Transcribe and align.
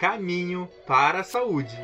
Caminho 0.00 0.66
para 0.86 1.20
a 1.20 1.22
Saúde. 1.22 1.76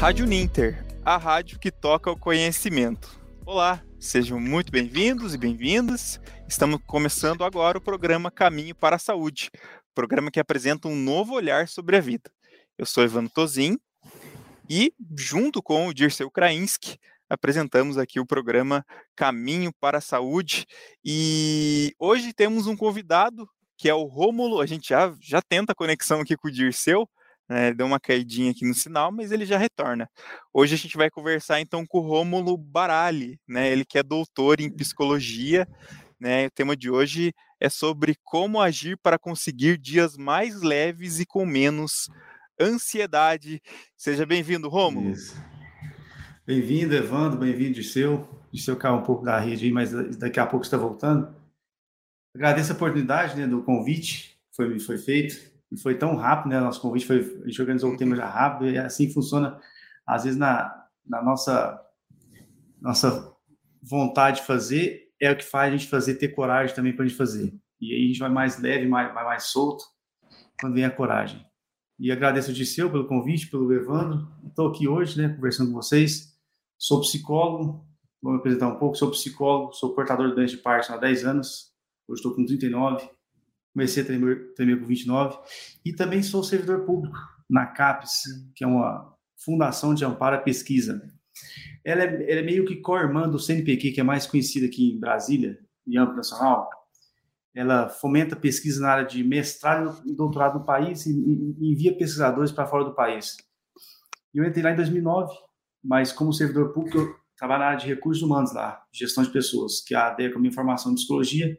Rádio 0.00 0.26
Ninter, 0.26 0.84
a 1.04 1.16
rádio 1.16 1.56
que 1.60 1.70
toca 1.70 2.10
o 2.10 2.18
conhecimento. 2.18 3.16
Olá, 3.46 3.80
sejam 4.00 4.40
muito 4.40 4.72
bem-vindos 4.72 5.34
e 5.34 5.38
bem-vindas. 5.38 6.20
Estamos 6.48 6.80
começando 6.84 7.44
agora 7.44 7.78
o 7.78 7.80
programa 7.80 8.28
Caminho 8.28 8.74
para 8.74 8.96
a 8.96 8.98
Saúde, 8.98 9.52
programa 9.94 10.32
que 10.32 10.40
apresenta 10.40 10.88
um 10.88 10.96
novo 10.96 11.34
olhar 11.34 11.68
sobre 11.68 11.96
a 11.96 12.00
vida. 12.00 12.28
Eu 12.76 12.84
sou 12.84 13.04
Ivan 13.04 13.28
Tozin 13.28 13.78
e, 14.68 14.92
junto 15.16 15.62
com 15.62 15.86
o 15.86 15.94
Dirceu 15.94 16.28
Krainski, 16.28 16.98
apresentamos 17.30 17.98
aqui 17.98 18.18
o 18.18 18.26
programa 18.26 18.84
Caminho 19.14 19.72
para 19.78 19.98
a 19.98 20.00
Saúde. 20.00 20.66
E 21.04 21.94
hoje 22.00 22.32
temos 22.32 22.66
um 22.66 22.76
convidado 22.76 23.48
que 23.82 23.88
é 23.88 23.94
o 23.94 24.04
Rômulo. 24.04 24.60
A 24.60 24.66
gente 24.66 24.90
já, 24.90 25.12
já 25.20 25.42
tenta 25.42 25.72
a 25.72 25.74
conexão 25.74 26.20
aqui 26.20 26.36
com 26.36 26.46
o 26.46 26.52
Dirceu, 26.52 27.04
né, 27.48 27.74
deu 27.74 27.84
uma 27.84 27.98
caidinha 27.98 28.52
aqui 28.52 28.64
no 28.64 28.72
sinal, 28.72 29.10
mas 29.10 29.32
ele 29.32 29.44
já 29.44 29.58
retorna. 29.58 30.08
Hoje 30.54 30.76
a 30.76 30.78
gente 30.78 30.96
vai 30.96 31.10
conversar 31.10 31.60
então 31.60 31.84
com 31.84 31.98
o 31.98 32.02
Rômulo 32.02 32.56
Barali, 32.56 33.40
né, 33.46 33.72
ele 33.72 33.84
que 33.84 33.98
é 33.98 34.02
doutor 34.04 34.60
em 34.60 34.70
psicologia. 34.70 35.66
Né, 36.20 36.46
o 36.46 36.50
tema 36.52 36.76
de 36.76 36.88
hoje 36.88 37.32
é 37.58 37.68
sobre 37.68 38.14
como 38.22 38.60
agir 38.60 38.96
para 39.02 39.18
conseguir 39.18 39.76
dias 39.76 40.16
mais 40.16 40.62
leves 40.62 41.18
e 41.18 41.26
com 41.26 41.44
menos 41.44 42.08
ansiedade. 42.60 43.60
Seja 43.96 44.24
bem-vindo, 44.24 44.68
Rômulo. 44.68 45.12
Bem-vindo, 46.46 46.94
Evandro, 46.94 47.36
bem-vindo, 47.36 47.74
Disseu. 47.74 48.28
Disseu 48.52 48.76
caiu 48.76 48.94
um 48.94 49.02
pouco 49.02 49.24
da 49.24 49.40
rede 49.40 49.64
aí, 49.64 49.72
mas 49.72 49.90
daqui 50.18 50.38
a 50.38 50.46
pouco 50.46 50.64
está 50.64 50.76
voltando. 50.76 51.41
Agradeço 52.34 52.72
a 52.72 52.74
oportunidade 52.74 53.36
né, 53.36 53.46
do 53.46 53.62
convite 53.62 54.38
que 54.50 54.56
foi, 54.56 54.78
foi 54.78 54.98
feito. 54.98 55.52
E 55.70 55.76
foi 55.76 55.96
tão 55.96 56.16
rápido, 56.16 56.50
né? 56.50 56.60
Nosso 56.60 56.80
convite 56.82 57.06
foi. 57.06 57.20
A 57.42 57.46
gente 57.46 57.60
organizou 57.60 57.92
o 57.92 57.96
tema 57.96 58.14
já 58.14 58.28
rápido, 58.28 58.70
e 58.70 58.76
assim 58.76 59.10
funciona, 59.10 59.58
às 60.06 60.24
vezes, 60.24 60.38
na, 60.38 60.86
na 61.06 61.22
nossa, 61.22 61.80
nossa 62.78 63.34
vontade 63.82 64.40
de 64.40 64.46
fazer, 64.46 65.10
é 65.18 65.30
o 65.30 65.36
que 65.36 65.44
faz 65.44 65.72
a 65.72 65.76
gente 65.76 65.88
fazer, 65.88 66.16
ter 66.16 66.28
coragem 66.28 66.76
também 66.76 66.94
para 66.94 67.06
a 67.06 67.08
gente 67.08 67.16
fazer. 67.16 67.54
E 67.80 67.94
aí 67.94 68.04
a 68.04 68.06
gente 68.08 68.18
vai 68.18 68.28
mais 68.28 68.60
leve, 68.60 68.86
mais, 68.86 69.14
mais, 69.14 69.26
mais 69.26 69.42
solto, 69.44 69.84
quando 70.60 70.74
vem 70.74 70.84
a 70.84 70.90
coragem. 70.90 71.42
E 71.98 72.12
agradeço 72.12 72.50
o 72.50 72.54
Disseu 72.54 72.90
pelo 72.90 73.06
convite, 73.06 73.48
pelo 73.48 73.72
Evandro. 73.72 74.28
Estou 74.46 74.68
aqui 74.68 74.86
hoje, 74.86 75.20
né, 75.20 75.28
conversando 75.34 75.70
com 75.70 75.76
vocês. 75.76 76.36
Sou 76.76 77.00
psicólogo, 77.00 77.86
vou 78.20 78.32
me 78.32 78.38
apresentar 78.40 78.68
um 78.68 78.78
pouco. 78.78 78.96
Sou 78.96 79.10
psicólogo, 79.10 79.72
sou 79.72 79.94
portador 79.94 80.28
de 80.28 80.34
doença 80.34 80.56
de 80.56 80.62
Parkinson 80.62 80.94
há 80.94 80.98
10 80.98 81.24
anos. 81.24 81.71
Hoje 82.12 82.20
estou 82.20 82.34
com 82.34 82.44
39. 82.44 83.08
Comecei 83.72 84.02
a 84.02 84.06
tremer, 84.06 84.52
tremer 84.54 84.78
com 84.78 84.86
29. 84.86 85.38
E 85.82 85.94
também 85.94 86.22
sou 86.22 86.44
servidor 86.44 86.84
público 86.84 87.16
na 87.48 87.66
CAPES, 87.66 88.24
que 88.54 88.62
é 88.62 88.66
uma 88.66 89.16
fundação 89.42 89.94
de 89.94 90.04
amparo 90.04 90.36
à 90.36 90.38
pesquisa. 90.38 91.02
Ela 91.82 92.02
é, 92.02 92.30
ela 92.30 92.40
é 92.40 92.42
meio 92.42 92.66
que 92.66 92.76
co-irmã 92.76 93.28
do 93.28 93.38
CNPq, 93.38 93.92
que 93.92 94.00
é 94.00 94.04
mais 94.04 94.26
conhecida 94.26 94.66
aqui 94.66 94.92
em 94.92 95.00
Brasília, 95.00 95.58
em 95.86 95.96
âmbito 95.96 96.18
nacional. 96.18 96.68
Ela 97.54 97.88
fomenta 97.88 98.36
pesquisa 98.36 98.82
na 98.82 98.90
área 98.90 99.04
de 99.04 99.24
mestrado 99.24 100.02
e 100.06 100.14
doutorado 100.14 100.58
no 100.58 100.66
país 100.66 101.06
e 101.06 101.12
envia 101.60 101.96
pesquisadores 101.96 102.52
para 102.52 102.66
fora 102.66 102.84
do 102.84 102.94
país. 102.94 103.36
E 104.34 104.38
eu 104.38 104.44
entrei 104.44 104.62
lá 104.62 104.72
em 104.72 104.76
2009 104.76 105.34
mas 105.82 106.12
como 106.12 106.32
servidor 106.32 106.72
público, 106.72 106.98
eu 106.98 107.16
trabalho 107.36 107.60
na 107.60 107.66
área 107.66 107.78
de 107.78 107.88
recursos 107.88 108.22
humanos 108.22 108.54
lá, 108.54 108.80
gestão 108.92 109.24
de 109.24 109.30
pessoas, 109.30 109.80
que 109.80 109.94
é 109.94 109.98
a 109.98 110.08
ADEA 110.08 110.30
com 110.30 110.38
a 110.38 110.40
minha 110.40 110.52
formação 110.52 110.92
em 110.92 110.94
psicologia, 110.94 111.58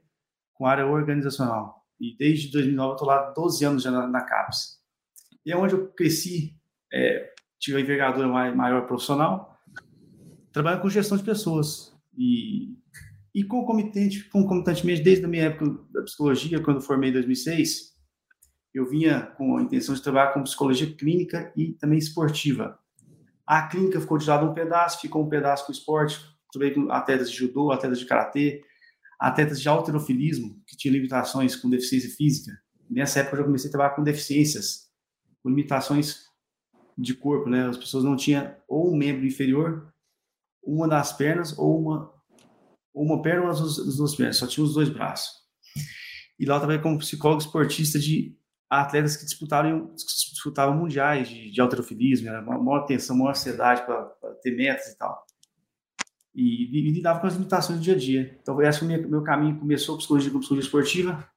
com 0.54 0.66
área 0.66 0.86
organizacional. 0.86 1.84
E 2.00 2.16
desde 2.18 2.52
2009 2.52 2.90
eu 2.90 2.94
estou 2.94 3.08
lá 3.08 3.32
12 3.32 3.66
anos 3.66 3.84
já 3.84 3.92
na, 3.92 4.08
na 4.08 4.22
CAPES. 4.22 4.80
E 5.46 5.52
é 5.52 5.58
onde 5.58 5.73
eu 5.73 5.88
cresci, 5.90 6.56
é, 6.92 7.32
tive 7.59 7.78
a 7.78 7.82
envergadura 7.82 8.28
maior 8.28 8.88
profissional, 8.88 9.58
trabalhando 10.52 10.81
com 10.81 10.90
gestão 10.90 11.18
de 11.18 11.24
pessoas. 11.24 11.94
E, 12.18 12.75
e 13.34 13.44
concomitante, 13.44 14.30
concomitantemente, 14.30 15.02
desde 15.02 15.25
a 15.25 15.28
minha 15.28 15.46
época 15.46 15.84
da 15.91 16.03
psicologia, 16.03 16.62
quando 16.62 16.81
formei 16.81 17.09
em 17.09 17.14
2006, 17.14 17.94
eu 18.74 18.88
vinha 18.88 19.22
com 19.38 19.58
a 19.58 19.62
intenção 19.62 19.94
de 19.94 20.02
trabalhar 20.02 20.34
com 20.34 20.44
psicologia 20.44 20.91
clínica 20.94 21.52
e 21.56 21.74
também 21.74 21.97
esportiva. 21.97 22.80
A 23.46 23.68
clínica 23.68 24.00
ficou 24.00 24.18
de 24.18 24.28
lado 24.28 24.46
um 24.46 24.53
pedaço, 24.53 25.02
ficou 25.02 25.24
um 25.24 25.30
pedaço 25.30 25.66
com 25.66 25.72
o 25.72 25.75
esporte, 25.75 26.20
trabalhei 26.52 26.74
com 26.75 26.91
atletas 26.91 27.30
de 27.30 27.38
judô, 27.38 27.72
atletas 27.72 28.00
de 28.00 28.06
karatê, 28.06 28.64
atletas 29.19 29.62
de 29.62 29.69
alterofilismo, 29.69 30.62
que 30.68 30.75
tinham 30.75 30.94
limitações 30.94 31.56
com 31.56 31.69
deficiência 31.69 32.09
física. 32.09 32.51
Nessa 32.90 33.19
época 33.19 33.35
eu 33.35 33.40
já 33.40 33.46
comecei 33.46 33.69
a 33.69 33.72
trabalhar 33.72 33.96
com 33.96 34.03
deficiências, 34.03 34.90
com 35.41 35.50
limitações 35.50 36.25
de 36.97 37.13
corpo, 37.13 37.50
né? 37.50 37.68
As 37.68 37.78
pessoas 37.78 38.03
não 38.03 38.16
tinham 38.16 38.56
ou 38.68 38.94
um 38.94 38.97
membro 38.97 39.25
inferior, 39.25 39.94
uma 40.63 40.88
das 40.88 41.13
pernas, 41.13 41.57
ou 41.57 41.79
uma, 41.79 42.13
uma 42.94 43.22
perna 43.22 43.44
ou 43.44 43.50
as 43.50 43.75
duas 43.97 44.16
pernas, 44.16 44.38
só 44.38 44.47
tinha 44.47 44.63
os 44.63 44.73
dois 44.73 44.90
braços. 44.90 45.44
E 46.40 46.46
lá 46.46 46.56
eu 46.56 46.59
trabalhei 46.59 46.81
como 46.81 47.00
psicólogo 47.00 47.41
esportista 47.41 48.00
de 48.00 48.38
atletas 48.69 49.16
que 49.16 49.25
disputaram, 49.25 49.94
disputavam 49.96 50.75
mundiais 50.75 51.29
de, 51.29 51.52
de 51.52 51.62
alterofilismo, 51.62 52.29
era 52.29 52.41
uma 52.41 52.57
maior 52.57 52.85
tensão, 52.85 53.16
maior 53.16 53.31
ansiedade 53.31 53.85
para 53.85 54.06
ter 54.41 54.56
metas 54.56 54.88
e 54.88 54.97
tal. 54.97 55.25
E, 56.36 56.80
e, 56.80 56.92
lidava 56.92 57.20
com 57.20 57.28
as 57.28 57.34
limitações 57.34 57.78
do 57.78 57.84
dia 57.84 57.94
a 57.94 57.98
dia. 57.98 58.38
Então, 58.42 58.60
esse 58.62 58.80
foi 58.80 58.88
o 58.98 59.10
meu, 59.10 59.22
caminho. 59.22 59.60
Começou 59.60 59.98
psicologia 59.98 60.32
psicologia 60.32 60.66
esportiva, 60.66 61.30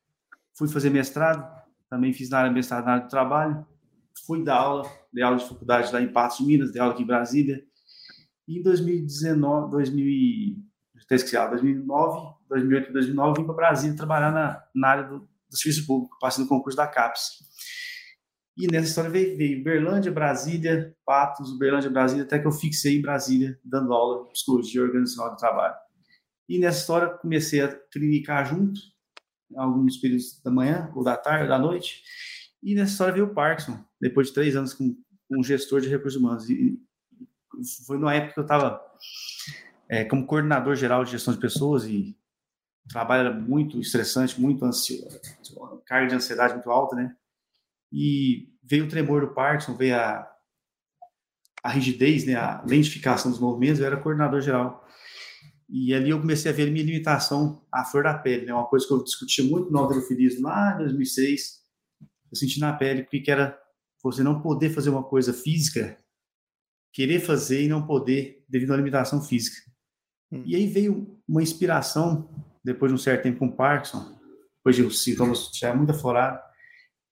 fui 0.57 0.69
fazer 0.69 0.91
mestrado, 0.91 1.47
também 1.91 2.12
fiz 2.12 2.31
na 2.31 2.39
área 2.39 2.53
mestrado 2.53 2.87
na 2.87 2.93
área 2.93 3.05
do 3.05 3.11
trabalho, 3.11 3.67
fui 4.27 4.43
dar 4.43 4.57
aula, 4.57 4.91
dei 5.12 5.23
aula 5.23 5.37
de 5.37 5.47
faculdade 5.47 5.93
lá 5.93 6.01
em 6.01 6.11
Patos 6.11 6.39
de 6.39 6.45
Minas, 6.45 6.73
dei 6.73 6.81
aula 6.81 6.95
aqui 6.95 7.03
em 7.03 7.07
Brasília. 7.07 7.62
E 8.49 8.59
em 8.59 8.62
2019, 8.62 9.71
2000, 9.71 10.57
2009, 11.51 12.34
2008 12.49 12.93
2009, 12.93 13.41
vim 13.41 13.47
para 13.47 13.55
Brasília 13.55 13.97
trabalhar 13.97 14.33
na, 14.33 14.63
na 14.75 14.89
área 14.89 15.05
do, 15.05 15.19
do 15.21 15.57
serviço 15.57 15.87
público, 15.87 16.17
passei 16.19 16.43
no 16.43 16.49
concurso 16.49 16.77
da 16.77 16.87
CAPES. 16.87 17.45
E 18.56 18.67
nessa 18.69 18.89
história 18.89 19.11
veio, 19.11 19.37
veio 19.37 19.62
Berlândia, 19.62 20.11
Brasília, 20.11 20.97
Patos, 21.05 21.59
Berlândia, 21.59 21.91
Brasília, 21.91 22.25
até 22.25 22.39
que 22.39 22.47
eu 22.47 22.53
fixei 22.53 22.97
em 22.97 23.03
Brasília, 23.03 23.59
dando 23.62 23.93
aula 23.93 24.25
de 24.25 24.33
psicologia 24.33 24.83
organizacional 24.83 25.33
do 25.33 25.37
trabalho. 25.37 25.75
E 26.49 26.59
nessa 26.59 26.81
história 26.81 27.09
comecei 27.09 27.61
a 27.61 27.69
clinicar 27.93 28.47
junto, 28.47 28.81
alguns 29.55 29.99
períodos 29.99 30.41
da 30.43 30.50
manhã, 30.50 30.91
ou 30.95 31.05
da 31.05 31.16
tarde, 31.16 31.43
ou 31.43 31.49
da 31.49 31.59
noite. 31.59 32.03
E 32.62 32.75
nessa 32.75 32.93
história 32.93 33.12
veio 33.12 33.27
o 33.27 33.34
Parkinson, 33.34 33.78
depois 34.00 34.28
de 34.28 34.34
três 34.34 34.56
anos 34.56 34.72
com, 34.72 34.95
com 35.28 35.39
um 35.39 35.45
gestor 35.45 35.81
de 35.81 35.89
recursos 35.89 36.21
humanos. 36.21 36.49
E 36.49 36.81
foi 37.87 37.99
numa 37.99 38.15
época 38.15 38.34
que 38.34 38.41
eu 38.41 38.45
estava 38.45 38.81
é, 39.89 40.05
como 40.05 40.27
coordenador 40.27 40.75
geral 40.77 41.05
de 41.05 41.11
gestão 41.11 41.34
de 41.34 41.41
pessoas 41.41 41.84
e 41.84 42.16
o 42.87 42.89
trabalho 42.89 43.28
era 43.28 43.39
muito 43.39 43.78
estressante, 43.81 44.41
muito 44.41 44.65
ansioso, 44.65 45.21
carga 45.84 46.09
de 46.09 46.15
ansiedade 46.15 46.55
muito 46.55 46.71
alta, 46.71 46.97
né? 46.97 47.15
E 47.92 48.48
veio 48.62 48.84
o 48.84 48.88
tremor 48.88 49.20
do 49.20 49.34
Parkinson, 49.34 49.76
veio 49.76 49.97
a, 49.97 50.28
a 51.62 51.70
rigidez, 51.70 52.24
né? 52.24 52.34
A 52.34 52.62
lentificação 52.66 53.30
dos 53.30 53.41
movimentos, 53.41 53.80
eu 53.80 53.86
era 53.86 53.97
coordenador 53.97 54.41
geral. 54.41 54.86
E 55.69 55.92
ali 55.92 56.10
eu 56.10 56.20
comecei 56.20 56.50
a 56.50 56.54
ver 56.54 56.69
a 56.69 56.70
minha 56.70 56.84
limitação 56.84 57.66
à 57.72 57.84
flor 57.84 58.04
da 58.04 58.16
pele, 58.16 58.47
né? 58.47 58.54
Uma 58.54 58.66
coisa 58.66 58.86
que 58.86 58.92
eu 58.92 59.02
discutia 59.02 59.44
muito 59.44 59.70
no 59.70 59.78
alterofilismo 59.78 60.47
lá 60.47 60.74
em 60.74 60.78
2006. 60.78 61.60
Eu 62.30 62.36
senti 62.36 62.60
na 62.60 62.72
pele 62.72 63.02
o 63.02 63.06
que 63.06 63.30
era 63.30 63.58
você 64.03 64.22
não 64.22 64.41
poder 64.41 64.70
fazer 64.70 64.91
uma 64.91 65.03
coisa 65.03 65.32
física, 65.32 65.98
querer 66.92 67.18
fazer 67.18 67.64
e 67.64 67.68
não 67.68 67.84
poder 67.84 68.44
devido 68.48 68.72
à 68.72 68.76
limitação 68.76 69.20
física. 69.20 69.60
Hum. 70.30 70.42
E 70.47 70.54
aí 70.54 70.66
veio 70.68 71.20
uma 71.28 71.42
inspiração 71.42 72.30
depois 72.64 72.91
de 72.91 72.94
um 72.94 72.98
certo 72.98 73.24
tempo 73.24 73.41
com 73.41 73.50
Parkinson, 73.50 74.16
depois 74.56 74.76
de 74.76 74.82
os 74.82 75.03
sintomas 75.03 75.50
já 75.53 75.74
muito 75.74 75.91
aflorados, 75.91 76.46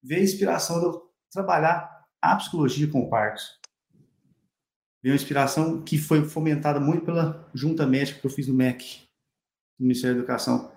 veio 0.04 0.20
a 0.20 0.24
inspiração 0.24 0.78
de 0.78 0.86
eu 0.86 1.10
trabalhar 1.32 2.04
a 2.20 2.36
psicologia 2.36 2.86
com 2.86 3.00
o 3.00 3.08
Parkinson. 3.08 3.54
Veio 5.02 5.14
uma 5.14 5.20
inspiração 5.20 5.82
que 5.82 5.98
foi 5.98 6.24
fomentada 6.24 6.78
muito 6.78 7.04
pela 7.04 7.50
junta 7.54 7.86
médica 7.86 8.20
que 8.20 8.26
eu 8.26 8.30
fiz 8.30 8.46
no 8.46 8.54
MEC, 8.54 9.02
no 9.78 9.86
Ministério 9.86 10.16
da 10.16 10.20
Educação. 10.20 10.72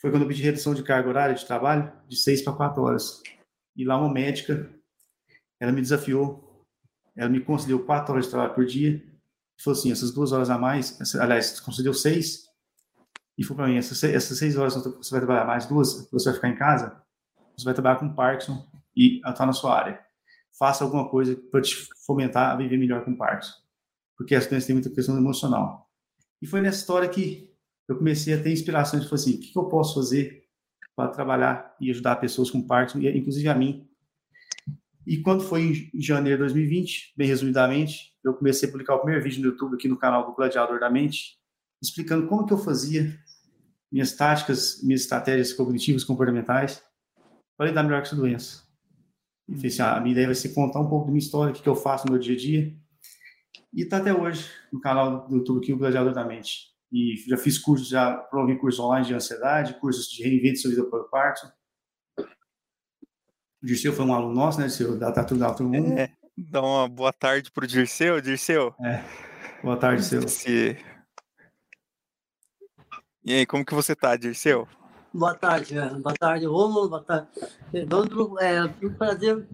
Foi 0.00 0.10
quando 0.10 0.22
eu 0.22 0.28
pedi 0.28 0.42
redução 0.42 0.74
de 0.74 0.82
carga 0.82 1.08
horária 1.08 1.34
de 1.34 1.46
trabalho 1.46 1.92
de 2.08 2.16
seis 2.16 2.42
para 2.42 2.52
quatro 2.52 2.82
horas. 2.82 3.22
E 3.76 3.84
lá 3.84 3.98
uma 3.98 4.12
médica, 4.12 4.68
ela 5.60 5.72
me 5.72 5.80
desafiou, 5.80 6.66
ela 7.14 7.30
me 7.30 7.40
concedeu 7.40 7.84
quatro 7.84 8.12
horas 8.12 8.26
de 8.26 8.30
trabalho 8.30 8.54
por 8.54 8.66
dia, 8.66 9.02
falou 9.62 9.78
assim, 9.78 9.92
essas 9.92 10.12
duas 10.12 10.32
horas 10.32 10.50
a 10.50 10.58
mais, 10.58 11.14
aliás, 11.14 11.60
concedeu 11.60 11.94
seis, 11.94 12.46
e 13.38 13.44
for 13.44 13.54
para 13.54 13.66
mim, 13.66 13.76
essas 13.76 13.98
seis 13.98 14.56
horas 14.56 14.74
você 14.74 15.10
vai 15.10 15.20
trabalhar 15.20 15.46
mais 15.46 15.66
duas, 15.66 16.10
você 16.10 16.30
vai 16.30 16.34
ficar 16.34 16.48
em 16.48 16.56
casa, 16.56 17.01
você 17.62 17.66
vai 17.66 17.74
trabalhar 17.74 17.96
com 17.96 18.14
Parkinson 18.14 18.66
e 18.96 19.20
atuar 19.24 19.46
na 19.46 19.52
sua 19.52 19.78
área. 19.78 20.00
Faça 20.58 20.84
alguma 20.84 21.08
coisa 21.08 21.36
para 21.50 21.62
te 21.62 21.88
fomentar 22.04 22.50
a 22.50 22.56
viver 22.56 22.76
melhor 22.76 23.04
com 23.04 23.16
Parkinson. 23.16 23.54
Porque 24.16 24.34
as 24.34 24.46
doenças 24.46 24.66
têm 24.66 24.74
muita 24.74 24.90
questão 24.90 25.16
emocional. 25.16 25.88
E 26.40 26.46
foi 26.46 26.60
nessa 26.60 26.78
história 26.78 27.08
que 27.08 27.50
eu 27.88 27.96
comecei 27.96 28.34
a 28.34 28.42
ter 28.42 28.52
inspirações. 28.52 29.04
Falei 29.04 29.14
assim, 29.14 29.34
o 29.36 29.40
que, 29.40 29.56
eu 29.56 29.64
posso 29.64 29.94
fazer 29.94 30.42
para 30.94 31.08
trabalhar 31.08 31.74
e 31.80 31.90
ajudar 31.90 32.16
pessoas 32.16 32.50
com 32.50 32.66
Parkinson, 32.66 32.98
inclusive 33.00 33.48
a 33.48 33.54
mim. 33.54 33.88
E 35.06 35.18
quando 35.18 35.42
foi 35.42 35.90
em 35.92 36.00
janeiro 36.00 36.38
de 36.38 36.52
2020, 36.52 37.14
bem 37.16 37.26
resumidamente, 37.26 38.14
eu 38.22 38.34
comecei 38.34 38.68
a 38.68 38.72
publicar 38.72 38.94
o 38.94 38.98
primeiro 38.98 39.24
vídeo 39.24 39.40
no 39.40 39.48
YouTube 39.48 39.74
aqui 39.74 39.88
no 39.88 39.96
canal 39.96 40.26
do 40.26 40.34
Gladiador 40.34 40.78
da 40.78 40.90
Mente, 40.90 41.38
explicando 41.82 42.26
como 42.28 42.46
que 42.46 42.52
eu 42.52 42.58
fazia 42.58 43.18
minhas 43.90 44.12
táticas, 44.12 44.80
minhas 44.82 45.02
estratégias 45.02 45.52
cognitivas 45.52 46.04
comportamentais 46.04 46.82
para 47.56 47.66
lidar 47.66 47.82
melhor 47.82 48.00
com 48.00 48.06
essa 48.06 48.16
doença. 48.16 48.62
E 49.48 49.66
assim, 49.66 49.82
a 49.82 50.00
minha 50.00 50.12
ideia 50.12 50.26
vai 50.26 50.34
ser 50.34 50.50
contar 50.50 50.80
um 50.80 50.88
pouco 50.88 51.06
da 51.06 51.12
minha 51.12 51.22
história, 51.22 51.52
o 51.52 51.54
que, 51.54 51.62
que 51.62 51.68
eu 51.68 51.76
faço 51.76 52.06
no 52.06 52.12
meu 52.12 52.20
dia 52.20 52.34
a 52.34 52.38
dia. 52.38 52.76
E 53.72 53.82
está 53.82 53.98
até 53.98 54.12
hoje 54.12 54.50
no 54.72 54.80
canal 54.80 55.26
do 55.26 55.36
YouTube 55.36 55.58
aqui, 55.58 55.72
o 55.72 55.78
Gladiador 55.78 56.12
da 56.12 56.24
Mente. 56.24 56.72
E 56.90 57.16
já 57.26 57.36
fiz 57.36 57.58
cursos, 57.58 57.88
já 57.88 58.14
promovi 58.14 58.58
cursos 58.58 58.80
online 58.80 59.06
de 59.06 59.14
ansiedade, 59.14 59.78
cursos 59.80 60.06
de 60.06 60.22
reinvente 60.22 60.58
sua 60.58 60.70
vida 60.70 60.84
por 60.84 61.08
parto. 61.08 61.50
O 62.18 63.66
Dirceu 63.66 63.92
foi 63.92 64.04
um 64.04 64.12
aluno 64.12 64.34
nosso, 64.34 64.58
né, 64.58 64.66
Dirceu, 64.66 64.98
da 64.98 65.10
Tatu 65.10 65.36
da 65.36 65.54
Turma 65.54 65.78
1. 65.78 65.98
É, 65.98 66.12
dá 66.36 66.60
uma 66.60 66.88
boa 66.88 67.12
tarde 67.12 67.50
para 67.50 67.64
o 67.64 67.66
Dirceu. 67.66 68.20
Dirceu. 68.20 68.74
É, 68.80 69.02
boa 69.62 69.76
tarde, 69.76 70.06
Dirceu. 70.06 70.76
E 73.24 73.32
aí, 73.32 73.46
como 73.46 73.64
que 73.64 73.74
você 73.74 73.94
tá, 73.94 74.16
Dirceu? 74.16 74.68
Boa 75.14 75.34
tarde, 75.34 75.76
é. 75.76 75.90
boa 75.90 76.14
tarde, 76.14 76.46
Romulo, 76.46 76.88
boa 76.88 77.02
tarde, 77.02 77.28
Evandro. 77.70 78.34
É 78.40 78.64
um 78.64 78.94
prazer, 78.94 79.46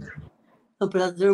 é 0.81 0.85
um 0.85 0.89
prazer 0.89 1.33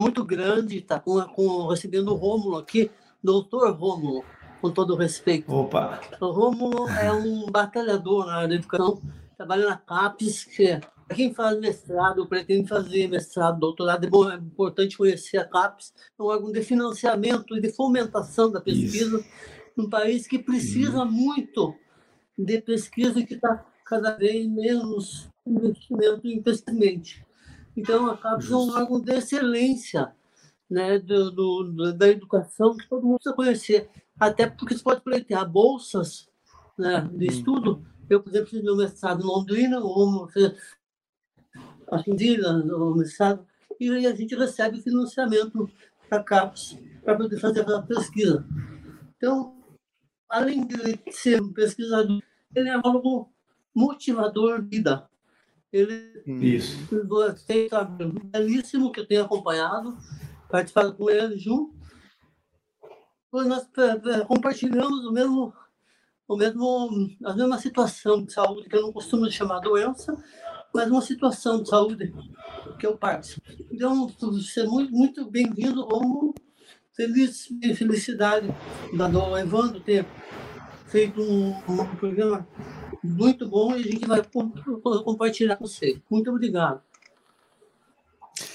muito 0.00 0.24
grande 0.24 0.78
estar 0.78 1.00
com, 1.00 1.20
com, 1.22 1.66
recebendo 1.66 2.12
o 2.12 2.14
Rômulo 2.14 2.58
aqui, 2.58 2.88
doutor 3.20 3.72
Rômulo, 3.72 4.24
com 4.60 4.70
todo 4.70 4.94
respeito. 4.94 5.52
Opa! 5.52 6.00
O 6.20 6.30
Rômulo 6.30 6.88
é 6.90 7.12
um 7.12 7.46
batalhador 7.50 8.26
na 8.26 8.36
área 8.36 8.48
da 8.50 8.54
educação, 8.54 9.02
trabalha 9.36 9.66
na 9.66 9.76
CAPES, 9.76 10.44
que 10.44 10.80
quem 11.12 11.34
faz 11.34 11.58
mestrado, 11.58 12.24
pretende 12.28 12.68
fazer 12.68 13.08
mestrado, 13.08 13.58
doutorado, 13.58 14.06
é, 14.06 14.08
bom, 14.08 14.30
é 14.30 14.36
importante 14.36 14.96
conhecer 14.96 15.38
a 15.38 15.44
CAPES, 15.44 15.92
é 16.16 16.22
um 16.22 16.26
órgão 16.26 16.52
de 16.52 16.62
financiamento 16.62 17.56
e 17.56 17.60
de 17.60 17.72
fomentação 17.72 18.48
da 18.48 18.60
pesquisa, 18.60 19.18
Isso. 19.18 19.28
um 19.76 19.90
país 19.90 20.24
que 20.24 20.38
precisa 20.38 21.02
Isso. 21.02 21.06
muito 21.06 21.74
de 22.36 22.60
pesquisa 22.60 23.24
que 23.24 23.34
está 23.34 23.64
cada 23.84 24.16
vez 24.16 24.46
menos 24.48 25.28
investimento 25.46 26.26
em 26.26 26.42
pesquisa. 26.42 27.24
Então, 27.76 28.10
a 28.10 28.16
CAPES 28.16 28.50
é 28.50 28.56
um 28.56 28.70
órgão 28.70 29.00
de 29.00 29.12
excelência 29.12 30.12
né, 30.68 30.98
do, 30.98 31.30
do, 31.30 31.92
da 31.92 32.08
educação 32.08 32.76
que 32.76 32.88
todo 32.88 33.04
mundo 33.06 33.16
precisa 33.16 33.36
conhecer. 33.36 33.90
Até 34.18 34.48
porque 34.48 34.74
você 34.74 34.82
pode 34.82 35.02
pleitear 35.02 35.48
bolsas 35.48 36.28
né, 36.76 37.08
de 37.12 37.26
estudo. 37.26 37.84
Eu, 38.08 38.22
por 38.22 38.30
exemplo, 38.30 38.48
fiz 38.48 38.62
meu 38.62 38.76
mestrado 38.76 39.22
em 39.22 39.26
Londrina, 39.26 39.78
ou 39.80 40.28
Argentina, 41.90 42.52
no 42.52 42.96
mestrado, 42.96 43.46
e 43.78 43.90
aí 43.90 44.06
a 44.06 44.14
gente 44.14 44.34
recebe 44.34 44.80
financiamento 44.80 45.70
da 46.10 46.22
CAPES 46.22 46.78
para 47.04 47.16
poder 47.16 47.38
fazer 47.38 47.68
a 47.70 47.82
pesquisa. 47.82 48.44
Então, 49.16 49.56
além 50.28 50.66
de 50.66 51.00
ser 51.12 51.42
um 51.42 51.52
pesquisador, 51.52 52.22
ele 52.56 52.70
é 52.70 52.80
algo 52.82 53.30
motivador 53.74 54.62
de 54.62 54.76
vida. 54.76 55.08
Ele 55.70 56.22
Isso. 56.26 56.88
tem 57.46 57.68
um 58.00 58.30
belíssimo 58.30 58.90
que 58.90 59.00
eu 59.00 59.06
tenho 59.06 59.24
acompanhado, 59.24 59.96
participado 60.48 60.94
com 60.94 61.10
ele 61.10 61.38
junto. 61.38 61.76
Pois 63.30 63.46
nós 63.46 63.68
é, 63.76 64.20
é, 64.20 64.24
compartilhamos 64.24 65.04
o 65.04 65.12
mesmo, 65.12 65.52
o 66.26 66.36
mesmo, 66.36 67.10
a 67.24 67.34
mesma 67.34 67.58
situação 67.58 68.24
de 68.24 68.32
saúde, 68.32 68.68
que 68.68 68.76
eu 68.76 68.82
não 68.82 68.92
costumo 68.92 69.30
chamar 69.30 69.60
doença, 69.60 70.16
mas 70.72 70.90
uma 70.90 71.02
situação 71.02 71.62
de 71.62 71.68
saúde, 71.68 72.14
que 72.78 72.86
é 72.86 72.88
o 72.88 72.96
Parkinson. 72.96 73.40
Então, 73.70 74.08
você 74.08 74.60
é 74.60 74.66
muito, 74.66 74.92
muito 74.92 75.30
bem-vindo, 75.30 75.86
como 75.86 76.34
feliz, 76.94 77.48
felicidade 77.76 78.48
da 78.96 79.08
do 79.08 79.36
Evandro 79.36 79.80
ter 79.80 80.06
feito 80.96 81.20
um, 81.20 81.50
um 81.68 81.96
programa 81.96 82.48
muito 83.04 83.46
bom 83.46 83.76
e 83.76 83.80
a 83.80 83.82
gente 83.82 84.06
vai 84.06 84.22
compartilhar 85.04 85.56
com 85.56 85.66
você. 85.66 86.00
Muito 86.10 86.30
obrigado. 86.30 86.80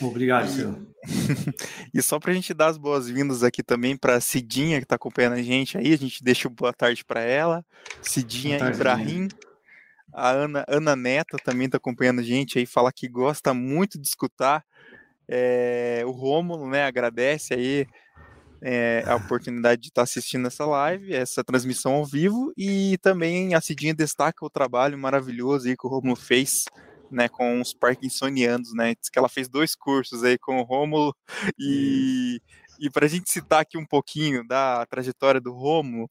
Obrigado, 0.02 0.50
senhor. 0.50 0.82
e 1.94 2.02
só 2.02 2.20
para 2.20 2.32
a 2.32 2.34
gente 2.34 2.52
dar 2.52 2.68
as 2.68 2.80
boas-vindas 2.80 3.44
aqui 3.44 3.62
também 3.62 3.96
para 3.96 4.16
a 4.16 4.22
Cidinha, 4.22 4.80
que 4.80 4.86
está 4.86 4.96
acompanhando 4.96 5.34
a 5.34 5.42
gente 5.44 5.78
aí, 5.78 5.94
a 5.94 5.98
gente 5.98 6.24
deixa 6.24 6.48
o 6.48 6.52
boa 6.52 6.74
tarde 6.74 7.06
para 7.06 7.22
ela. 7.22 7.64
Cidinha 8.02 8.58
tarde, 8.58 8.76
Ibrahim. 8.76 9.28
A 10.12 10.32
Ana, 10.32 10.66
Ana 10.68 10.96
Neto 10.96 11.38
também 11.44 11.68
está 11.68 11.78
acompanhando 11.78 12.22
a 12.22 12.24
gente 12.24 12.58
aí, 12.58 12.66
fala 12.66 12.92
que 12.92 13.08
gosta 13.08 13.54
muito 13.54 14.02
de 14.02 14.08
escutar. 14.08 14.66
É, 15.28 16.02
o 16.08 16.12
Rômulo, 16.12 16.68
né, 16.68 16.86
agradece 16.86 17.54
aí 17.54 17.88
é, 18.62 19.04
a 19.08 19.16
oportunidade 19.16 19.82
de 19.82 19.88
estar 19.88 20.04
assistindo 20.04 20.48
essa 20.48 20.66
live, 20.66 21.14
essa 21.14 21.44
transmissão 21.44 21.94
ao 21.94 22.06
vivo, 22.06 22.54
e 22.56 22.98
também 23.02 23.56
a 23.56 23.62
Cidinha 23.62 23.94
destaca 23.94 24.46
o 24.46 24.50
trabalho 24.50 24.98
maravilhoso 24.98 25.68
aí 25.68 25.76
que 25.76 25.88
o 25.88 25.90
Romulo 25.90 26.16
fez 26.16 26.66
né, 27.10 27.28
com 27.28 27.60
os 27.60 27.74
parkinsonianos, 27.74 28.74
né, 28.74 28.96
diz 29.00 29.10
que 29.10 29.20
ela 29.20 29.28
fez 29.28 29.50
dois 29.50 29.76
cursos 29.76 30.24
aí 30.24 30.38
com 30.38 30.60
o 30.60 30.64
Rômulo, 30.64 31.16
e, 31.60 32.40
e 32.80 32.90
para 32.90 33.06
a 33.06 33.10
gente 33.10 33.30
citar 33.30 33.62
aqui 33.62 33.78
um 33.78 33.86
pouquinho 33.86 34.48
da 34.48 34.86
trajetória 34.86 35.42
do 35.42 35.52
Rômulo, 35.52 36.10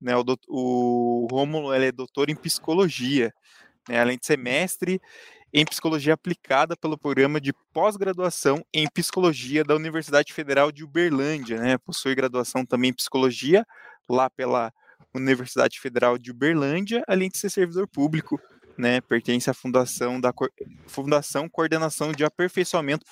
né, 0.00 0.16
o, 0.16 0.24
o 0.48 1.28
Rômulo 1.30 1.74
ele 1.74 1.86
é 1.86 1.92
doutor 1.92 2.30
em 2.30 2.36
psicologia, 2.36 3.32
né, 3.88 4.00
além 4.00 4.16
de 4.16 4.24
ser 4.24 4.38
mestre 4.38 5.00
em 5.52 5.64
psicologia 5.64 6.14
aplicada 6.14 6.76
pelo 6.76 6.96
programa 6.96 7.40
de 7.40 7.52
pós-graduação 7.72 8.64
em 8.72 8.88
psicologia 8.88 9.64
da 9.64 9.74
Universidade 9.74 10.32
Federal 10.32 10.70
de 10.70 10.84
Uberlândia, 10.84 11.58
né? 11.58 11.76
Possui 11.78 12.14
graduação 12.14 12.64
também 12.64 12.90
em 12.90 12.94
psicologia 12.94 13.66
lá 14.08 14.30
pela 14.30 14.72
Universidade 15.14 15.80
Federal 15.80 16.16
de 16.16 16.30
Uberlândia, 16.30 17.02
além 17.08 17.28
de 17.28 17.38
ser 17.38 17.50
servidor 17.50 17.88
público, 17.88 18.40
né? 18.78 19.00
Pertence 19.00 19.50
à 19.50 19.54
fundação 19.54 20.20
da 20.20 20.32
Fundação 20.86 21.48
Coordenação 21.48 22.12
de 22.12 22.24
Aperfeiçoamento 22.24 23.04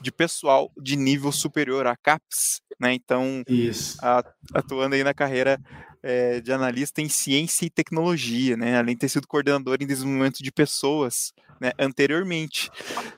de 0.00 0.10
pessoal 0.10 0.70
de 0.80 0.96
nível 0.96 1.30
superior, 1.30 1.86
a 1.86 1.96
CAPES, 1.96 2.60
né? 2.78 2.92
Então, 2.94 3.42
a, 4.00 4.24
atuando 4.54 4.94
aí 4.94 5.02
na 5.02 5.14
carreira 5.14 5.60
é, 6.02 6.40
de 6.40 6.52
analista 6.52 7.00
em 7.00 7.08
ciência 7.08 7.64
e 7.64 7.70
tecnologia, 7.70 8.56
né? 8.56 8.78
Além 8.78 8.94
de 8.94 9.00
ter 9.00 9.08
sido 9.08 9.26
coordenador 9.26 9.78
em 9.80 9.86
desenvolvimento 9.86 10.42
de 10.42 10.50
pessoas 10.50 11.32
né, 11.62 11.70
anteriormente. 11.78 12.68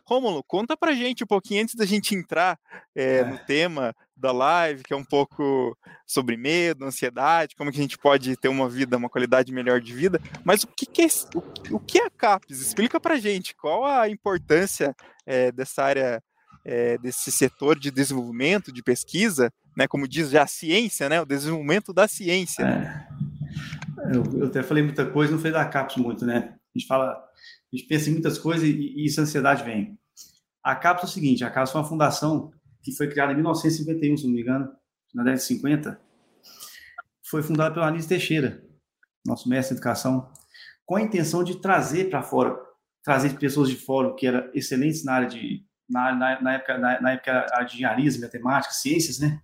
Rômulo, 0.05 0.45
conta 0.45 0.77
pra 0.77 0.93
gente 0.93 1.25
um 1.25 1.27
pouquinho 1.27 1.63
antes 1.63 1.75
da 1.75 1.87
gente 1.87 2.15
entrar 2.15 2.59
é, 2.95 3.17
é. 3.17 3.25
no 3.25 3.39
tema 3.39 3.97
da 4.15 4.31
live, 4.31 4.83
que 4.83 4.93
é 4.93 4.97
um 4.97 5.05
pouco 5.05 5.77
sobre 6.07 6.37
medo, 6.37 6.85
ansiedade, 6.85 7.57
como 7.57 7.73
que 7.73 7.79
a 7.79 7.83
gente 7.83 7.97
pode 7.97 8.37
ter 8.37 8.49
uma 8.49 8.69
vida, 8.69 8.99
uma 8.99 9.09
qualidade 9.09 9.51
melhor 9.51 9.81
de 9.81 9.95
vida. 9.95 10.21
Mas 10.45 10.63
o 10.63 10.67
que, 10.67 10.85
que 10.85 11.03
é 11.03 11.07
o, 11.35 11.77
o, 11.77 11.81
que 11.81 11.99
é 11.99 12.07
a 12.07 12.11
CAPES? 12.11 12.61
Explica 12.61 13.01
pra 13.01 13.17
gente 13.17 13.57
qual 13.57 13.87
a 13.87 14.11
importância 14.11 14.95
é, 15.25 15.51
dessa 15.51 15.83
área, 15.83 16.23
é, 16.67 16.99
desse 16.99 17.33
setor 17.33 17.79
de 17.79 17.91
desenvolvimento, 17.91 18.71
de 18.71 18.83
pesquisa, 18.83 19.51
né? 19.75 19.89
Como 19.89 20.07
diz 20.07 20.29
já 20.29 20.43
a 20.43 20.47
ciência, 20.47 21.09
né? 21.09 21.19
O 21.23 21.27
desenvolvimento 21.27 21.95
da 21.95 22.07
ciência. 22.07 22.63
É. 22.63 24.15
Eu, 24.15 24.23
eu, 24.39 24.47
até 24.49 24.63
falei 24.63 24.83
muita 24.83 25.07
coisa, 25.07 25.33
não 25.33 25.41
foi 25.41 25.51
da 25.51 25.65
CAPES 25.65 25.97
muito, 25.97 26.27
né? 26.27 26.55
A 26.75 26.79
gente 26.79 26.87
fala 26.87 27.25
a 27.75 27.77
gente 27.77 27.89
pensa 27.89 28.09
em 28.09 28.13
muitas 28.13 28.39
coisas 28.39 28.69
e, 28.69 28.95
e 28.97 29.07
essa 29.07 29.23
ansiedade 29.23 29.65
vem. 29.65 29.99
A 30.63 30.77
CAPES 30.77 31.03
é 31.03 31.07
o 31.07 31.11
seguinte, 31.11 31.45
a 31.45 31.51
CAPES 31.51 31.73
foi 31.73 31.81
uma 31.81 31.89
fundação 31.89 32.53
que 32.83 32.93
foi 32.93 33.09
criada 33.09 33.33
em 33.33 33.37
1951, 33.37 34.17
se 34.17 34.25
não 34.25 34.33
me 34.33 34.41
engano, 34.41 34.71
na 35.13 35.25
década 35.25 35.41
de 35.41 35.45
50. 35.45 36.01
Foi 37.29 37.43
fundada 37.43 37.75
pelo 37.75 37.85
Anísio 37.85 38.09
Teixeira, 38.09 38.65
nosso 39.27 39.49
mestre 39.49 39.75
de 39.75 39.81
educação, 39.81 40.31
com 40.87 40.97
a 40.97 41.03
intenção 41.03 41.43
de 41.43 41.61
trazer 41.61 42.11
para 42.11 42.23
fora, 42.23 42.57
trazer 43.03 43.37
pessoas 43.39 43.69
de 43.69 43.77
fora 43.77 44.15
que 44.15 44.27
eram 44.27 44.49
excelentes 44.55 45.05
na 45.05 45.15
área 45.15 45.29
de 45.29 45.65
na, 45.89 46.15
na, 46.15 46.41
na 46.41 46.55
época 46.55 46.79
na, 46.79 47.01
na, 47.01 47.13
época 47.13 47.47
de 47.67 47.75
engenharia, 47.75 48.21
matemática, 48.21 48.73
ciências, 48.73 49.19
né? 49.19 49.41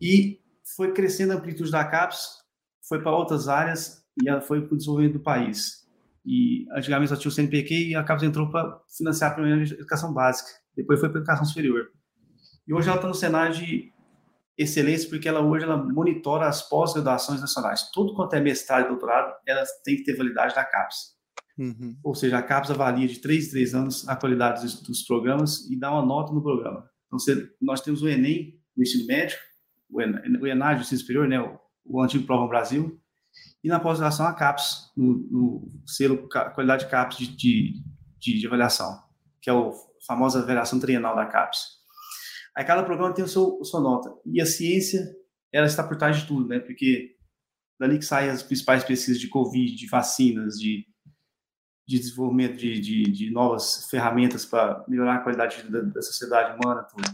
E 0.00 0.40
foi 0.76 0.92
crescendo 0.92 1.32
a 1.32 1.36
amplitude 1.36 1.70
da 1.70 1.84
CAPES, 1.84 2.38
foi 2.86 3.00
para 3.02 3.16
outras 3.16 3.48
áreas 3.48 4.04
e 4.22 4.28
ela 4.28 4.40
foi 4.40 4.66
para 4.66 4.74
o 4.74 4.76
desenvolvimento 4.76 5.14
do 5.14 5.20
país. 5.20 5.80
E 6.24 6.66
antigamente 6.72 7.08
só 7.08 7.16
tinha 7.16 7.30
o 7.30 7.32
CNPq 7.32 7.90
e 7.90 7.94
a 7.94 8.04
CAPES 8.04 8.24
entrou 8.24 8.50
para 8.50 8.80
financiar 8.96 9.32
a 9.32 9.34
primeira 9.34 9.62
educação 9.62 10.12
básica. 10.12 10.50
Depois 10.76 11.00
foi 11.00 11.08
para 11.08 11.18
educação 11.18 11.44
superior. 11.44 11.88
E 12.66 12.74
hoje 12.74 12.88
ela 12.88 12.96
está 12.96 13.08
no 13.08 13.14
cenário 13.14 13.54
de 13.54 13.92
excelência 14.56 15.08
porque 15.08 15.28
ela 15.28 15.40
hoje 15.40 15.64
ela 15.64 15.76
monitora 15.76 16.46
as 16.46 16.68
pós-graduações 16.68 17.40
nacionais. 17.40 17.90
Tudo 17.92 18.14
quanto 18.14 18.34
é 18.34 18.40
mestrado 18.40 18.84
e 18.84 18.88
doutorado, 18.88 19.34
ela 19.46 19.64
tem 19.82 19.96
que 19.96 20.04
ter 20.04 20.14
validade 20.14 20.54
da 20.54 20.64
CAPES. 20.64 21.18
Uhum. 21.58 21.96
Ou 22.04 22.14
seja, 22.14 22.38
a 22.38 22.42
CAPES 22.42 22.70
avalia 22.70 23.08
de 23.08 23.18
3 23.18 23.48
em 23.48 23.50
3 23.50 23.74
anos 23.74 24.08
a 24.08 24.16
qualidade 24.16 24.62
dos, 24.62 24.82
dos, 24.82 25.02
programas 25.02 25.68
e 25.70 25.78
dá 25.78 25.90
uma 25.90 26.04
nota 26.04 26.32
no 26.32 26.42
programa. 26.42 26.88
Então, 27.06 27.18
você, 27.18 27.50
nós 27.60 27.80
temos 27.80 28.02
o 28.02 28.08
Enem 28.08 28.58
no 28.76 28.82
ensino 28.82 29.06
médio, 29.06 29.36
o, 29.90 30.00
ENAD, 30.00 30.80
o 30.80 30.82
ensino 30.82 31.00
superior, 31.00 31.28
né, 31.28 31.40
o, 31.40 31.58
o 31.84 32.02
antigo 32.02 32.24
Prova 32.24 32.46
Brasil, 32.46 32.98
e 33.62 33.68
na 33.68 33.78
pós-graduação 33.78 34.26
a 34.26 34.32
CAPES, 34.32 34.90
no, 34.96 35.18
no 35.30 35.82
selo 35.86 36.28
qualidade 36.54 36.88
CAPES 36.88 37.18
de, 37.36 37.82
de, 38.18 38.40
de, 38.40 38.46
avaliação, 38.46 39.02
que 39.40 39.50
é 39.50 39.52
a 39.52 39.70
famosa 40.06 40.40
avaliação 40.40 40.80
trienal 40.80 41.14
da 41.14 41.26
CAPES. 41.26 41.80
Aí 42.56 42.64
cada 42.64 42.82
programa 42.82 43.14
tem 43.14 43.24
o 43.24 43.26
a 43.26 43.64
sua 43.64 43.80
nota. 43.80 44.12
E 44.26 44.40
a 44.40 44.46
ciência, 44.46 45.14
ela 45.52 45.66
está 45.66 45.82
por 45.82 45.96
trás 45.96 46.18
de 46.18 46.26
tudo, 46.26 46.48
né? 46.48 46.58
Porque 46.58 47.16
dali 47.78 47.98
que 47.98 48.04
saem 48.04 48.30
as 48.30 48.42
principais 48.42 48.82
pesquisas 48.82 49.20
de 49.20 49.28
Covid, 49.28 49.74
de 49.74 49.86
vacinas, 49.86 50.58
de, 50.58 50.86
de 51.86 51.98
desenvolvimento 51.98 52.56
de, 52.56 52.80
de, 52.80 53.02
de 53.04 53.30
novas 53.30 53.88
ferramentas 53.90 54.44
para 54.44 54.84
melhorar 54.88 55.16
a 55.16 55.20
qualidade 55.20 55.62
da, 55.70 55.80
da 55.80 56.02
sociedade 56.02 56.58
humana, 56.58 56.82
tudo. 56.82 57.08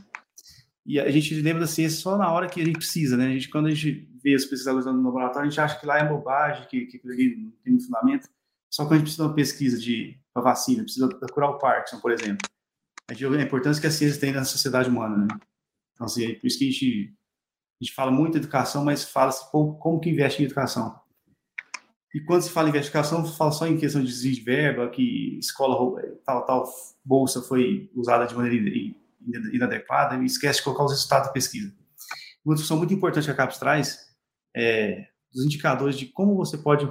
E 0.84 1.00
a 1.00 1.10
gente 1.10 1.34
lembra 1.40 1.62
da 1.62 1.66
ciência 1.66 1.98
só 1.98 2.16
na 2.16 2.32
hora 2.32 2.48
que 2.48 2.60
a 2.60 2.64
gente 2.64 2.78
precisa, 2.78 3.16
né? 3.16 3.26
A 3.26 3.30
gente, 3.30 3.48
quando 3.48 3.66
a 3.66 3.70
gente 3.70 4.08
vê 4.26 4.34
os 4.34 4.44
pesquisadores 4.44 4.86
no 4.86 5.00
laboratório, 5.04 5.46
a 5.46 5.50
gente 5.50 5.60
acha 5.60 5.78
que 5.78 5.86
lá 5.86 6.00
é 6.00 6.08
bobagem, 6.08 6.66
que, 6.66 6.86
que 6.86 7.00
não 7.36 7.52
tem 7.62 7.78
fundamento. 7.78 8.28
Só 8.68 8.84
quando 8.84 8.94
a 8.94 8.96
gente 8.96 9.04
precisa 9.04 9.22
de 9.22 9.28
uma 9.28 9.34
pesquisa 9.36 9.78
de 9.78 10.20
uma 10.34 10.42
vacina, 10.42 10.82
precisa 10.82 11.08
curar 11.32 11.50
o 11.50 11.58
Parkinson, 11.58 12.00
por 12.00 12.10
exemplo. 12.10 12.48
A 13.08 13.14
gente 13.14 13.24
a 13.24 13.42
importância 13.42 13.80
que 13.80 13.86
a 13.86 13.90
ciência 13.90 14.20
tem 14.20 14.32
na 14.32 14.44
sociedade 14.44 14.90
humana, 14.90 15.16
né? 15.16 15.28
Então, 15.94 16.06
assim, 16.06 16.24
é 16.24 16.34
por 16.34 16.44
isso 16.44 16.58
que 16.58 16.68
a 16.68 16.70
gente, 16.72 17.14
a 17.80 17.84
gente 17.84 17.94
fala 17.94 18.10
muito 18.10 18.32
de 18.32 18.38
educação, 18.38 18.84
mas 18.84 19.04
fala-se 19.04 19.48
pouco 19.52 19.78
como 19.78 20.00
que 20.00 20.10
investe 20.10 20.42
em 20.42 20.46
educação. 20.46 21.00
E 22.12 22.20
quando 22.20 22.42
se 22.42 22.50
fala 22.50 22.66
em 22.66 22.70
investigação, 22.70 23.24
fala 23.24 23.52
só 23.52 23.64
em 23.64 23.78
questão 23.78 24.00
de 24.00 24.08
desvio 24.08 24.34
de 24.34 24.40
verba, 24.40 24.88
que 24.88 25.38
escola, 25.38 26.02
tal, 26.24 26.44
tal 26.44 26.64
bolsa 27.04 27.42
foi 27.42 27.88
usada 27.94 28.26
de 28.26 28.34
maneira 28.34 28.56
inadequada 29.52 30.16
e 30.16 30.26
esquece 30.26 30.58
de 30.58 30.64
colocar 30.64 30.84
os 30.84 30.92
resultados 30.92 31.28
da 31.28 31.32
pesquisa. 31.32 31.72
Uma 32.44 32.54
discussão 32.54 32.76
muito 32.76 32.92
importante 32.92 33.24
que 33.24 33.30
a 33.30 33.34
CAPES 33.34 33.58
traz 33.58 34.05
é 34.56 35.08
os 35.34 35.44
indicadores 35.44 35.98
de 35.98 36.06
como 36.06 36.34
você 36.34 36.56
pode 36.56 36.90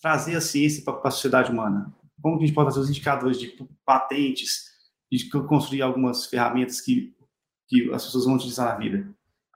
trazer 0.00 0.34
a 0.34 0.40
ciência 0.40 0.82
para 0.82 0.98
a 1.04 1.10
sociedade 1.10 1.50
humana. 1.50 1.92
Como 2.20 2.38
que 2.38 2.44
a 2.44 2.46
gente 2.46 2.54
pode 2.54 2.70
fazer 2.70 2.80
os 2.80 2.90
indicadores 2.90 3.38
de 3.38 3.54
patentes, 3.84 4.70
de 5.10 5.28
construir 5.28 5.82
algumas 5.82 6.26
ferramentas 6.26 6.80
que, 6.80 7.14
que 7.68 7.92
as 7.92 8.04
pessoas 8.04 8.24
vão 8.24 8.34
utilizar 8.34 8.72
na 8.72 8.78
vida. 8.78 9.06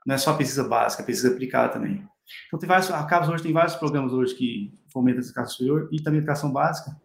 Não 0.05 0.15
é 0.15 0.17
só 0.17 0.33
pesquisa 0.35 0.63
básica, 0.63 1.01
é 1.01 1.05
pesquisa 1.05 1.33
aplicada 1.33 1.73
também. 1.73 2.07
Então, 2.47 2.59
tem 2.59 2.67
vários, 2.67 2.91
a 2.91 3.03
CAPES 3.03 3.29
hoje 3.29 3.43
tem 3.43 3.53
vários 3.53 3.75
programas 3.75 4.13
hoje 4.13 4.35
que 4.35 4.73
fomentam 4.91 5.21
a 5.21 5.25
educação 5.25 5.51
superior 5.51 5.89
e 5.91 6.01
também 6.01 6.19
a 6.19 6.23
educação 6.23 6.51
básica, 6.51 6.95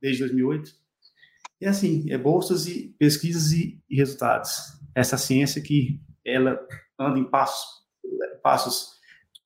desde 0.00 0.20
2008 0.20 0.86
e 1.60 1.66
assim, 1.66 2.10
é 2.10 2.18
bolsas 2.18 2.66
e 2.66 2.94
pesquisas 2.98 3.52
e, 3.52 3.82
e 3.88 3.96
resultados. 3.96 4.78
Essa 4.94 5.16
ciência 5.16 5.62
que 5.62 6.00
ela 6.24 6.58
anda 6.98 7.18
em 7.18 7.24
passos, 7.24 7.86
passos 8.42 8.95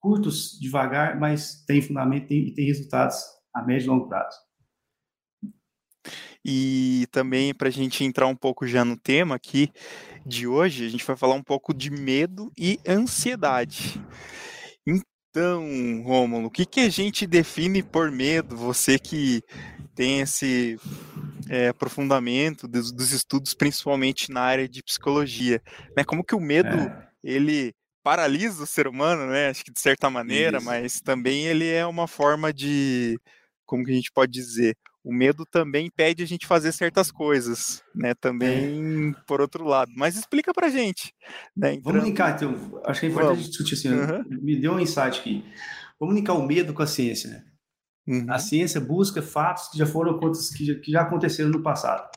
curtos, 0.01 0.59
devagar, 0.61 1.19
mas 1.19 1.65
tem 1.67 1.83
fundamento 1.83 2.33
e 2.33 2.55
tem 2.55 2.67
resultados 2.67 3.17
a 3.55 3.63
médio 3.63 3.87
e 3.87 3.89
longo 3.89 4.09
prazo. 4.09 4.39
E 6.45 7.07
também 7.13 7.55
para 7.55 7.69
a 7.69 7.73
gente 7.73 8.03
entrar 8.03 8.27
um 8.27 8.37
pouco 8.37 8.67
já 8.67 8.85
no 8.85 8.97
tema 8.97 9.35
aqui 9.35 9.71
de 10.25 10.47
hoje, 10.47 10.87
a 10.87 10.89
gente 10.89 11.05
vai 11.05 11.17
falar 11.17 11.35
um 11.35 11.43
pouco 11.43 11.75
de 11.75 11.91
medo 11.91 12.51
e 12.57 12.81
ansiedade. 12.89 14.01
Então, 14.87 16.03
Rômulo, 16.03 16.47
o 16.47 16.51
que, 16.51 16.65
que 16.65 16.81
a 16.81 16.89
gente 16.89 17.27
define 17.27 17.83
por 17.83 18.11
medo? 18.11 18.57
Você 18.57 18.99
que 18.99 19.43
tem 19.95 20.21
esse 20.21 20.79
é, 21.49 21.69
aprofundamento 21.69 22.67
dos, 22.67 22.91
dos, 22.91 23.13
estudos, 23.13 23.55
principalmente 23.55 24.33
na 24.33 24.41
área 24.41 24.69
de 24.69 24.83
psicologia. 24.83 25.63
Né? 25.97 26.05
Como 26.05 26.25
que 26.25 26.35
o 26.35 26.41
medo, 26.41 26.77
é. 26.77 27.09
ele 27.23 27.75
paralisa 28.03 28.63
o 28.63 28.67
ser 28.67 28.87
humano, 28.87 29.27
né? 29.27 29.49
Acho 29.49 29.65
que 29.65 29.73
de 29.73 29.81
certa 29.81 30.11
maneira, 30.11 30.59
Isso. 30.59 30.67
mas 30.67 31.01
também 31.01 31.47
ele 31.47 31.69
é 31.69 31.87
uma 31.87 32.07
forma 32.07 32.53
de, 32.53 33.19
como 33.67 33.85
que 33.85 33.93
a 33.93 33.95
gente 33.95 34.11
pode 34.13 34.33
dizer, 34.33 34.77
o 35.03 35.13
medo 35.15 35.47
também 35.47 35.87
impede 35.87 36.23
a 36.23 36.27
gente 36.27 36.47
fazer 36.47 36.73
certas 36.73 37.11
coisas, 37.11 37.83
né? 37.95 38.15
Também 38.15 39.11
é. 39.11 39.23
por 39.27 39.41
outro 39.41 39.65
lado. 39.65 39.91
Mas 39.97 40.17
explica 40.17 40.53
pra 40.53 40.69
gente. 40.69 41.15
Né? 41.57 41.75
Entrando... 41.75 41.95
Vamos 41.95 42.05
linkar, 42.05 42.37
então. 42.37 42.81
Acho 42.85 43.01
que 43.01 43.07
é 43.07 43.09
importante 43.09 43.49
discutir 43.49 43.75
assim. 43.75 43.89
Uhum. 43.89 44.25
Me 44.43 44.57
deu 44.61 44.73
um 44.73 44.81
insight 44.81 45.21
aqui. 45.21 45.45
Vamos 45.99 46.15
linkar 46.15 46.37
o 46.37 46.47
medo 46.47 46.75
com 46.75 46.83
a 46.83 46.87
ciência, 46.87 47.31
né? 47.31 47.45
Uhum. 48.07 48.27
A 48.29 48.39
ciência 48.39 48.81
busca 48.81 49.23
fatos 49.23 49.69
que 49.69 49.79
já 49.79 49.87
foram 49.87 50.19
que 50.19 50.65
já, 50.65 50.75
que 50.75 50.91
já 50.91 51.03
aconteceram 51.03 51.51
no 51.51 51.63
passado. 51.63 52.11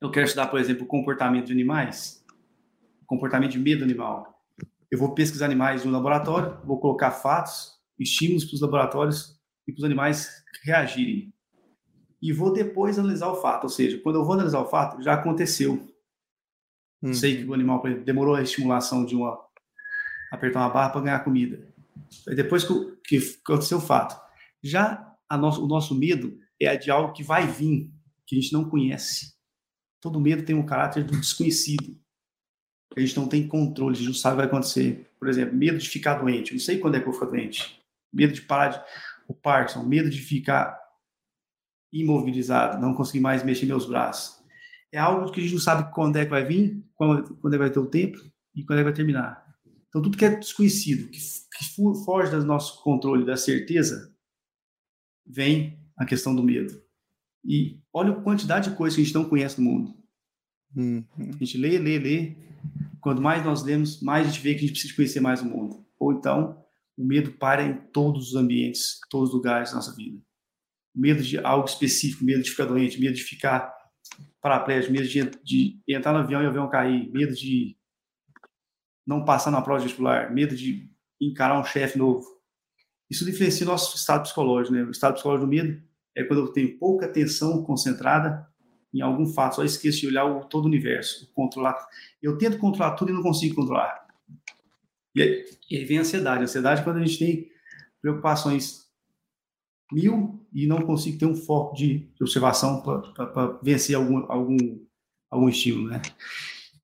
Eu 0.00 0.10
quero 0.10 0.26
estudar, 0.26 0.46
por 0.46 0.58
exemplo, 0.58 0.84
o 0.84 0.88
comportamento 0.88 1.46
de 1.46 1.52
animais, 1.52 2.24
o 3.02 3.06
comportamento 3.06 3.52
de 3.52 3.58
medo 3.58 3.84
animal. 3.84 4.31
Eu 4.92 4.98
vou 4.98 5.14
pesquisar 5.14 5.46
animais 5.46 5.86
no 5.86 5.90
laboratório, 5.90 6.58
vou 6.66 6.78
colocar 6.78 7.10
fatos, 7.12 7.72
estímulos 7.98 8.44
para 8.44 8.54
os 8.54 8.60
laboratórios 8.60 9.40
e 9.66 9.72
para 9.72 9.78
os 9.80 9.84
animais 9.84 10.44
reagirem. 10.62 11.32
E 12.20 12.30
vou 12.30 12.52
depois 12.52 12.98
analisar 12.98 13.28
o 13.28 13.40
fato, 13.40 13.64
ou 13.64 13.70
seja, 13.70 13.98
quando 14.02 14.16
eu 14.16 14.24
vou 14.24 14.34
analisar 14.34 14.60
o 14.60 14.68
fato, 14.68 15.02
já 15.02 15.14
aconteceu. 15.14 15.88
Uhum. 17.00 17.14
Sei 17.14 17.38
que 17.38 17.48
o 17.48 17.54
animal 17.54 17.80
exemplo, 17.86 18.04
demorou 18.04 18.34
a 18.34 18.42
estimulação 18.42 19.06
de 19.06 19.16
uma 19.16 19.42
apertar 20.30 20.60
uma 20.60 20.68
barra 20.68 20.90
para 20.90 21.00
ganhar 21.00 21.24
comida. 21.24 21.66
Depois 22.26 22.62
que, 22.62 22.96
que 23.06 23.38
aconteceu 23.42 23.78
o 23.78 23.80
fato, 23.80 24.20
já 24.62 25.16
nosso, 25.32 25.64
o 25.64 25.66
nosso 25.66 25.94
medo 25.94 26.38
é 26.60 26.76
de 26.76 26.90
algo 26.90 27.14
que 27.14 27.22
vai 27.22 27.46
vir, 27.46 27.90
que 28.26 28.36
a 28.36 28.40
gente 28.40 28.52
não 28.52 28.68
conhece. 28.68 29.32
Todo 30.02 30.20
medo 30.20 30.44
tem 30.44 30.54
um 30.54 30.66
caráter 30.66 31.02
do 31.02 31.18
desconhecido. 31.18 31.98
A 32.96 33.00
gente 33.00 33.16
não 33.16 33.26
tem 33.26 33.46
controle, 33.46 33.94
a 33.94 33.98
gente 33.98 34.08
não 34.08 34.14
sabe 34.14 34.34
o 34.34 34.36
que 34.36 34.46
vai 34.46 34.46
acontecer. 34.46 35.10
Por 35.18 35.28
exemplo, 35.28 35.56
medo 35.56 35.78
de 35.78 35.88
ficar 35.88 36.14
doente. 36.14 36.50
Eu 36.50 36.56
não 36.56 36.60
sei 36.60 36.78
quando 36.78 36.96
é 36.96 37.00
que 37.00 37.06
eu 37.06 37.12
vou 37.12 37.20
ficar 37.20 37.30
doente. 37.30 37.80
Medo 38.12 38.32
de 38.32 38.42
parar 38.42 38.68
de, 38.68 38.80
o 39.26 39.34
Parkinson, 39.34 39.82
medo 39.82 40.10
de 40.10 40.20
ficar 40.20 40.78
imobilizado, 41.92 42.80
não 42.80 42.94
conseguir 42.94 43.20
mais 43.20 43.42
mexer 43.42 43.66
meus 43.66 43.86
braços. 43.86 44.42
É 44.90 44.98
algo 44.98 45.30
que 45.30 45.40
a 45.40 45.42
gente 45.42 45.54
não 45.54 45.60
sabe 45.60 45.92
quando 45.92 46.16
é 46.16 46.24
que 46.24 46.30
vai 46.30 46.44
vir, 46.44 46.84
quando, 46.94 47.34
quando 47.36 47.54
é 47.54 47.56
que 47.56 47.62
vai 47.62 47.70
ter 47.70 47.78
o 47.78 47.86
tempo 47.86 48.18
e 48.54 48.64
quando 48.64 48.78
é 48.78 48.82
que 48.82 48.88
vai 48.88 48.92
terminar. 48.92 49.42
Então, 49.88 50.00
tudo 50.00 50.16
que 50.16 50.24
é 50.24 50.36
desconhecido, 50.36 51.10
que, 51.10 51.18
que 51.18 52.04
foge 52.04 52.30
do 52.30 52.44
nosso 52.44 52.82
controle, 52.82 53.26
da 53.26 53.36
certeza, 53.36 54.14
vem 55.26 55.78
a 55.96 56.04
questão 56.04 56.34
do 56.34 56.42
medo. 56.42 56.82
E 57.44 57.78
olha 57.92 58.12
a 58.12 58.20
quantidade 58.20 58.70
de 58.70 58.76
coisas 58.76 58.96
que 58.96 59.02
a 59.02 59.04
gente 59.04 59.14
não 59.14 59.24
conhece 59.24 59.60
no 59.60 59.70
mundo. 59.70 59.94
Uhum. 60.74 61.04
A 61.18 61.44
gente 61.44 61.58
lê, 61.58 61.78
lê, 61.78 61.98
lê. 61.98 62.36
Quanto 63.02 63.20
mais 63.20 63.44
nós 63.44 63.62
lemos, 63.62 64.00
mais 64.00 64.26
a 64.26 64.30
gente 64.30 64.40
vê 64.40 64.54
que 64.54 64.58
a 64.58 64.60
gente 64.62 64.72
precisa 64.72 64.94
conhecer 64.94 65.20
mais 65.20 65.42
o 65.42 65.44
mundo. 65.44 65.84
Ou 65.98 66.12
então, 66.12 66.64
o 66.96 67.04
medo 67.04 67.32
para 67.32 67.62
em 67.62 67.74
todos 67.92 68.28
os 68.28 68.36
ambientes, 68.36 69.00
todos 69.10 69.28
os 69.28 69.34
lugares 69.34 69.70
da 69.70 69.76
nossa 69.76 69.94
vida. 69.94 70.18
Medo 70.94 71.22
de 71.22 71.38
algo 71.38 71.66
específico, 71.66 72.24
medo 72.24 72.42
de 72.42 72.50
ficar 72.50 72.64
doente, 72.64 73.00
medo 73.00 73.14
de 73.14 73.22
ficar 73.22 73.74
paraplégico, 74.40 74.92
medo 74.92 75.08
de, 75.08 75.22
de 75.42 75.80
entrar 75.88 76.12
no 76.12 76.20
avião 76.20 76.42
e 76.42 76.46
o 76.46 76.48
avião 76.48 76.70
cair, 76.70 77.10
medo 77.10 77.34
de 77.34 77.76
não 79.06 79.24
passar 79.24 79.50
na 79.50 79.60
prova 79.60 79.82
vestibular, 79.82 80.32
medo 80.32 80.54
de 80.54 80.90
encarar 81.20 81.60
um 81.60 81.64
chefe 81.64 81.98
novo, 81.98 82.26
isso 83.12 83.28
influencia 83.28 83.66
o 83.66 83.68
nosso 83.68 83.94
estado 83.94 84.22
psicológico, 84.22 84.74
né? 84.74 84.84
O 84.84 84.90
estado 84.90 85.12
psicológico 85.12 85.44
do 85.44 85.50
medo 85.50 85.82
é 86.16 86.24
quando 86.24 86.40
eu 86.40 86.48
tenho 86.48 86.78
pouca 86.78 87.04
atenção 87.04 87.62
concentrada 87.62 88.48
em 88.92 89.00
algum 89.00 89.26
fato, 89.26 89.56
só 89.56 89.64
esqueço 89.64 90.00
de 90.00 90.08
olhar 90.08 90.24
o, 90.24 90.44
todo 90.44 90.64
o 90.64 90.68
universo, 90.68 91.30
controlar. 91.34 91.76
Eu 92.22 92.36
tento 92.36 92.58
controlar 92.58 92.92
tudo 92.92 93.10
e 93.10 93.14
não 93.14 93.22
consigo 93.22 93.54
controlar. 93.54 94.06
E 95.14 95.22
aí, 95.22 95.44
e 95.70 95.76
aí 95.76 95.84
vem 95.84 95.98
a 95.98 96.00
ansiedade. 96.02 96.40
A 96.40 96.44
ansiedade 96.44 96.80
é 96.80 96.84
quando 96.84 96.98
a 96.98 97.04
gente 97.04 97.18
tem 97.18 97.50
preocupações 98.00 98.82
mil 99.90 100.46
e 100.52 100.66
não 100.66 100.82
consigo 100.82 101.18
ter 101.18 101.26
um 101.26 101.34
foco 101.34 101.74
de, 101.76 102.10
observação 102.20 102.82
para 102.82 103.58
vencer 103.62 103.96
algum, 103.96 104.30
algum, 104.30 104.56
algum 105.30 105.48
estímulo, 105.48 105.88
né? 105.88 106.02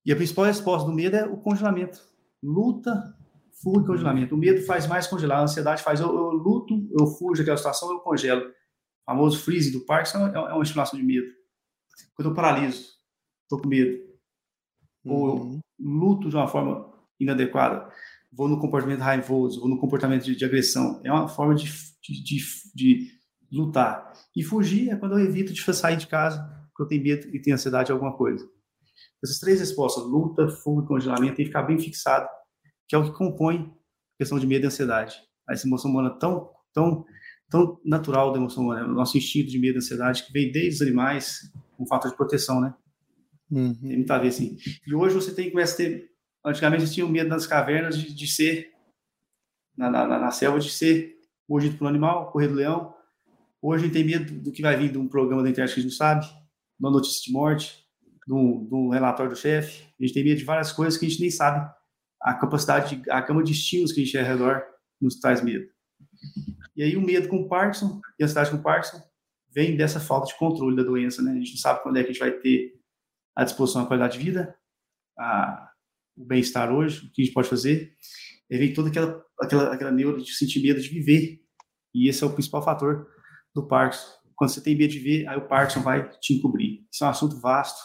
E 0.04 0.12
a 0.12 0.16
principal 0.16 0.46
resposta 0.46 0.88
do 0.88 0.94
medo 0.94 1.16
é 1.16 1.26
o 1.26 1.36
congelamento. 1.36 2.00
Luta 2.42 3.14
fuga 3.62 3.82
e 3.82 3.86
congelamento. 3.86 4.34
O 4.34 4.38
medo 4.38 4.64
faz 4.64 4.86
mais 4.86 5.06
congelar, 5.06 5.40
a 5.40 5.42
ansiedade 5.42 5.82
faz 5.82 6.00
eu, 6.00 6.06
eu 6.06 6.30
luto, 6.30 6.88
eu 6.98 7.06
fujo 7.06 7.38
daquela 7.38 7.56
situação, 7.56 7.90
eu 7.90 7.98
congelo. 8.00 8.42
O 8.42 9.10
famoso 9.10 9.40
freeze 9.40 9.72
do 9.72 9.80
Parkinson 9.80 10.28
é, 10.28 10.34
é 10.34 10.54
uma 10.54 10.62
estimulação 10.62 10.98
de 10.98 11.04
medo. 11.04 11.37
Quando 12.14 12.30
eu 12.30 12.34
paraliso, 12.34 12.92
estou 13.42 13.60
com 13.60 13.68
medo. 13.68 14.06
Ou 15.04 15.28
eu 15.28 15.34
uhum. 15.34 15.60
luto 15.78 16.28
de 16.28 16.36
uma 16.36 16.48
forma 16.48 16.92
inadequada, 17.18 17.90
vou 18.32 18.48
no 18.48 18.60
comportamento 18.60 19.00
raivoso, 19.00 19.60
vou 19.60 19.68
no 19.68 19.78
comportamento 19.78 20.24
de, 20.24 20.36
de 20.36 20.44
agressão. 20.44 21.00
É 21.04 21.12
uma 21.12 21.28
forma 21.28 21.54
de, 21.54 21.64
de, 22.02 22.42
de, 22.74 23.18
lutar. 23.50 24.12
E 24.36 24.42
fugir 24.42 24.90
é 24.90 24.96
quando 24.96 25.18
eu 25.18 25.24
evito 25.24 25.52
de 25.52 25.74
sair 25.74 25.96
de 25.96 26.06
casa, 26.06 26.38
porque 26.68 26.82
eu 26.82 26.86
tenho 26.86 27.02
medo 27.02 27.34
e 27.34 27.40
tenho 27.40 27.54
ansiedade 27.54 27.86
de 27.86 27.92
alguma 27.92 28.16
coisa. 28.16 28.46
Essas 29.24 29.38
três 29.38 29.58
respostas, 29.58 30.04
luta, 30.04 30.48
fuga 30.48 30.84
e 30.84 30.88
congelamento, 30.88 31.36
tem 31.36 31.44
que 31.44 31.50
ficar 31.50 31.62
bem 31.62 31.78
fixado 31.78 32.28
que 32.88 32.96
é 32.96 32.98
o 32.98 33.04
que 33.04 33.16
compõe 33.16 33.70
a 34.14 34.18
questão 34.18 34.38
de 34.38 34.46
medo 34.46 34.64
e 34.64 34.66
ansiedade. 34.66 35.16
Essa 35.48 35.66
emoção 35.66 35.90
humana 35.90 36.10
tão, 36.18 36.50
tão, 36.72 37.04
tão 37.50 37.78
natural 37.84 38.32
da 38.32 38.38
emoção 38.38 38.64
humana, 38.64 38.86
o 38.86 38.94
nosso 38.94 39.18
instinto 39.18 39.50
de 39.50 39.58
medo 39.58 39.76
e 39.76 39.78
ansiedade, 39.78 40.24
que 40.24 40.32
veio 40.32 40.50
desde 40.50 40.76
os 40.76 40.82
animais, 40.82 41.52
um 41.78 41.86
fator 41.86 42.10
de 42.10 42.16
proteção, 42.16 42.60
né? 42.60 42.74
Uhum. 43.50 43.74
Tem 43.74 43.96
muito 43.96 44.10
a 44.10 44.18
ver, 44.18 44.28
assim. 44.28 44.58
E 44.86 44.94
hoje 44.94 45.14
você 45.14 45.34
tem 45.34 45.50
começa 45.50 45.74
a 45.74 45.76
ter. 45.76 46.10
Antigamente 46.44 46.92
tinha 46.92 47.04
o 47.04 47.08
medo 47.08 47.28
nas 47.28 47.46
cavernas 47.46 47.98
de, 47.98 48.14
de 48.14 48.26
ser, 48.26 48.70
na, 49.76 49.90
na, 49.90 50.06
na, 50.06 50.30
selva, 50.30 50.58
de 50.58 50.70
ser 50.70 51.18
Hoje 51.50 51.70
pelo 51.70 51.88
animal, 51.88 52.30
correr 52.30 52.48
do 52.48 52.54
leão. 52.54 52.94
Hoje 53.62 53.84
a 53.84 53.86
gente 53.86 53.94
tem 53.94 54.04
medo 54.04 54.34
do 54.34 54.52
que 54.52 54.60
vai 54.60 54.76
vir 54.76 54.92
de 54.92 54.98
um 54.98 55.08
programa 55.08 55.42
da 55.42 55.48
internet 55.48 55.72
que 55.72 55.80
a 55.80 55.82
gente 55.82 55.92
não 55.92 55.96
sabe, 55.96 56.26
de 56.26 56.30
uma 56.78 56.90
notícia 56.90 57.22
de 57.24 57.32
morte, 57.32 57.86
de 58.26 58.34
um, 58.34 58.66
de 58.66 58.74
um 58.74 58.90
relatório 58.90 59.32
do 59.32 59.38
chefe. 59.38 59.82
A 59.98 60.04
gente 60.04 60.12
tem 60.12 60.22
medo 60.22 60.38
de 60.38 60.44
várias 60.44 60.70
coisas 60.70 60.98
que 60.98 61.06
a 61.06 61.08
gente 61.08 61.22
nem 61.22 61.30
sabe 61.30 61.66
a 62.20 62.34
capacidade, 62.34 62.96
de, 62.96 63.10
a 63.10 63.22
cama 63.22 63.42
de 63.42 63.52
estímulos 63.52 63.92
que 63.92 64.02
a 64.02 64.04
gente 64.04 64.12
tem 64.12 64.20
ao 64.20 64.26
redor 64.26 64.62
nos 65.00 65.18
traz 65.18 65.42
medo. 65.42 65.66
E 66.76 66.82
aí 66.82 66.96
o 66.96 67.00
medo 67.00 67.28
com 67.28 67.48
Parkinson 67.48 67.98
e 68.18 68.22
a 68.22 68.26
ansiedade 68.26 68.50
com 68.50 68.62
Parkinson 68.62 69.02
vem 69.50 69.76
dessa 69.76 70.00
falta 70.00 70.28
de 70.28 70.38
controle 70.38 70.76
da 70.76 70.82
doença, 70.82 71.22
né? 71.22 71.32
A 71.32 71.34
gente 71.34 71.52
não 71.52 71.58
sabe 71.58 71.82
quando 71.82 71.96
é 71.96 72.02
que 72.02 72.10
a 72.10 72.12
gente 72.12 72.20
vai 72.20 72.32
ter 72.32 72.74
a 73.34 73.44
disposição 73.44 73.82
à 73.82 73.86
qualidade 73.86 74.18
de 74.18 74.24
vida, 74.24 74.54
a, 75.18 75.70
o 76.16 76.24
bem-estar 76.24 76.72
hoje, 76.72 77.06
o 77.06 77.12
que 77.12 77.22
a 77.22 77.24
gente 77.24 77.34
pode 77.34 77.48
fazer. 77.48 77.94
E 78.50 78.58
vem 78.58 78.72
toda 78.72 78.88
aquela, 78.88 79.24
aquela, 79.40 79.74
aquela 79.74 79.92
neuro 79.92 80.22
de 80.22 80.32
sentir 80.34 80.62
medo 80.62 80.80
de 80.80 80.88
viver. 80.88 81.40
E 81.94 82.08
esse 82.08 82.24
é 82.24 82.26
o 82.26 82.32
principal 82.32 82.62
fator 82.62 83.06
do 83.54 83.66
Parkinson. 83.66 84.18
Quando 84.34 84.50
você 84.50 84.60
tem 84.60 84.76
medo 84.76 84.92
de 84.92 84.98
viver, 84.98 85.28
aí 85.28 85.36
o 85.36 85.46
Parkinson 85.46 85.82
vai 85.82 86.08
te 86.18 86.34
encobrir. 86.34 86.86
Isso 86.92 87.04
é 87.04 87.06
um 87.06 87.10
assunto 87.10 87.40
vasto, 87.40 87.80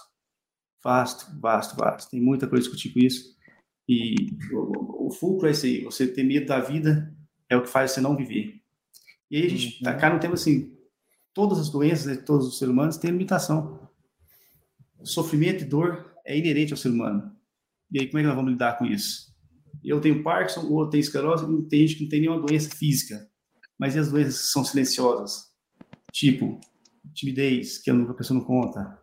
vasto, 0.84 1.40
vasto, 1.40 1.76
vasto. 1.76 2.10
Tem 2.10 2.22
muita 2.22 2.48
coisa 2.48 2.68
a 2.68 2.72
discutir 2.72 2.94
com 2.94 3.00
isso. 3.00 3.34
E 3.88 4.16
o, 4.52 5.08
o 5.08 5.12
fulcro 5.12 5.48
é 5.48 5.52
esse 5.52 5.68
aí. 5.68 5.84
Você 5.84 6.08
ter 6.08 6.24
medo 6.24 6.46
da 6.46 6.60
vida 6.60 7.16
é 7.50 7.56
o 7.56 7.62
que 7.62 7.70
faz 7.70 7.92
você 7.92 8.02
não 8.02 8.16
viver. 8.16 8.62
E 9.30 9.38
aí 9.38 9.46
a 9.46 9.50
gente, 9.50 9.84
uhum. 9.86 9.98
cá 9.98 10.14
no 10.14 10.20
tema 10.20 10.36
assim, 10.36 10.72
todas 11.34 11.60
as 11.60 11.70
doenças 11.70 12.18
de 12.18 12.24
todos 12.24 12.48
os 12.48 12.58
seres 12.58 12.72
humanos 12.72 12.98
têm 12.98 13.12
limitação. 13.12 13.90
Sofrimento 15.04 15.64
e 15.64 15.66
dor 15.66 16.14
é 16.26 16.38
inerente 16.38 16.74
ao 16.74 16.78
ser 16.78 16.90
humano. 16.90 17.36
E 17.92 18.00
aí 18.00 18.08
como 18.08 18.20
é 18.20 18.22
que 18.22 18.28
nós 18.28 18.36
vamos 18.36 18.52
lidar 18.52 18.78
com 18.78 18.86
isso? 18.86 19.34
Eu 19.84 20.00
tenho 20.00 20.24
Parkinson, 20.24 20.62
o 20.62 20.74
outro 20.74 20.92
tem 20.92 21.00
esclerose, 21.00 21.46
tem 21.68 21.82
gente 21.82 21.98
que 21.98 22.04
não 22.04 22.10
tem 22.10 22.22
nenhuma 22.22 22.42
doença 22.42 22.70
física. 22.70 23.30
Mas 23.78 23.96
e 23.96 24.00
as 24.00 24.10
doenças 24.10 24.52
são 24.52 24.64
silenciosas? 24.64 25.52
Tipo, 26.12 26.60
timidez, 27.14 27.80
que 27.80 27.92
a 27.92 28.14
pessoa 28.14 28.40
não 28.40 28.46
conta. 28.46 29.00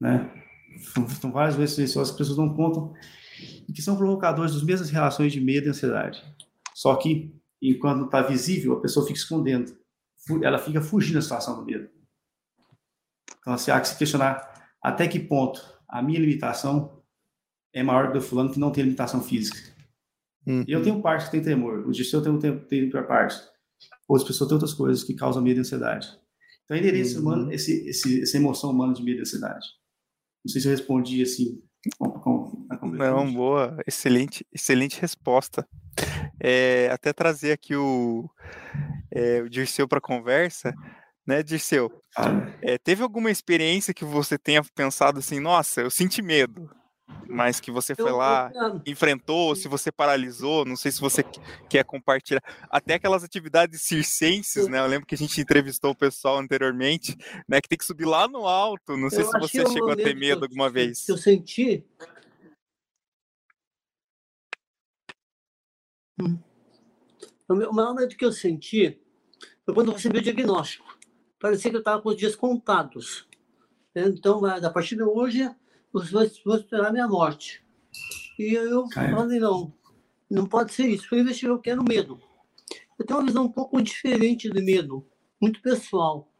Né? 0.00 0.30
São 1.20 1.32
várias 1.32 1.56
doenças 1.56 1.74
silenciosas 1.74 2.14
que 2.14 2.22
as 2.22 2.28
pessoas 2.28 2.38
não 2.38 2.54
contam 2.54 2.94
e 3.68 3.72
que 3.72 3.82
são 3.82 3.96
provocadores 3.96 4.54
das 4.54 4.62
mesmas 4.62 4.90
relações 4.90 5.32
de 5.32 5.40
medo 5.40 5.66
e 5.66 5.70
ansiedade. 5.70 6.22
Só 6.74 6.94
que, 6.96 7.34
enquanto 7.60 8.04
está 8.04 8.22
visível, 8.22 8.74
a 8.74 8.80
pessoa 8.80 9.06
fica 9.06 9.18
escondendo. 9.18 9.79
Ela 10.42 10.58
fica 10.58 10.80
fugindo 10.80 11.14
da 11.14 11.22
situação 11.22 11.56
do 11.56 11.64
medo. 11.64 11.88
Então, 13.38 13.54
assim, 13.54 13.70
há 13.70 13.80
que 13.80 13.88
se 13.88 13.96
questionar 13.96 14.50
até 14.82 15.08
que 15.08 15.18
ponto 15.18 15.60
a 15.88 16.02
minha 16.02 16.20
limitação 16.20 17.02
é 17.72 17.82
maior 17.82 18.06
do 18.06 18.12
que 18.12 18.18
o 18.18 18.22
fulano 18.22 18.52
que 18.52 18.58
não 18.58 18.70
tem 18.70 18.84
limitação 18.84 19.22
física. 19.22 19.58
Uhum. 20.46 20.64
Eu 20.66 20.82
tenho 20.82 21.00
parte 21.00 21.26
que 21.26 21.32
tem 21.32 21.42
temor, 21.42 21.86
o 21.86 21.92
Dirceu 21.92 22.22
tem, 22.22 22.38
tem, 22.38 22.90
tem 22.90 22.90
parte. 23.06 23.36
Outras 24.08 24.26
pessoas 24.26 24.48
têm 24.48 24.54
outras 24.54 24.74
coisas 24.74 25.04
que 25.04 25.14
causam 25.14 25.42
medo 25.42 25.58
e 25.58 25.60
ansiedade. 25.60 26.08
Então, 26.64 26.76
é 26.76 26.80
inerente 26.80 27.14
uhum. 27.14 27.20
humano 27.20 27.52
esse, 27.52 27.88
esse, 27.88 28.22
essa 28.22 28.36
emoção 28.36 28.70
humana 28.70 28.92
de 28.92 29.02
medo 29.02 29.18
e 29.18 29.20
ansiedade. 29.22 29.66
Não 30.44 30.50
sei 30.50 30.60
se 30.60 30.68
eu 30.68 30.72
respondi 30.72 31.22
assim. 31.22 31.62
Com, 31.98 32.10
com, 32.10 32.66
Não, 32.92 33.32
boa, 33.32 33.78
excelente, 33.86 34.46
excelente 34.52 35.00
resposta. 35.00 35.66
É, 36.40 36.88
até 36.90 37.12
trazer 37.12 37.52
aqui 37.52 37.76
o, 37.76 38.28
é, 39.12 39.42
o 39.42 39.48
Dirceu 39.48 39.86
para 39.86 40.00
conversa, 40.00 40.74
né, 41.26 41.42
Dirceu? 41.42 41.90
Ah. 42.16 42.48
É, 42.62 42.78
teve 42.78 43.02
alguma 43.02 43.30
experiência 43.30 43.94
que 43.94 44.04
você 44.04 44.38
tenha 44.38 44.62
pensado 44.74 45.18
assim, 45.18 45.38
nossa, 45.38 45.82
eu 45.82 45.90
senti 45.90 46.22
medo, 46.22 46.68
mas 47.28 47.60
que 47.60 47.70
você 47.70 47.94
foi 47.94 48.10
lá, 48.10 48.50
enfrentou, 48.86 49.54
se 49.54 49.68
você 49.68 49.92
paralisou, 49.92 50.64
não 50.64 50.76
sei 50.76 50.90
se 50.90 51.00
você 51.00 51.24
quer 51.68 51.84
compartilhar. 51.84 52.42
Até 52.68 52.94
aquelas 52.94 53.22
atividades 53.22 53.82
circenses, 53.82 54.66
né? 54.66 54.80
Eu 54.80 54.86
lembro 54.86 55.06
que 55.06 55.14
a 55.14 55.18
gente 55.18 55.40
entrevistou 55.40 55.92
o 55.92 55.96
pessoal 55.96 56.38
anteriormente, 56.38 57.16
né? 57.48 57.60
Que 57.60 57.68
tem 57.68 57.78
que 57.78 57.84
subir 57.84 58.04
lá 58.04 58.26
no 58.26 58.46
alto. 58.46 58.96
Não 58.96 59.10
sei 59.10 59.22
eu 59.22 59.30
se 59.30 59.38
você 59.38 59.66
chegou 59.66 59.92
a 59.92 59.96
ter 59.96 60.14
medo 60.14 60.44
alguma 60.44 60.68
vez. 60.68 61.04
Que 61.04 61.12
eu 61.12 61.18
senti. 61.18 61.84
Hum. 66.18 66.38
O 67.48 67.72
maior 67.72 67.94
medo 67.94 68.16
que 68.16 68.24
eu 68.24 68.32
senti 68.32 69.00
foi 69.64 69.74
quando 69.74 69.88
eu 69.88 69.94
recebi 69.94 70.18
o 70.18 70.22
diagnóstico. 70.22 70.98
Parecia 71.40 71.70
que 71.70 71.76
eu 71.76 71.80
estava 71.80 72.00
com 72.00 72.10
os 72.10 72.16
dias 72.16 72.36
contados. 72.36 73.28
Então, 73.94 74.44
a 74.44 74.70
partir 74.70 74.96
de 74.96 75.02
hoje, 75.02 75.50
você 75.92 76.12
vai 76.12 76.26
esperar 76.26 76.88
a 76.88 76.92
minha 76.92 77.08
morte. 77.08 77.64
E 78.38 78.54
eu 78.54 78.88
falei, 78.90 79.40
não, 79.40 79.72
não 80.30 80.46
pode 80.46 80.72
ser 80.72 80.86
isso. 80.86 81.12
Eu 81.12 81.20
investiguei 81.20 81.58
que 81.58 81.70
era 81.70 81.80
o 81.80 81.84
medo. 81.84 82.20
Eu 82.98 83.04
tenho 83.04 83.18
uma 83.18 83.26
visão 83.26 83.44
um 83.44 83.52
pouco 83.52 83.82
diferente 83.82 84.48
do 84.48 84.62
medo, 84.62 85.06
muito 85.40 85.60
pessoal, 85.62 86.30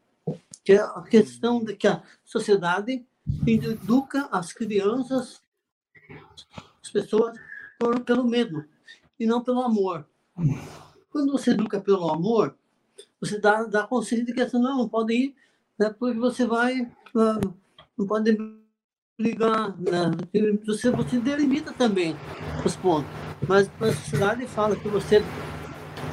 que 0.63 0.73
é 0.73 0.79
a 0.79 1.01
questão 1.01 1.63
de 1.63 1.75
que 1.75 1.87
a 1.87 2.03
sociedade 2.23 3.05
educa 3.47 4.29
as 4.31 4.53
crianças, 4.53 5.41
as 6.81 6.89
pessoas, 6.89 7.37
pelo 8.05 8.23
medo 8.23 8.65
e 9.21 9.25
não 9.27 9.39
pelo 9.39 9.61
amor. 9.61 10.03
Quando 11.11 11.31
você 11.31 11.51
educa 11.51 11.79
pelo 11.79 12.09
amor, 12.09 12.55
você 13.19 13.37
dá, 13.37 13.63
dá 13.65 13.85
consciência 13.85 14.25
de 14.25 14.33
que 14.33 14.41
assim, 14.41 14.59
não, 14.59 14.79
não 14.79 14.89
pode 14.89 15.13
ir, 15.13 15.35
né, 15.77 15.91
porque 15.91 16.17
você 16.17 16.43
vai, 16.43 16.91
não 17.95 18.07
pode 18.07 18.35
ligar, 19.19 19.79
né? 19.79 20.09
você, 20.65 20.89
você 20.89 21.19
delimita 21.19 21.71
também 21.71 22.15
os 22.65 22.75
pontos. 22.75 23.11
Mas 23.47 23.69
a 23.79 23.93
sociedade 23.93 24.47
fala 24.47 24.75
que 24.75 24.87
você 24.87 25.23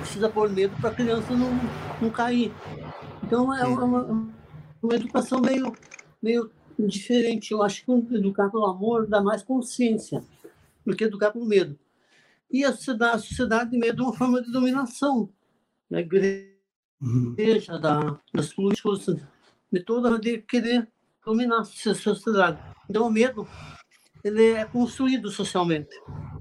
precisa 0.00 0.28
pôr 0.28 0.50
medo 0.50 0.76
para 0.78 0.90
a 0.90 0.94
criança 0.94 1.32
não, 1.34 1.50
não 2.02 2.10
cair. 2.10 2.52
Então 3.22 3.54
é 3.54 3.64
uma, 3.64 4.30
uma 4.82 4.94
educação 4.94 5.40
meio, 5.40 5.72
meio 6.22 6.50
diferente. 6.78 7.52
Eu 7.52 7.62
acho 7.62 7.86
que 7.86 7.90
educar 8.14 8.50
pelo 8.50 8.66
amor 8.66 9.06
dá 9.06 9.22
mais 9.22 9.42
consciência 9.42 10.22
do 10.84 10.94
que 10.94 11.04
educar 11.04 11.30
pelo 11.30 11.46
medo. 11.46 11.78
E 12.50 12.64
a 12.64 12.72
sociedade, 12.72 13.16
a 13.16 13.18
sociedade 13.18 13.70
de 13.70 13.78
medo 13.78 14.02
é 14.02 14.06
uma 14.06 14.16
forma 14.16 14.42
de 14.42 14.50
dominação. 14.50 15.30
Da 15.90 16.00
igreja, 16.00 16.48
uhum. 17.00 17.34
da, 17.80 18.20
das 18.32 18.52
políticos, 18.52 19.06
de 19.72 19.80
toda 19.80 20.18
de 20.18 20.38
querer 20.38 20.88
dominar 21.24 21.60
a 21.60 21.64
sociedade. 21.64 22.58
Então, 22.88 23.06
o 23.06 23.10
medo 23.10 23.46
ele 24.24 24.44
é 24.52 24.64
construído 24.64 25.30
socialmente. 25.30 25.94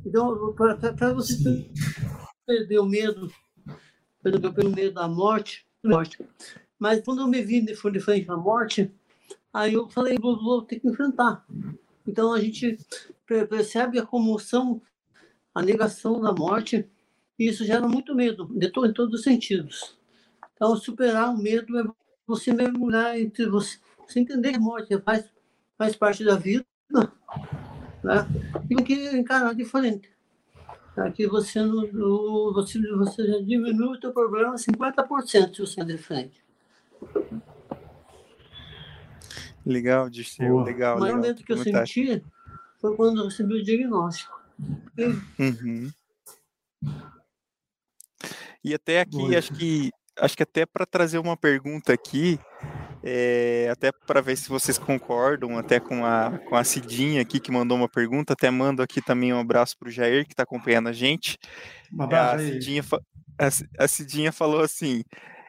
Então, 0.06 0.54
para 0.54 1.13
você 1.13 1.34
Sim. 1.34 1.72
perder 2.46 2.80
o 2.80 2.86
medo, 2.86 3.32
pelo 4.24 4.72
medo 4.72 4.93
da 4.93 5.08
morte, 5.08 5.65
morte. 5.84 6.17
Mas 6.80 7.02
quando 7.04 7.22
eu 7.22 7.28
me 7.28 7.41
vi 7.41 7.62
de 7.62 7.76
frente 7.76 8.30
à 8.30 8.38
morte, 8.38 8.91
aí 9.54 9.74
eu 9.74 9.89
falei, 9.89 10.17
vou, 10.17 10.41
vou 10.41 10.62
ter 10.62 10.80
que 10.80 10.88
enfrentar. 10.88 11.46
Então, 12.06 12.34
a 12.34 12.39
gente 12.39 12.78
percebe 13.50 14.00
a 14.00 14.06
comoção, 14.06 14.82
a 15.58 15.62
negação 15.62 16.22
da 16.22 16.32
morte, 16.32 16.88
e 17.38 17.48
isso 17.48 17.65
gera 17.65 17.88
muito 17.88 18.13
medo, 18.13 18.46
de 18.54 18.70
to, 18.70 18.86
em 18.86 18.93
todos 18.93 19.20
os 19.20 19.24
sentidos. 19.24 19.98
Então, 20.54 20.76
superar 20.76 21.34
o 21.34 21.38
medo 21.38 21.80
é 21.80 21.84
você 22.26 22.54
mergulhar 22.54 23.20
entre 23.20 23.48
você, 23.48 23.80
você 24.08 24.20
entender 24.20 24.52
que 24.52 24.58
a 24.58 24.62
morte 24.62 25.02
faz 25.02 25.26
faz 25.78 25.96
parte 25.96 26.26
da 26.26 26.36
vida, 26.36 26.65
né? 26.91 28.28
e 28.70 28.76
que 28.84 29.17
encarar 29.17 29.54
diferente. 29.54 30.10
Aqui 30.98 31.28
você, 31.28 31.60
você, 31.63 32.82
você 32.96 33.28
já 33.28 33.39
diminui 33.39 33.98
o 33.98 34.02
seu 34.02 34.12
problema 34.12 34.56
50% 34.56 35.56
se 35.56 35.62
você 35.62 35.82
é 35.82 35.86
de 35.86 35.98
frente. 35.98 36.43
Legal, 39.63 40.10
Dirceu, 40.10 40.62
legal. 40.62 40.98
O 40.98 41.02
maior 41.02 41.20
medo 41.20 41.43
que 41.43 41.54
eu 41.54 41.58
senti 41.58 42.24
foi 42.82 42.96
quando 42.96 43.20
eu 43.20 43.26
recebi 43.26 43.54
o 43.54 43.63
diagnóstico. 43.63 44.37
Uhum. 45.39 45.91
E 48.63 48.74
até 48.74 49.02
aqui, 49.02 49.36
acho 49.36 49.54
que, 49.54 49.91
acho 50.17 50.36
que 50.36 50.43
até 50.43 50.65
para 50.65 50.86
trazer 50.86 51.20
uma 51.20 51.38
pergunta 51.38 51.93
aqui, 51.93 52.39
é, 53.04 53.70
até 53.72 53.91
para 54.06 54.22
ver 54.22 54.36
se 54.36 54.50
vocês 54.50 54.78
concordam, 54.78 55.58
até 55.58 55.80
com 55.80 56.06
a, 56.06 56.39
com 56.39 56.56
a 56.56 56.63
Cidinha 56.63 57.22
aqui 57.22 57.39
que 57.39 57.52
mandou 57.52 57.78
uma 57.78 57.88
pergunta, 57.88 58.34
até 58.34 58.50
mando 58.50 58.82
aqui 58.82 59.02
também 59.02 59.34
um 59.34 59.39
abraço 59.39 59.78
para 59.78 59.88
o 59.88 59.91
Jair 59.91 60.26
que 60.26 60.34
está 60.34 60.43
acompanhando 60.43 60.89
a 60.89 60.93
gente. 60.93 61.38
Um 61.93 62.04
abraço 62.04 62.43
a, 62.43 62.48
Cidinha, 62.48 62.84
a, 63.39 63.84
a 63.84 63.88
Cidinha 63.88 64.32
falou 64.32 64.62
assim: 64.62 65.04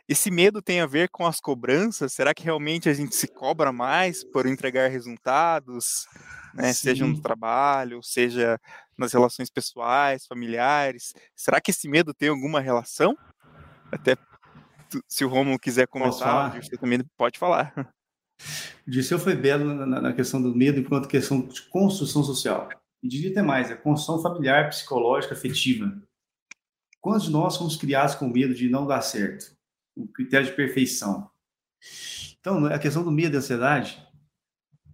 esse 0.09 0.31
medo 0.31 0.63
tem 0.63 0.81
a 0.81 0.87
ver 0.87 1.09
com 1.11 1.27
as 1.27 1.41
cobranças? 1.41 2.13
Será 2.13 2.33
que 2.33 2.45
realmente 2.45 2.89
a 2.89 2.95
gente 2.95 3.15
se 3.17 3.29
cobra 3.29 3.73
mais 3.73 4.23
por 4.25 4.47
entregar 4.47 4.89
resultados, 4.89 6.07
né? 6.55 6.73
seja 6.73 7.07
no 7.07 7.21
trabalho, 7.21 8.03
seja 8.03 8.59
nas 8.99 9.13
relações 9.13 9.49
pessoais, 9.49 10.27
familiares? 10.27 11.15
Será 11.35 11.61
que 11.61 11.71
esse 11.71 11.89
medo 11.89 12.13
tem 12.13 12.29
alguma 12.29 12.61
relação? 12.61 13.17
Até 13.93 14.17
se 15.07 15.25
o 15.25 15.29
Romulo 15.29 15.59
quiser 15.59 15.87
comentar, 15.87 16.61
você 16.61 16.77
também 16.77 17.01
pode 17.17 17.39
falar. 17.39 17.73
O 18.87 18.91
Dirceu 18.91 19.19
foi 19.19 19.35
belo 19.35 19.75
na, 19.75 20.01
na, 20.01 20.13
questão 20.13 20.41
do 20.41 20.55
medo 20.55 20.79
enquanto 20.79 21.09
questão 21.09 21.41
de 21.41 21.63
construção 21.63 22.23
social. 22.23 22.69
E 23.03 23.09
diria 23.09 23.31
até 23.31 23.43
mais, 23.43 23.71
é 23.71 23.75
construção 23.75 24.23
familiar, 24.23 24.69
psicológica, 24.69 25.35
afetiva. 25.35 25.93
Quantos 27.01 27.25
de 27.25 27.31
nós 27.31 27.57
fomos 27.57 27.77
criados 27.77 28.15
com 28.15 28.29
medo 28.29 28.55
de 28.55 28.69
não 28.69 28.87
dar 28.87 29.03
certo? 29.03 29.57
Um 29.97 30.07
critério 30.07 30.47
de 30.47 30.53
perfeição. 30.53 31.31
Então, 32.41 32.67
a 32.67 32.79
questão 32.79 33.05
do 33.05 33.11
medo 33.11 33.35
e 33.35 33.39
ansiedade 33.39 34.03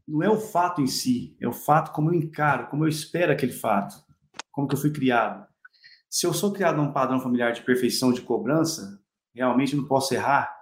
não 0.06 0.22
é 0.22 0.28
o 0.28 0.38
fato 0.38 0.80
em 0.80 0.86
si, 0.86 1.36
é 1.40 1.48
o 1.48 1.52
fato 1.52 1.92
como 1.92 2.10
eu 2.10 2.14
encaro, 2.14 2.68
como 2.68 2.84
eu 2.84 2.88
espero 2.88 3.32
aquele 3.32 3.52
fato, 3.52 3.96
como 4.50 4.68
que 4.68 4.74
eu 4.74 4.78
fui 4.78 4.90
criado. 4.90 5.46
Se 6.08 6.26
eu 6.26 6.32
sou 6.32 6.52
criado 6.52 6.76
num 6.76 6.92
padrão 6.92 7.18
familiar 7.20 7.52
de 7.52 7.62
perfeição, 7.62 8.12
de 8.12 8.20
cobrança, 8.20 9.00
realmente 9.34 9.74
não 9.74 9.84
posso 9.84 10.14
errar. 10.14 10.54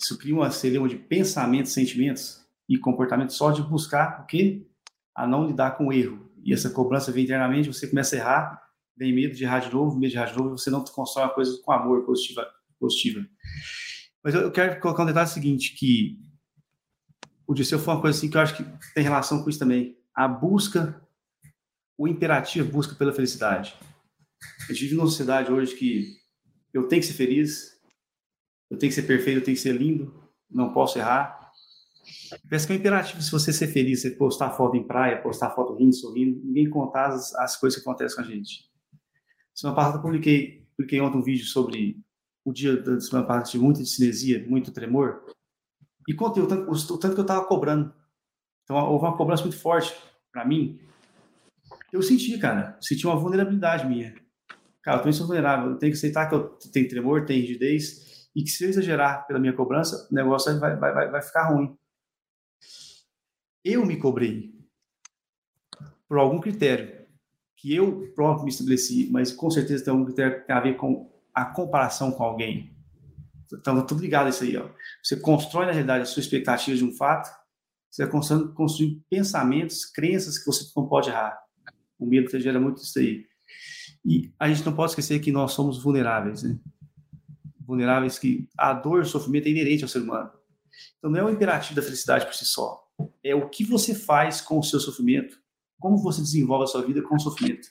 Isso 0.00 0.16
cria 0.16 0.34
uma 0.34 0.50
celeuma 0.50 0.88
de 0.88 0.96
pensamentos, 0.96 1.72
sentimentos 1.72 2.42
e 2.68 2.78
comportamentos 2.78 3.36
só 3.36 3.50
de 3.50 3.62
buscar 3.62 4.22
o 4.22 4.26
quê? 4.26 4.66
A 5.14 5.26
não 5.26 5.46
lidar 5.46 5.72
com 5.72 5.88
o 5.88 5.92
erro. 5.92 6.30
E 6.42 6.54
essa 6.54 6.70
cobrança 6.70 7.12
vem 7.12 7.24
internamente, 7.24 7.70
você 7.70 7.86
começa 7.86 8.16
a 8.16 8.18
errar, 8.18 8.62
vem 8.96 9.14
medo 9.14 9.34
de 9.34 9.44
errar 9.44 9.58
de 9.58 9.70
novo, 9.70 9.98
medo 9.98 10.10
de 10.10 10.16
errar 10.16 10.26
de 10.26 10.38
novo, 10.38 10.56
você 10.56 10.70
não 10.70 10.82
constrói 10.82 11.26
uma 11.26 11.34
coisa 11.34 11.60
com 11.62 11.72
amor 11.72 12.06
positiva. 12.06 12.46
positiva. 12.78 13.26
Mas 14.24 14.34
eu 14.34 14.50
quero 14.50 14.80
colocar 14.80 15.02
um 15.02 15.06
detalhe 15.06 15.28
seguinte, 15.28 15.74
que 15.74 16.18
o 17.50 17.54
Disseu 17.54 17.80
foi 17.80 17.94
uma 17.94 18.00
coisa 18.00 18.16
assim 18.16 18.30
que 18.30 18.36
eu 18.36 18.40
acho 18.40 18.56
que 18.56 18.64
tem 18.94 19.02
relação 19.02 19.42
com 19.42 19.50
isso 19.50 19.58
também. 19.58 19.98
A 20.14 20.28
busca, 20.28 21.02
o 21.98 22.06
imperativo 22.06 22.70
busca 22.70 22.94
pela 22.94 23.12
felicidade. 23.12 23.74
A 24.68 24.72
gente 24.72 24.82
vive 24.82 24.94
numa 24.94 25.08
sociedade 25.08 25.50
hoje 25.50 25.74
que 25.74 26.16
eu 26.72 26.86
tenho 26.86 27.02
que 27.02 27.08
ser 27.08 27.14
feliz, 27.14 27.76
eu 28.70 28.78
tenho 28.78 28.88
que 28.88 28.94
ser 28.94 29.02
perfeito, 29.02 29.40
eu 29.40 29.44
tenho 29.44 29.56
que 29.56 29.62
ser 29.62 29.72
lindo, 29.72 30.14
não 30.48 30.72
posso 30.72 30.96
errar. 30.96 31.50
Parece 32.48 32.68
que 32.68 32.72
é 32.72 32.76
um 32.76 32.78
imperativo 32.78 33.20
se 33.20 33.32
você 33.32 33.52
ser 33.52 33.66
feliz, 33.66 34.02
você 34.02 34.12
postar 34.12 34.50
foto 34.50 34.76
em 34.76 34.86
praia, 34.86 35.20
postar 35.20 35.50
foto 35.50 35.74
rindo, 35.74 35.92
sorrindo, 35.96 36.40
ninguém 36.44 36.70
contar 36.70 37.08
as, 37.08 37.34
as 37.34 37.56
coisas 37.56 37.82
que 37.82 37.88
acontecem 37.88 38.14
com 38.14 38.22
a 38.22 38.32
gente. 38.32 38.70
Semana 39.52 39.74
passada 39.74 39.98
eu 39.98 40.02
publiquei, 40.02 40.68
publiquei 40.76 41.00
ontem 41.00 41.18
um 41.18 41.22
vídeo 41.22 41.46
sobre 41.46 42.00
o 42.44 42.52
dia 42.52 42.76
da 42.80 43.00
semana 43.00 43.26
passada 43.26 43.50
de 43.50 43.58
muita 43.58 43.84
cinesia, 43.84 44.46
muito 44.46 44.70
tremor, 44.70 45.24
e 46.10 46.12
contei 46.12 46.42
o 46.42 46.48
tanto, 46.48 46.68
o 46.68 46.98
tanto 46.98 47.14
que 47.14 47.20
eu 47.20 47.22
estava 47.22 47.44
cobrando. 47.44 47.94
Então 48.64 48.76
houve 48.76 49.04
uma 49.04 49.16
cobrança 49.16 49.44
muito 49.44 49.56
forte 49.56 49.94
para 50.32 50.44
mim. 50.44 50.80
Eu 51.92 52.02
senti, 52.02 52.36
cara, 52.36 52.76
senti 52.80 53.06
uma 53.06 53.14
vulnerabilidade 53.14 53.86
minha. 53.86 54.12
Cara, 54.82 54.96
eu 54.96 55.00
também 55.02 55.12
sou 55.12 55.28
vulnerável, 55.28 55.70
eu 55.70 55.78
tenho 55.78 55.92
que 55.92 55.98
aceitar 55.98 56.28
que 56.28 56.34
eu 56.34 56.48
tenho 56.72 56.88
tremor, 56.88 57.26
tenho 57.26 57.42
rigidez, 57.42 58.28
e 58.34 58.42
que 58.42 58.50
se 58.50 58.64
eu 58.64 58.70
exagerar 58.70 59.24
pela 59.28 59.38
minha 59.38 59.52
cobrança, 59.52 60.08
o 60.10 60.14
negócio 60.14 60.58
vai, 60.58 60.76
vai, 60.76 60.92
vai, 60.92 61.10
vai 61.10 61.22
ficar 61.22 61.48
ruim. 61.52 61.76
Eu 63.64 63.86
me 63.86 63.96
cobrei 63.96 64.52
por 66.08 66.18
algum 66.18 66.40
critério 66.40 67.06
que 67.56 67.72
eu 67.72 68.12
próprio 68.16 68.46
me 68.46 68.50
estabeleci, 68.50 69.08
mas 69.12 69.30
com 69.30 69.48
certeza 69.48 69.84
tem 69.84 69.92
algum 69.92 70.06
critério 70.06 70.40
que 70.40 70.46
tem 70.46 70.56
a 70.56 70.60
ver 70.60 70.76
com 70.76 71.08
a 71.32 71.44
comparação 71.44 72.10
com 72.10 72.24
alguém. 72.24 72.79
Então, 73.52 73.84
tudo 73.86 74.00
ligado 74.00 74.26
a 74.26 74.30
isso 74.30 74.44
aí. 74.44 74.56
Ó. 74.56 74.68
Você 75.02 75.16
constrói, 75.16 75.66
na 75.66 75.72
realidade, 75.72 76.02
a 76.02 76.06
sua 76.06 76.20
expectativa 76.20 76.76
de 76.76 76.84
um 76.84 76.92
fato, 76.92 77.28
você 77.90 78.06
vai 78.06 78.12
construindo 78.54 79.02
pensamentos, 79.10 79.84
crenças 79.84 80.38
que 80.38 80.46
você 80.46 80.70
não 80.76 80.86
pode 80.86 81.10
errar. 81.10 81.36
O 81.98 82.06
medo 82.06 82.30
gera 82.38 82.60
muito 82.60 82.82
isso 82.82 82.98
aí. 82.98 83.26
E 84.04 84.32
a 84.38 84.48
gente 84.48 84.64
não 84.64 84.74
pode 84.74 84.92
esquecer 84.92 85.18
que 85.18 85.32
nós 85.32 85.52
somos 85.52 85.82
vulneráveis, 85.82 86.42
né? 86.42 86.58
Vulneráveis 87.58 88.18
que 88.18 88.48
a 88.56 88.72
dor 88.72 89.00
e 89.00 89.02
o 89.02 89.06
sofrimento 89.06 89.46
é 89.46 89.50
inerente 89.50 89.82
ao 89.82 89.88
ser 89.88 90.00
humano. 90.00 90.30
Então, 90.98 91.10
não 91.10 91.18
é 91.18 91.24
o 91.24 91.30
imperativo 91.30 91.74
da 91.74 91.82
felicidade 91.82 92.26
por 92.26 92.34
si 92.34 92.46
só. 92.46 92.80
É 93.22 93.34
o 93.34 93.48
que 93.48 93.64
você 93.64 93.94
faz 93.94 94.40
com 94.40 94.58
o 94.58 94.62
seu 94.62 94.78
sofrimento, 94.78 95.36
como 95.78 95.98
você 95.98 96.20
desenvolve 96.20 96.64
a 96.64 96.66
sua 96.68 96.82
vida 96.82 97.02
com 97.02 97.16
o 97.16 97.20
sofrimento. 97.20 97.68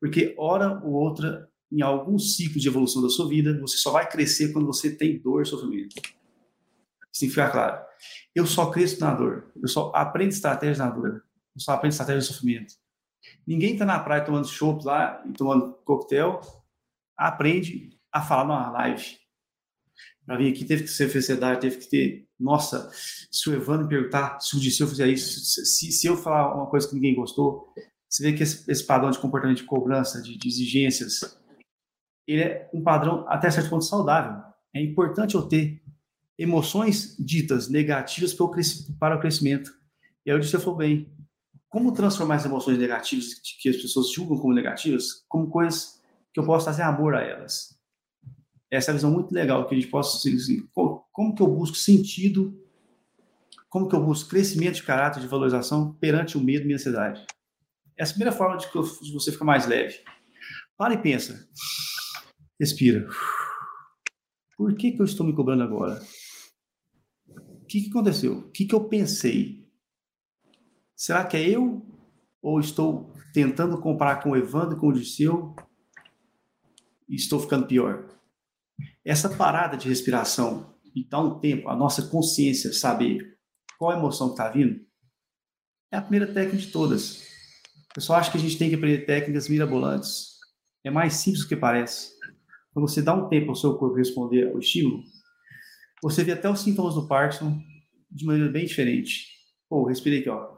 Porque, 0.00 0.34
hora 0.38 0.80
ou 0.84 0.92
outra, 0.92 1.50
em 1.72 1.80
algum 1.80 2.18
ciclo 2.18 2.60
de 2.60 2.68
evolução 2.68 3.00
da 3.00 3.08
sua 3.08 3.28
vida, 3.28 3.58
você 3.60 3.78
só 3.78 3.90
vai 3.90 4.08
crescer 4.08 4.52
quando 4.52 4.66
você 4.66 4.94
tem 4.94 5.18
dor 5.18 5.42
e 5.42 5.46
sofrimento. 5.46 5.96
Isso 5.96 7.20
tem 7.20 7.28
que 7.28 7.34
ficar 7.34 7.50
claro. 7.50 7.82
Eu 8.34 8.46
só 8.46 8.70
cresço 8.70 9.00
na 9.00 9.14
dor. 9.14 9.50
Eu 9.60 9.68
só 9.68 9.90
aprendo 9.94 10.30
estratégia 10.30 10.84
na 10.84 10.90
dor. 10.90 11.24
Eu 11.54 11.60
só 11.60 11.72
aprendo 11.72 11.92
estratégia 11.92 12.20
de 12.20 12.26
sofrimento. 12.26 12.74
Ninguém 13.46 13.72
está 13.72 13.84
na 13.84 13.98
praia 13.98 14.24
tomando 14.24 14.46
chopp 14.46 14.84
lá 14.84 15.22
e 15.26 15.32
tomando 15.32 15.74
coquetel, 15.84 16.40
aprende 17.16 17.98
a 18.10 18.20
falar 18.20 18.44
numa 18.44 18.70
live. 18.70 19.16
Para 20.26 20.36
vir 20.36 20.52
aqui 20.52 20.64
teve 20.64 20.84
que 20.84 20.88
ser 20.88 21.08
felicidade, 21.08 21.60
teve 21.60 21.78
que 21.78 21.88
ter. 21.88 22.28
Nossa, 22.38 22.90
se 22.92 23.48
o 23.48 23.54
Evandro 23.54 23.84
me 23.84 23.88
perguntar 23.88 24.40
se 24.40 24.56
o 24.56 24.60
Disseu 24.60 24.86
fizer 24.86 25.08
isso, 25.08 25.40
se, 25.64 25.90
se 25.90 26.06
eu 26.06 26.16
falar 26.16 26.54
uma 26.54 26.66
coisa 26.66 26.88
que 26.88 26.94
ninguém 26.94 27.14
gostou, 27.14 27.72
você 28.08 28.22
vê 28.24 28.32
que 28.32 28.42
esse, 28.42 28.70
esse 28.70 28.84
padrão 28.84 29.10
de 29.10 29.18
comportamento 29.18 29.58
de 29.58 29.64
cobrança, 29.64 30.20
de, 30.20 30.36
de 30.36 30.48
exigências, 30.48 31.38
ele 32.26 32.42
é 32.42 32.70
um 32.72 32.82
padrão 32.82 33.24
até 33.28 33.50
certo 33.50 33.70
ponto 33.70 33.84
saudável. 33.84 34.42
É 34.74 34.82
importante 34.82 35.34
eu 35.34 35.42
ter 35.42 35.82
emoções 36.38 37.16
ditas 37.18 37.68
negativas 37.68 38.34
para 38.98 39.16
o 39.16 39.20
crescimento. 39.20 39.70
E 40.24 40.30
aí 40.30 40.36
o 40.36 40.40
Disseu 40.40 40.60
falou 40.60 40.78
bem, 40.78 41.12
como 41.68 41.92
transformar 41.92 42.36
as 42.36 42.44
emoções 42.44 42.78
negativas 42.78 43.34
que 43.34 43.68
as 43.68 43.76
pessoas 43.76 44.12
julgam 44.12 44.38
como 44.38 44.54
negativas 44.54 45.24
como 45.28 45.48
coisas 45.48 46.00
que 46.32 46.40
eu 46.40 46.44
posso 46.44 46.64
trazer 46.64 46.82
amor 46.82 47.14
a 47.14 47.22
elas. 47.22 47.78
Essa 48.70 48.90
é 48.90 48.92
a 48.92 48.94
visão 48.94 49.10
muito 49.10 49.32
legal 49.34 49.66
que 49.66 49.74
a 49.74 49.78
gente 49.78 49.90
possa 49.90 50.16
assim, 50.16 50.66
como 51.12 51.34
que 51.34 51.42
eu 51.42 51.46
busco 51.46 51.76
sentido, 51.76 52.58
como 53.68 53.88
que 53.88 53.94
eu 53.94 54.02
busco 54.02 54.30
crescimento 54.30 54.76
de 54.76 54.82
caráter, 54.82 55.20
de 55.20 55.26
valorização 55.26 55.92
perante 55.94 56.38
o 56.38 56.40
medo 56.40 56.66
e 56.66 56.72
a 56.72 56.76
ansiedade. 56.76 57.24
Essa 57.96 58.12
é 58.12 58.12
a 58.12 58.16
primeira 58.16 58.36
forma 58.36 58.56
de, 58.56 58.66
de 58.66 59.12
você 59.12 59.30
ficar 59.30 59.44
mais 59.44 59.66
leve. 59.66 60.00
Para 60.76 60.94
e 60.94 60.98
pensa. 60.98 61.48
Respira. 62.62 63.08
Por 64.56 64.72
que, 64.76 64.92
que 64.92 65.02
eu 65.02 65.04
estou 65.04 65.26
me 65.26 65.34
cobrando 65.34 65.64
agora? 65.64 66.00
O 67.26 67.66
que, 67.66 67.80
que 67.80 67.90
aconteceu? 67.90 68.38
O 68.38 68.52
que, 68.52 68.66
que 68.66 68.72
eu 68.72 68.88
pensei? 68.88 69.68
Será 70.94 71.24
que 71.24 71.36
é 71.36 71.50
eu? 71.50 71.84
Ou 72.40 72.60
estou 72.60 73.12
tentando 73.34 73.80
comparar 73.80 74.22
com 74.22 74.30
o 74.30 74.36
Evandro, 74.36 74.78
com 74.78 74.86
o 74.86 74.92
Disseu 74.92 75.56
e 77.08 77.16
estou 77.16 77.40
ficando 77.40 77.66
pior? 77.66 78.08
Essa 79.04 79.28
parada 79.28 79.76
de 79.76 79.88
respiração 79.88 80.72
e 80.94 81.04
dar 81.04 81.20
um 81.20 81.40
tempo, 81.40 81.68
a 81.68 81.74
nossa 81.74 82.06
consciência 82.10 82.72
saber 82.72 83.40
qual 83.76 83.90
emoção 83.90 84.28
que 84.28 84.34
está 84.34 84.48
vindo, 84.48 84.86
é 85.90 85.96
a 85.96 86.02
primeira 86.02 86.32
técnica 86.32 86.58
de 86.58 86.70
todas. 86.70 87.22
O 87.90 87.94
pessoal 87.94 88.20
acha 88.20 88.30
que 88.30 88.38
a 88.38 88.40
gente 88.40 88.56
tem 88.56 88.68
que 88.68 88.76
aprender 88.76 89.04
técnicas 89.04 89.48
mirabolantes. 89.48 90.36
É 90.84 90.92
mais 90.92 91.14
simples 91.14 91.42
do 91.42 91.48
que 91.48 91.56
parece. 91.56 92.11
Quando 92.72 92.88
você 92.88 93.02
dá 93.02 93.14
um 93.14 93.28
tempo 93.28 93.50
ao 93.50 93.56
seu 93.56 93.76
corpo 93.76 93.96
responder 93.96 94.50
ao 94.50 94.58
estímulo, 94.58 95.04
você 96.02 96.24
vê 96.24 96.32
até 96.32 96.48
os 96.48 96.60
sintomas 96.60 96.94
do 96.94 97.06
Parkinson 97.06 97.60
de 98.10 98.24
maneira 98.24 98.50
bem 98.50 98.64
diferente. 98.64 99.28
Pô, 99.68 99.84
respirei 99.84 100.20
aqui, 100.20 100.28
ó. 100.28 100.56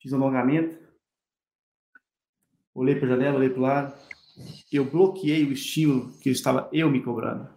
Fiz 0.00 0.12
um 0.12 0.16
alongamento. 0.16 0.78
Olhei 2.74 2.94
para 2.94 3.06
a 3.06 3.10
janela, 3.10 3.38
olhei 3.38 3.48
para 3.48 3.58
o 3.58 3.62
lado. 3.62 3.94
Eu 4.70 4.84
bloqueei 4.84 5.44
o 5.44 5.52
estímulo 5.52 6.12
que 6.18 6.28
eu 6.28 6.32
estava 6.32 6.68
eu 6.72 6.90
me 6.90 7.02
cobrando. 7.02 7.48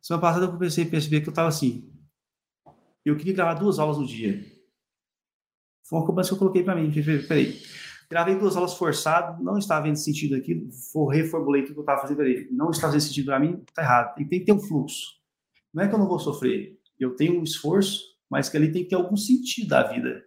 Semana 0.00 0.20
passada 0.20 0.46
eu 0.46 0.52
comecei 0.52 0.84
a 0.84 0.88
perceber 0.88 1.20
que 1.20 1.28
eu 1.28 1.32
estava 1.32 1.48
assim. 1.48 1.92
Eu 3.04 3.16
queria 3.16 3.34
gravar 3.34 3.54
duas 3.54 3.78
aulas 3.78 3.98
no 3.98 4.06
dia. 4.06 4.44
Foi 5.84 5.98
uma 5.98 6.06
cobrança 6.06 6.30
que 6.30 6.34
eu 6.34 6.38
coloquei 6.38 6.62
para 6.62 6.74
mim. 6.74 6.90
Peraí, 7.28 7.60
Gravei 8.12 8.38
duas 8.38 8.58
aulas 8.58 8.74
forçado, 8.74 9.42
não 9.42 9.56
estava 9.56 9.84
vendo 9.84 9.96
sentido 9.96 10.36
aqui, 10.36 10.68
reformulei 11.10 11.62
tudo 11.62 11.72
que 11.72 11.78
eu 11.78 11.82
estava 11.82 12.02
fazendo 12.02 12.20
ali. 12.20 12.46
Não 12.50 12.68
está 12.68 12.88
fazendo 12.88 13.00
sentido 13.00 13.24
para 13.24 13.40
mim, 13.40 13.64
está 13.66 13.80
errado. 13.80 14.14
Tem 14.16 14.28
que 14.28 14.40
ter 14.40 14.52
um 14.52 14.60
fluxo. 14.60 15.14
Não 15.72 15.82
é 15.82 15.88
que 15.88 15.94
eu 15.94 15.98
não 15.98 16.06
vou 16.06 16.18
sofrer, 16.18 16.78
eu 17.00 17.16
tenho 17.16 17.40
um 17.40 17.42
esforço, 17.42 18.02
mas 18.30 18.50
que 18.50 18.56
ali 18.58 18.70
tem 18.70 18.82
que 18.82 18.90
ter 18.90 18.96
algum 18.96 19.16
sentido 19.16 19.68
da 19.68 19.84
vida. 19.84 20.22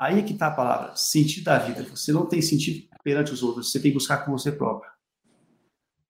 Aí 0.00 0.20
é 0.20 0.22
que 0.22 0.32
está 0.32 0.46
a 0.46 0.50
palavra, 0.50 0.96
sentido 0.96 1.44
da 1.44 1.58
vida. 1.58 1.82
Você 1.82 2.12
não 2.12 2.24
tem 2.24 2.40
sentido 2.40 2.88
perante 3.04 3.30
os 3.30 3.42
outros, 3.42 3.70
você 3.70 3.78
tem 3.78 3.90
que 3.90 3.98
buscar 3.98 4.24
com 4.24 4.32
você 4.32 4.50
próprio. 4.50 4.90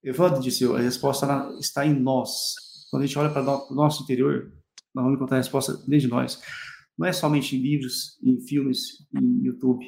Evandro 0.05 0.41
disse, 0.41 0.65
a 0.67 0.79
resposta 0.79 1.27
está 1.59 1.85
em 1.85 1.99
nós. 1.99 2.55
Quando 2.93 3.03
a 3.03 3.07
gente 3.07 3.19
olha 3.19 3.31
para 3.31 3.43
o 3.43 3.75
nosso 3.75 4.05
interior, 4.05 4.53
nós 4.95 5.03
vamos 5.03 5.17
encontrar 5.17 5.39
a 5.39 5.41
resposta 5.41 5.73
dentro 5.79 5.99
de 5.99 6.09
nós. 6.09 6.41
Não 6.97 7.09
é 7.09 7.13
somente 7.13 7.57
em 7.57 7.61
livros, 7.61 8.17
em 8.23 8.41
filmes, 8.47 9.05
em 9.13 9.45
YouTube 9.45 9.85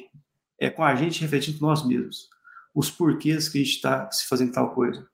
é 0.59 0.69
com 0.69 0.83
a 0.83 0.95
gente 0.95 1.21
refletindo 1.21 1.61
nós 1.61 1.85
mesmos, 1.85 2.29
os 2.75 2.91
porquês 2.91 3.47
que 3.47 3.59
a 3.59 3.63
gente 3.63 3.75
está 3.75 4.11
se 4.11 4.27
fazendo 4.27 4.51
tal 4.51 4.73
coisa. 4.73 5.07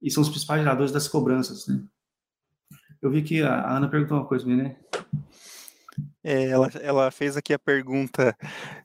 E 0.00 0.10
são 0.10 0.22
os 0.22 0.28
principais 0.28 0.60
geradores 0.60 0.92
das 0.92 1.08
cobranças, 1.08 1.66
né? 1.66 1.82
Eu 3.02 3.10
vi 3.10 3.22
que 3.22 3.42
a 3.42 3.76
Ana 3.76 3.88
perguntou 3.88 4.18
uma 4.18 4.26
coisa, 4.26 4.46
né? 4.46 4.76
É, 6.22 6.48
ela, 6.48 6.70
ela 6.80 7.10
fez 7.10 7.36
aqui 7.36 7.52
a 7.52 7.58
pergunta: 7.58 8.36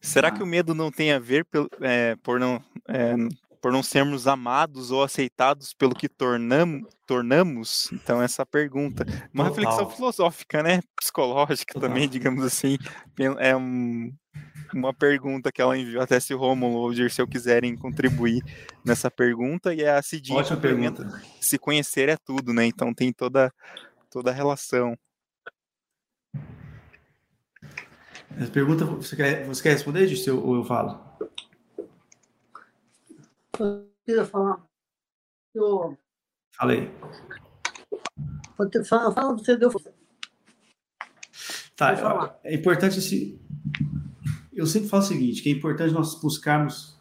será 0.02 0.30
ah. 0.30 0.32
que 0.32 0.43
o 0.43 0.45
medo 0.45 0.74
não 0.74 0.91
tem 0.91 1.12
a 1.12 1.19
ver 1.19 1.45
pel, 1.45 1.67
é, 1.82 2.15
por, 2.17 2.39
não, 2.39 2.63
é, 2.88 3.15
por 3.62 3.71
não 3.71 3.84
sermos 3.84 4.28
amados 4.28 4.91
ou 4.91 5.04
aceitados 5.04 5.74
pelo 5.74 5.95
que 5.95 6.08
tornam, 6.08 6.82
tornamos? 7.06 7.89
Então, 7.93 8.21
essa 8.21 8.45
pergunta. 8.45 9.06
Uma 9.34 9.45
Total. 9.45 9.63
reflexão 9.63 9.89
filosófica, 9.89 10.63
né? 10.63 10.82
Psicológica 10.95 11.74
Total. 11.74 11.89
também, 11.89 12.08
digamos 12.08 12.43
assim. 12.43 12.78
É 13.39 13.56
um, 13.56 14.13
uma 14.74 14.94
pergunta 14.94 15.52
que 15.52 15.62
ela 15.62 15.78
enviou, 15.78 16.02
até 16.02 16.20
se 16.20 16.34
o 16.34 16.38
Romulo 16.38 16.78
ou 16.78 16.89
o 16.89 16.94
Dirceu 16.94 17.28
quiserem 17.28 17.76
contribuir 17.76 18.41
nessa 18.86 19.12
pergunta, 19.12 19.74
e 19.74 19.82
é 19.82 19.91
a 19.91 20.02
Cidinha 20.02 20.39
Ótima 20.39 20.60
pergunta. 20.60 21.22
Se 21.39 21.58
conhecer 21.58 22.10
é 22.10 22.17
tudo, 22.17 22.54
né? 22.54 22.65
Então 22.65 22.94
tem 22.94 23.12
toda, 23.12 23.54
toda 24.10 24.32
a 24.32 24.34
relação. 24.34 24.98
Essa 28.38 28.52
pergunta, 28.52 28.86
você 28.86 29.15
quer, 29.15 29.46
você 29.46 29.62
quer 29.62 29.72
responder, 29.72 30.08
Dirceu, 30.08 30.44
ou 30.44 30.56
eu 30.56 30.63
falo? 30.63 31.04
Eu 33.60 33.88
queria 34.06 34.26
falar. 34.26 34.65
Eu... 35.54 35.98
Falei. 36.56 36.89
Fala, 38.88 39.12
fala 39.12 39.34
você 39.34 39.58
deu. 39.58 39.72
Tá, 41.76 42.38
é 42.44 42.54
importante 42.54 43.00
esse. 43.00 43.41
Eu 44.62 44.67
sempre 44.67 44.89
falo 44.89 45.02
o 45.02 45.06
seguinte: 45.08 45.41
que 45.41 45.50
é 45.50 45.52
importante 45.52 45.91
nós 45.91 46.13
buscarmos 46.21 46.95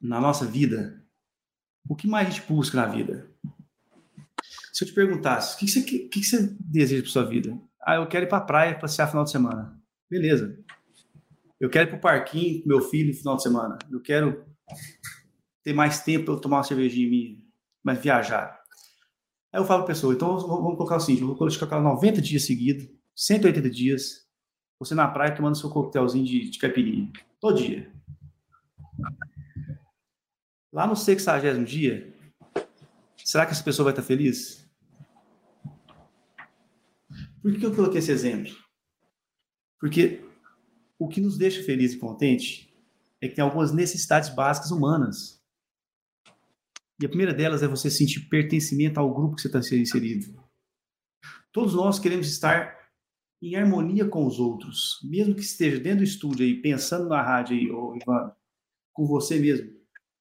na 0.00 0.18
nossa 0.18 0.46
vida 0.46 1.04
o 1.86 1.94
que 1.94 2.08
mais 2.08 2.26
a 2.26 2.30
gente 2.30 2.48
busca 2.48 2.74
na 2.74 2.86
vida. 2.86 3.30
Se 4.72 4.82
eu 4.82 4.88
te 4.88 4.94
perguntasse, 4.94 5.56
o 5.56 5.58
que 5.58 5.68
você, 5.68 5.82
que 5.82 6.24
você 6.24 6.56
deseja 6.58 7.02
para 7.02 7.10
sua 7.10 7.24
vida? 7.26 7.60
Ah, 7.82 7.96
eu 7.96 8.06
quero 8.06 8.24
ir 8.24 8.30
para 8.30 8.38
a 8.38 8.46
praia 8.46 8.78
passear 8.78 9.08
final 9.08 9.24
de 9.24 9.30
semana. 9.30 9.78
Beleza. 10.08 10.58
Eu 11.60 11.68
quero 11.68 11.86
ir 11.86 11.90
para 11.90 11.98
o 11.98 12.00
parquinho 12.00 12.62
com 12.62 12.68
meu 12.70 12.80
filho 12.80 13.12
final 13.12 13.36
de 13.36 13.42
semana. 13.42 13.76
Eu 13.90 14.00
quero 14.00 14.46
ter 15.62 15.74
mais 15.74 16.00
tempo 16.02 16.24
para 16.24 16.34
eu 16.34 16.40
tomar 16.40 16.58
uma 16.58 16.64
cervejinha 16.64 17.10
minha, 17.10 17.38
mas 17.84 17.98
viajar. 17.98 18.58
Aí 19.52 19.60
eu 19.60 19.66
falo 19.66 19.84
para 19.84 19.92
pessoa, 19.92 20.14
então 20.14 20.38
vamos 20.38 20.78
colocar 20.78 20.96
o 20.96 21.00
seguinte, 21.00 21.24
vou 21.24 21.36
colocar 21.36 21.78
90 21.78 22.22
dias 22.22 22.46
seguidos, 22.46 22.88
180 23.14 23.68
dias, 23.68 24.27
você 24.78 24.94
na 24.94 25.08
praia 25.08 25.34
tomando 25.34 25.56
seu 25.56 25.70
coquetelzinho 25.70 26.24
de, 26.24 26.50
de 26.50 26.58
caipirinha, 26.58 27.12
todo 27.40 27.58
dia. 27.58 27.92
Lá 30.72 30.86
no 30.86 30.94
60 30.94 31.64
dia, 31.64 32.14
será 33.24 33.44
que 33.44 33.52
essa 33.52 33.64
pessoa 33.64 33.84
vai 33.84 33.92
estar 33.92 34.02
feliz? 34.02 34.68
Por 37.42 37.56
que 37.56 37.64
eu 37.64 37.74
coloquei 37.74 37.98
esse 37.98 38.12
exemplo? 38.12 38.54
Porque 39.80 40.24
o 40.98 41.08
que 41.08 41.20
nos 41.20 41.38
deixa 41.38 41.62
feliz 41.62 41.94
e 41.94 41.98
contente 41.98 42.68
é 43.20 43.28
que 43.28 43.34
tem 43.34 43.42
algumas 43.42 43.72
necessidades 43.72 44.28
básicas 44.28 44.70
humanas. 44.70 45.40
E 47.00 47.06
a 47.06 47.08
primeira 47.08 47.32
delas 47.32 47.62
é 47.62 47.68
você 47.68 47.90
sentir 47.90 48.28
pertencimento 48.28 48.98
ao 48.98 49.12
grupo 49.12 49.36
que 49.36 49.42
você 49.42 49.48
está 49.48 49.76
inserido. 49.76 50.40
Todos 51.52 51.74
nós 51.74 51.98
queremos 51.98 52.28
estar 52.28 52.76
em 53.40 53.54
harmonia 53.56 54.04
com 54.06 54.26
os 54.26 54.38
outros, 54.38 54.98
mesmo 55.04 55.34
que 55.34 55.40
esteja 55.40 55.78
dentro 55.78 55.98
do 55.98 56.04
estúdio 56.04 56.44
aí, 56.44 56.60
pensando 56.60 57.08
na 57.08 57.22
rádio 57.22 57.56
aí, 57.56 57.70
ô, 57.70 57.96
Ivan, 57.96 58.32
com 58.92 59.06
você 59.06 59.38
mesmo. 59.38 59.70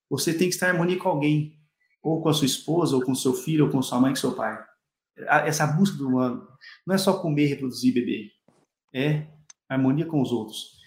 Você 0.09 0.33
tem 0.33 0.47
que 0.47 0.55
estar 0.55 0.67
em 0.67 0.71
harmonia 0.71 0.97
com 0.97 1.09
alguém, 1.09 1.59
ou 2.01 2.21
com 2.21 2.29
a 2.29 2.33
sua 2.33 2.45
esposa, 2.45 2.95
ou 2.95 3.01
com 3.01 3.15
seu 3.15 3.33
filho, 3.33 3.65
ou 3.65 3.71
com 3.71 3.81
sua 3.81 3.99
mãe, 3.99 4.11
com 4.11 4.17
seu 4.17 4.35
pai. 4.35 4.63
Essa 5.17 5.65
busca 5.65 5.97
do 5.97 6.07
humano 6.07 6.47
não 6.85 6.93
é 6.93 6.97
só 6.97 7.19
comer, 7.19 7.47
reproduzir, 7.47 7.93
beber. 7.93 8.31
É 8.93 9.27
harmonia 9.67 10.05
com 10.05 10.21
os 10.21 10.31
outros. 10.31 10.77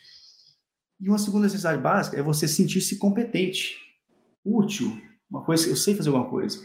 E 1.00 1.08
uma 1.08 1.18
segunda 1.18 1.44
necessidade 1.44 1.82
básica 1.82 2.16
é 2.16 2.22
você 2.22 2.46
sentir-se 2.46 2.98
competente, 2.98 3.76
útil, 4.44 5.00
uma 5.30 5.44
coisa, 5.44 5.68
eu 5.68 5.76
sei 5.76 5.94
fazer 5.94 6.08
alguma 6.08 6.28
coisa. 6.28 6.58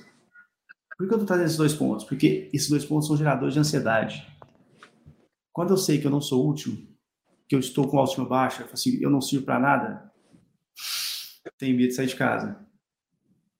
Por 0.97 1.07
que 1.07 1.13
eu 1.13 1.17
estou 1.17 1.25
trazendo 1.25 1.45
esses 1.45 1.57
dois 1.57 1.73
pontos? 1.73 2.05
Porque 2.05 2.49
esses 2.53 2.69
dois 2.69 2.85
pontos 2.85 3.07
são 3.07 3.17
geradores 3.17 3.53
de 3.53 3.59
ansiedade. 3.59 4.25
Quando 5.55 5.69
eu 5.69 5.77
sei 5.77 6.01
que 6.01 6.05
eu 6.05 6.11
não 6.11 6.19
sou 6.19 6.49
útil, 6.49 6.85
que 7.47 7.55
eu 7.55 7.59
estou 7.59 7.87
com 7.87 7.97
autoestima 7.97 8.27
baixa, 8.27 8.67
assim, 8.73 9.01
eu 9.01 9.09
não 9.09 9.21
sirvo 9.21 9.45
para 9.45 9.57
nada, 9.57 10.11
tenho 11.57 11.77
medo 11.77 11.87
de 11.87 11.95
sair 11.95 12.07
de 12.07 12.15
casa. 12.17 12.59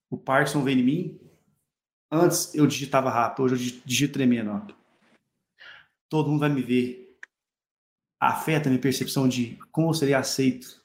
O 0.10 0.18
Parkinson 0.18 0.62
vem 0.62 0.78
em 0.78 0.84
mim. 0.84 1.20
Antes 2.12 2.54
eu 2.54 2.68
digitava 2.68 3.10
rápido, 3.10 3.46
hoje 3.46 3.78
eu 3.78 3.82
digito 3.86 4.12
tremendo. 4.12 4.52
Ó. 4.52 4.74
Todo 6.10 6.30
mundo 6.30 6.42
vai 6.42 6.50
me 6.50 6.62
ver. 6.62 7.18
Afeta 8.20 8.68
a 8.68 8.72
minha 8.72 8.82
percepção 8.82 9.26
de 9.26 9.58
como 9.72 9.88
eu 9.88 9.94
serei 9.94 10.16
aceito, 10.16 10.82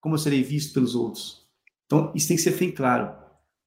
como 0.00 0.16
eu 0.16 0.18
serei 0.18 0.42
visto 0.42 0.74
pelos 0.74 0.96
outros. 0.96 1.48
Então, 1.86 2.12
isso 2.12 2.26
tem 2.26 2.36
que 2.36 2.42
ser 2.42 2.58
bem 2.58 2.72
claro. 2.72 3.14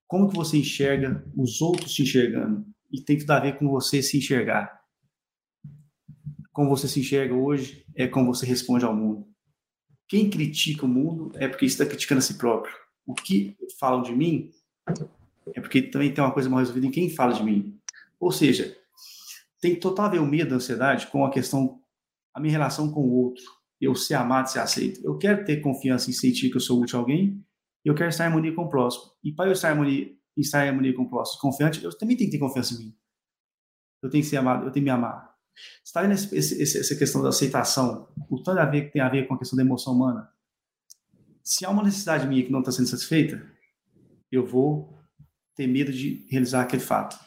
Como 0.05 0.27
que 0.27 0.35
você 0.35 0.57
enxerga 0.57 1.25
os 1.33 1.61
outros 1.61 1.93
te 1.93 2.03
enxergando? 2.03 2.65
E 2.91 2.99
tem 2.99 3.17
tudo 3.17 3.31
a 3.31 3.39
ver 3.39 3.57
com 3.57 3.69
você 3.69 4.03
se 4.03 4.17
enxergar. 4.17 4.84
Como 6.55 6.69
você 6.69 6.87
se 6.87 7.01
enxerga 7.01 7.35
hoje 7.35 7.85
é 7.93 8.07
como 8.07 8.33
você 8.33 8.45
responde 8.45 8.85
ao 8.85 8.95
mundo. 8.95 9.27
Quem 10.07 10.29
critica 10.29 10.85
o 10.85 10.87
mundo 10.87 11.31
é 11.35 11.47
porque 11.47 11.65
está 11.65 11.85
criticando 11.85 12.19
a 12.19 12.21
si 12.21 12.37
próprio. 12.37 12.73
O 13.05 13.13
que 13.13 13.57
falam 13.79 14.01
de 14.01 14.15
mim 14.15 14.49
é 15.53 15.59
porque 15.59 15.81
também 15.81 16.13
tem 16.13 16.23
uma 16.23 16.33
coisa 16.33 16.49
mal 16.49 16.59
resolvida 16.59 16.87
em 16.87 16.91
quem 16.91 17.09
fala 17.09 17.33
de 17.33 17.43
mim. 17.43 17.77
Ou 18.19 18.31
seja, 18.31 18.75
tem 19.59 19.75
total 19.75 20.05
a 20.05 20.09
ver 20.09 20.19
o 20.19 20.25
medo, 20.25 20.53
a 20.53 20.57
ansiedade 20.57 21.07
com 21.07 21.25
a 21.25 21.29
questão, 21.29 21.81
a 22.33 22.39
minha 22.39 22.53
relação 22.53 22.89
com 22.89 23.01
o 23.01 23.13
outro. 23.13 23.43
Eu 23.79 23.93
ser 23.93 24.13
amado, 24.13 24.49
ser 24.49 24.59
aceito. 24.59 25.01
Eu 25.03 25.17
quero 25.17 25.43
ter 25.43 25.57
confiança 25.57 26.09
em 26.09 26.13
sentir 26.13 26.49
que 26.49 26.55
eu 26.55 26.61
sou 26.61 26.81
útil 26.81 26.97
a 26.97 27.01
alguém 27.01 27.45
eu 27.85 27.93
quero 27.93 28.09
estar 28.09 28.23
em 28.23 28.27
harmonia 28.27 28.53
com 28.53 28.63
o 28.63 28.69
próximo. 28.69 29.11
E 29.23 29.31
para 29.31 29.47
eu 29.47 29.53
estar 29.53 29.67
em 29.67 29.71
harmonia, 29.71 30.11
estar 30.35 30.65
em 30.65 30.69
harmonia 30.69 30.93
com 30.95 31.03
o 31.03 31.09
próximo, 31.09 31.39
confiante, 31.39 31.83
eu 31.83 31.95
também 31.95 32.17
tenho 32.17 32.31
que 32.31 32.37
ter 32.37 32.43
confiança 32.43 32.73
em 32.73 32.79
mim. 32.79 32.97
Eu 34.01 34.09
tenho 34.09 34.23
que 34.23 34.29
ser 34.29 34.37
amado, 34.37 34.65
eu 34.65 34.71
tenho 34.71 34.83
que 34.83 34.89
me 34.89 34.89
amar. 34.89 35.34
Está 35.83 36.01
vendo 36.01 36.13
esse, 36.13 36.35
esse, 36.35 36.79
essa 36.79 36.95
questão 36.95 37.21
da 37.21 37.29
aceitação, 37.29 38.07
o 38.29 38.41
tanto 38.41 38.59
a 38.59 38.65
ver 38.65 38.85
que 38.85 38.93
tem 38.93 39.01
a 39.01 39.09
ver 39.09 39.27
com 39.27 39.33
a 39.33 39.37
questão 39.37 39.55
da 39.55 39.63
emoção 39.63 39.93
humana? 39.93 40.29
Se 41.43 41.65
há 41.65 41.69
uma 41.69 41.83
necessidade 41.83 42.27
minha 42.27 42.43
que 42.43 42.51
não 42.51 42.59
está 42.59 42.71
sendo 42.71 42.87
satisfeita, 42.87 43.45
eu 44.31 44.45
vou 44.45 44.97
ter 45.55 45.67
medo 45.67 45.91
de 45.91 46.25
realizar 46.29 46.61
aquele 46.61 46.81
fato. 46.81 47.17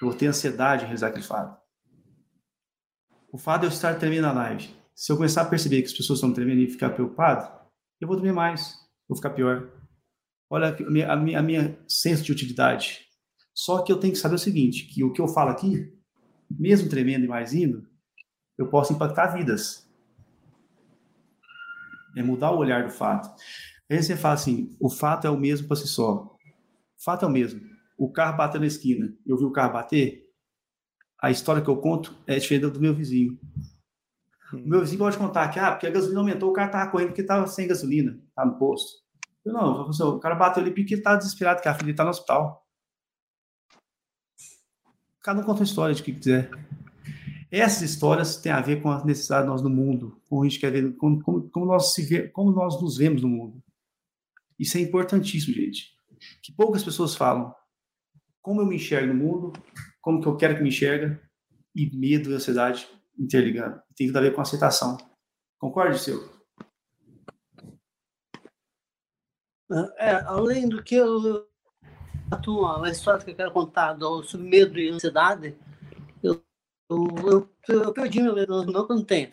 Eu 0.00 0.08
vou 0.08 0.16
ter 0.16 0.26
ansiedade 0.26 0.80
de 0.80 0.86
realizar 0.86 1.08
aquele 1.08 1.24
fato. 1.24 1.60
O 3.32 3.38
fato 3.38 3.62
de 3.62 3.66
eu 3.66 3.70
estar 3.70 3.98
tremendo 3.98 4.22
na 4.22 4.32
live, 4.32 4.68
se 4.94 5.10
eu 5.10 5.16
começar 5.16 5.42
a 5.42 5.46
perceber 5.46 5.80
que 5.80 5.88
as 5.88 5.94
pessoas 5.94 6.18
estão 6.18 6.32
tremendo 6.32 6.60
e 6.60 6.68
ficar 6.68 6.90
preocupado, 6.90 7.50
eu 8.00 8.06
vou 8.06 8.16
dormir 8.16 8.32
mais, 8.32 8.76
vou 9.08 9.16
ficar 9.16 9.30
pior. 9.30 9.70
Olha 10.50 10.68
a 10.68 10.90
minha, 10.90 11.12
a 11.12 11.16
minha, 11.16 11.38
a 11.38 11.42
minha 11.42 11.78
senso 11.88 12.22
de 12.22 12.30
utilidade. 12.30 13.06
Só 13.54 13.82
que 13.82 13.90
eu 13.90 13.98
tenho 13.98 14.12
que 14.12 14.18
saber 14.18 14.34
o 14.34 14.38
seguinte, 14.38 14.84
que 14.86 15.02
o 15.02 15.12
que 15.12 15.20
eu 15.20 15.28
falo 15.28 15.50
aqui, 15.50 15.92
mesmo 16.58 16.88
tremendo 16.88 17.24
e 17.24 17.28
mais 17.28 17.52
indo, 17.52 17.86
eu 18.58 18.68
posso 18.68 18.92
impactar 18.92 19.28
vidas. 19.28 19.88
É 22.16 22.22
mudar 22.22 22.50
o 22.50 22.58
olhar 22.58 22.84
do 22.84 22.90
fato. 22.90 23.30
Aí 23.90 24.02
você 24.02 24.16
fala 24.16 24.34
assim, 24.34 24.76
o 24.80 24.88
fato 24.88 25.26
é 25.26 25.30
o 25.30 25.36
mesmo 25.36 25.66
para 25.66 25.76
si 25.76 25.88
só. 25.88 26.24
O 26.24 27.04
fato 27.04 27.24
é 27.24 27.28
o 27.28 27.30
mesmo. 27.30 27.60
O 27.98 28.10
carro 28.10 28.36
bateu 28.36 28.60
na 28.60 28.66
esquina, 28.66 29.14
eu 29.26 29.36
vi 29.36 29.44
o 29.44 29.52
carro 29.52 29.72
bater, 29.72 30.22
a 31.22 31.30
história 31.30 31.62
que 31.62 31.68
eu 31.68 31.76
conto 31.76 32.16
é 32.26 32.36
diferente 32.36 32.72
do 32.72 32.80
meu 32.80 32.92
vizinho. 32.92 33.38
O 34.52 34.68
meu 34.68 34.80
vizinho 34.80 34.98
pode 34.98 35.16
contar 35.16 35.48
que, 35.48 35.58
ah, 35.58 35.70
porque 35.70 35.86
a 35.86 35.90
gasolina 35.90 36.20
aumentou, 36.20 36.50
o 36.50 36.52
carro 36.52 36.66
estava 36.66 36.90
correndo 36.90 37.08
porque 37.08 37.22
estava 37.22 37.46
sem 37.46 37.68
gasolina, 37.68 38.20
estava 38.28 38.50
no 38.50 38.58
posto. 38.58 39.02
Eu 39.44 39.52
não, 39.52 39.88
o 39.88 40.20
cara 40.20 40.34
bateu 40.34 40.62
ali 40.62 40.72
porque 40.72 40.94
ele 40.94 41.02
tá 41.02 41.14
desesperado, 41.14 41.62
que 41.62 41.68
a 41.68 41.74
filha 41.74 41.94
tá 41.94 42.04
no 42.04 42.10
hospital. 42.10 42.61
Cada 45.22 45.40
um 45.40 45.44
conta 45.44 45.60
uma 45.60 45.64
história 45.64 45.94
de 45.94 46.02
que 46.02 46.12
quiser. 46.12 46.50
Essas 47.50 47.82
histórias 47.82 48.36
têm 48.36 48.50
a 48.50 48.60
ver 48.60 48.82
com 48.82 48.90
a 48.90 49.04
necessidade 49.04 49.42
de 49.42 49.50
nós 49.50 49.62
no 49.62 49.70
mundo, 49.70 50.20
como 50.28 50.42
a 50.42 50.48
gente 50.48 50.58
quer 50.58 50.72
ver, 50.72 50.96
como, 50.96 51.22
como, 51.22 51.48
como, 51.50 51.66
nós 51.66 51.92
se 51.92 52.02
vê, 52.02 52.28
como 52.28 52.50
nós 52.50 52.80
nos 52.80 52.96
vemos 52.96 53.22
no 53.22 53.28
mundo. 53.28 53.62
Isso 54.58 54.78
é 54.78 54.80
importantíssimo, 54.80 55.54
gente. 55.54 55.94
Que 56.42 56.52
poucas 56.52 56.82
pessoas 56.82 57.14
falam. 57.14 57.54
Como 58.40 58.60
eu 58.60 58.66
me 58.66 58.76
enxergo 58.76 59.12
no 59.12 59.14
mundo, 59.14 59.52
como 60.00 60.20
que 60.20 60.26
eu 60.26 60.36
quero 60.36 60.56
que 60.56 60.62
me 60.62 60.70
enxerga, 60.70 61.20
e 61.74 61.94
medo 61.96 62.30
e 62.30 62.34
ansiedade 62.34 62.88
interligando. 63.18 63.80
Tem 63.94 64.06
tudo 64.06 64.16
a 64.18 64.22
ver 64.22 64.34
com 64.34 64.40
aceitação. 64.40 64.96
Concorda, 65.58 65.96
seu? 65.96 66.32
É, 69.98 70.10
além 70.26 70.68
do 70.68 70.82
que 70.82 70.96
eu, 70.96 71.46
a 72.82 72.90
história 72.90 73.24
que 73.24 73.30
eu 73.30 73.34
quero 73.36 73.52
contar 73.52 73.94
do, 73.94 74.22
medo 74.38 74.78
e 74.78 74.88
ansiedade, 74.90 75.56
eu, 76.22 76.42
eu, 76.90 77.48
eu, 77.68 77.82
eu 77.82 77.92
perdi 77.92 78.22
meu 78.22 78.34
medo, 78.34 78.64
não 78.64 78.86
que 78.86 78.92
eu 78.92 78.96
não 78.96 79.04
tenho. 79.04 79.32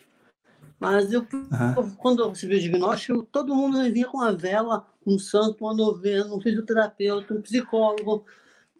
Mas 0.78 1.12
eu, 1.12 1.20
uhum. 1.20 1.94
quando 1.96 2.22
eu 2.22 2.30
recebi 2.30 2.56
o 2.56 2.60
diagnóstico, 2.60 3.22
todo 3.24 3.54
mundo 3.54 3.82
vinha 3.92 4.08
com 4.08 4.18
uma 4.18 4.32
vela, 4.32 4.86
um 5.06 5.18
santo, 5.18 5.64
uma 5.64 5.74
novena, 5.74 6.34
um 6.34 6.40
fisioterapeuta, 6.40 7.34
um 7.34 7.42
psicólogo. 7.42 8.24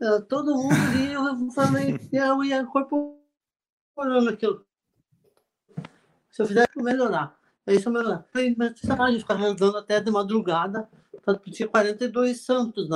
É, 0.00 0.20
todo 0.22 0.54
mundo 0.54 0.74
vinha, 0.92 1.14
eu 1.14 1.50
falei, 1.50 1.98
eu 2.10 2.42
ia 2.42 2.62
incorporando 2.62 4.30
aquilo. 4.30 4.64
Se 6.30 6.42
eu 6.42 6.46
fizesse 6.46 6.68
para 6.72 6.82
melhorar. 6.82 7.38
É 7.66 7.74
isso 7.74 7.90
melhorar. 7.90 8.24
Mas 8.32 8.80
você 8.80 8.96
pode 8.96 9.18
ficar 9.18 9.34
rezando 9.34 9.76
até 9.76 10.00
de 10.00 10.10
madrugada 10.10 10.88
tinha 11.50 11.68
42 11.68 12.40
santos 12.40 12.88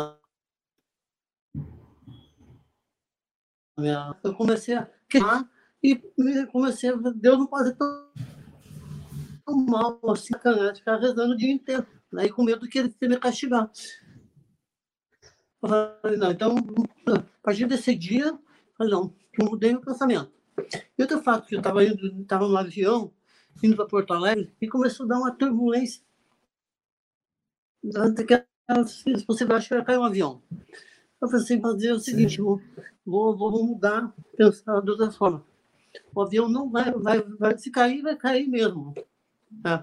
Eu 3.76 4.34
comecei 4.34 4.76
a 4.76 4.88
queimar 5.08 5.48
e 5.82 5.96
comecei 6.46 6.90
a. 6.90 6.96
Deus 6.96 7.38
não 7.38 7.46
pode 7.46 7.74
tão. 7.74 8.12
mal, 9.46 10.00
assim, 10.10 10.32
sacanagem, 10.32 10.76
ficar 10.76 10.96
rezando 10.96 11.34
o 11.34 11.37
dia 11.37 11.52
inteiro, 11.52 11.87
né? 12.12 12.26
E 12.26 12.30
com 12.30 12.44
medo 12.44 12.68
que 12.68 12.78
ele 12.78 12.94
me 13.02 13.18
castigar. 13.18 13.70
Eu 15.62 15.68
falei, 15.68 16.18
não, 16.18 16.30
então, 16.30 16.56
a 17.08 17.42
partir 17.42 17.66
desse 17.66 17.94
dia, 17.94 18.38
falei, 18.76 18.92
não, 18.92 19.14
eu 19.38 19.46
mudei 19.46 19.72
meu 19.72 19.80
pensamento. 19.80 20.32
E 20.96 21.02
outro 21.02 21.22
fato, 21.22 21.46
que 21.48 21.54
eu 21.54 21.58
estava 21.58 21.84
indo, 21.84 22.22
estava 22.22 22.46
no 22.46 22.56
avião, 22.56 23.12
indo 23.62 23.74
para 23.76 23.87
Porto 23.87 24.12
Alegre, 24.12 24.54
e 24.60 24.68
começou 24.68 25.04
a 25.04 25.08
dar 25.08 25.18
uma 25.18 25.32
turbulência. 25.32 26.02
Se 28.87 29.24
você 29.26 29.44
vai 29.44 29.56
achar 29.58 29.80
que 29.80 29.87
cair 29.87 29.98
um 29.98 30.04
avião. 30.04 30.42
Eu 31.20 31.29
falei 31.29 31.44
assim, 31.44 31.61
fazer 31.61 31.92
o 31.92 32.00
seguinte, 32.00 32.40
vou, 32.40 32.61
vou, 33.05 33.37
vou 33.37 33.64
mudar, 33.64 34.12
pensar 34.37 34.81
de 34.81 34.90
outra 34.90 35.11
forma. 35.11 35.44
O 36.14 36.22
avião 36.22 36.48
não 36.48 36.70
vai, 36.70 36.92
vai, 36.92 37.20
vai 37.20 37.59
se 37.59 37.70
cair, 37.70 38.03
vai 38.03 38.16
cair 38.16 38.46
mesmo. 38.46 38.94
É. 39.64 39.83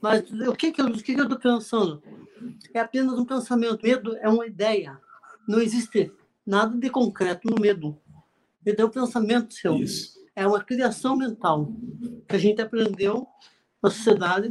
Mas 0.00 0.30
o 0.30 0.52
que, 0.52 0.72
que 0.72 0.80
eu 0.82 0.88
estou 0.88 1.38
pensando? 1.38 2.02
É 2.74 2.80
apenas 2.80 3.18
um 3.18 3.24
pensamento. 3.24 3.82
Medo 3.82 4.16
é 4.18 4.28
uma 4.28 4.46
ideia. 4.46 5.00
Não 5.48 5.60
existe 5.60 6.12
nada 6.46 6.76
de 6.76 6.90
concreto 6.90 7.48
no 7.48 7.60
medo. 7.60 7.96
Medo 8.64 8.82
é 8.82 8.84
um 8.84 8.90
pensamento 8.90 9.54
seu. 9.54 9.76
Isso. 9.76 10.22
É 10.36 10.46
uma 10.46 10.62
criação 10.62 11.16
mental 11.16 11.72
que 12.28 12.36
a 12.36 12.38
gente 12.38 12.60
aprendeu 12.60 13.26
na 13.82 13.90
sociedade 13.90 14.50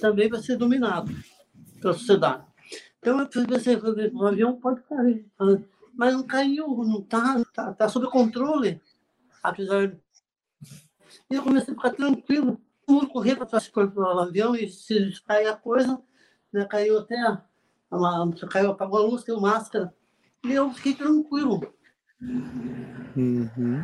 também 0.00 0.28
para 0.28 0.40
ser 0.40 0.56
dominado 0.56 1.12
pela 1.80 1.94
sociedade. 1.94 2.47
Então, 3.08 3.42
eu 3.42 3.48
pensei, 3.48 3.76
o 3.76 4.26
avião 4.26 4.56
pode 4.56 4.82
cair. 4.82 5.26
Mas 5.94 6.14
não 6.14 6.22
caiu, 6.22 6.68
não 6.84 7.00
está 7.00 7.42
tá, 7.54 7.72
tá 7.72 7.88
sob 7.88 8.06
controle. 8.08 8.80
Apesar 9.42 9.88
de... 9.88 9.96
E 11.30 11.34
eu 11.34 11.42
comecei 11.42 11.72
a 11.72 11.76
ficar 11.76 11.90
tranquilo. 11.90 12.60
O 12.86 12.92
mundo 12.92 13.08
corria 13.08 13.36
para 13.36 13.46
trás 13.46 13.68
do 13.68 14.08
avião 14.20 14.54
e 14.54 14.68
se 14.68 15.20
cair 15.26 15.46
a 15.46 15.56
coisa, 15.56 16.00
né, 16.52 16.64
caiu 16.64 16.98
até 16.98 17.20
a, 17.20 17.42
a, 17.90 18.46
caiu, 18.48 18.70
apagou 18.70 18.98
a 18.98 19.02
luz, 19.02 19.24
caiu 19.24 19.40
máscara. 19.40 19.92
E 20.44 20.52
eu 20.52 20.70
fiquei 20.70 20.94
tranquilo. 20.94 21.60
Uhum. 22.20 23.82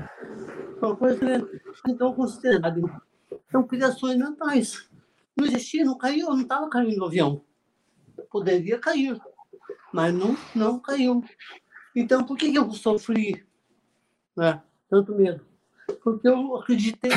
Uma 0.81 0.97
coisa, 0.97 1.25
né? 1.25 1.47
então, 1.89 2.15
considerada. 2.15 2.81
Então, 3.49 3.63
criações 3.65 4.17
mentais. 4.17 4.89
Não 5.37 5.45
existia, 5.47 5.85
não 5.85 5.99
caiu, 5.99 6.31
não 6.31 6.41
estava 6.41 6.69
caindo 6.69 7.03
o 7.03 7.07
avião. 7.07 7.43
Poderia 8.35 8.81
cair, 8.81 9.17
mas 9.93 10.13
não, 10.13 10.37
não 10.57 10.81
caiu. 10.81 11.23
Então, 11.95 12.25
por 12.25 12.37
que 12.37 12.53
eu 12.53 12.69
sofri 12.73 13.47
né, 14.37 14.61
tanto 14.91 15.15
medo? 15.15 15.47
Porque 16.03 16.27
eu 16.27 16.57
acreditei 16.57 17.13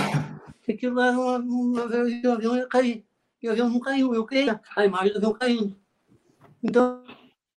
que 0.61 0.73
aquilo 0.73 1.01
era 1.01 1.17
uma, 1.17 1.39
uma 1.39 1.85
o 1.87 2.31
avião 2.31 2.55
ia 2.55 2.67
cair. 2.67 3.03
E 3.41 3.47
o 3.47 3.51
avião 3.51 3.67
não 3.67 3.79
caiu, 3.79 4.13
eu 4.13 4.25
criei 4.27 4.47
a 4.75 4.85
imagem 4.85 5.13
do 5.13 5.17
avião 5.17 5.33
caindo. 5.33 5.75
Então, 6.61 7.03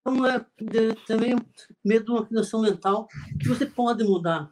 é 0.05 0.93
também 1.07 1.35
medo 1.83 2.05
de 2.05 2.11
uma 2.11 2.27
criação 2.27 2.61
mental 2.61 3.07
que 3.41 3.47
você 3.47 3.65
pode 3.65 4.03
mudar. 4.03 4.51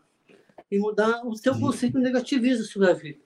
E 0.71 0.79
mudar 0.79 1.23
o 1.23 1.35
seu 1.35 1.53
conceito 1.59 1.99
negativista 1.99 2.63
sobre 2.63 2.89
a 2.89 2.93
vida. 2.95 3.19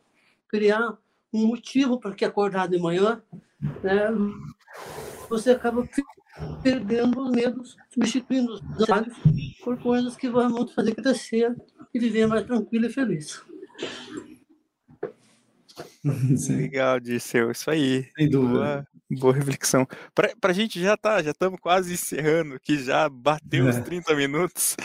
Criar 0.49 0.97
um 1.33 1.47
motivo 1.47 1.97
para 2.01 2.13
que 2.13 2.25
acordar 2.25 2.67
de 2.67 2.77
manhã, 2.77 3.23
né, 3.81 4.09
você 5.29 5.51
acaba 5.51 5.87
perdendo 6.63 7.21
os 7.21 7.31
medos, 7.31 7.77
substituindo 7.93 8.53
os 8.53 8.61
detalhes 8.77 9.13
por 9.63 9.77
coisas 9.81 10.15
que 10.15 10.29
vão 10.29 10.65
te 10.65 10.73
fazer 10.73 10.95
crescer 10.95 11.55
e 11.93 11.99
viver 11.99 12.27
mais 12.27 12.45
tranquilo 12.45 12.85
e 12.85 12.89
feliz. 12.89 13.41
Legal, 16.49 16.99
Disseu, 16.99 17.51
isso 17.51 17.69
aí. 17.69 18.09
Sem 18.17 18.29
dúvida. 18.29 18.87
Boa, 19.09 19.19
boa 19.19 19.33
reflexão. 19.33 19.85
Para 20.13 20.33
a 20.43 20.53
gente 20.53 20.81
já 20.81 20.95
tá, 20.95 21.21
já 21.21 21.31
estamos 21.31 21.59
quase 21.59 21.93
encerrando, 21.93 22.59
que 22.59 22.77
já 22.77 23.09
bateu 23.09 23.67
é. 23.67 23.69
os 23.69 23.79
30 23.79 24.15
minutos. 24.15 24.75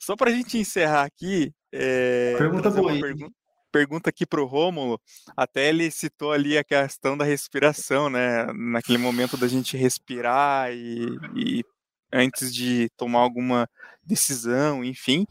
Só 0.00 0.14
para 0.16 0.30
a 0.30 0.32
gente 0.32 0.58
encerrar 0.58 1.04
aqui. 1.04 1.52
É, 1.72 2.34
pergunta 2.38 2.70
boa. 2.70 2.98
Pergunta, 2.98 3.32
pergunta 3.70 4.10
aqui 4.10 4.26
para 4.26 4.40
o 4.40 4.46
Rômulo, 4.46 5.00
até 5.36 5.68
ele 5.68 5.90
citou 5.90 6.32
ali 6.32 6.56
a 6.58 6.64
questão 6.64 7.16
da 7.16 7.24
respiração, 7.24 8.08
né? 8.10 8.46
Naquele 8.52 8.98
momento 8.98 9.36
da 9.36 9.48
gente 9.48 9.76
respirar 9.76 10.72
e, 10.72 11.06
e 11.36 11.64
antes 12.12 12.52
de 12.54 12.88
tomar 12.96 13.20
alguma 13.20 13.68
decisão, 14.02 14.84
enfim. 14.84 15.26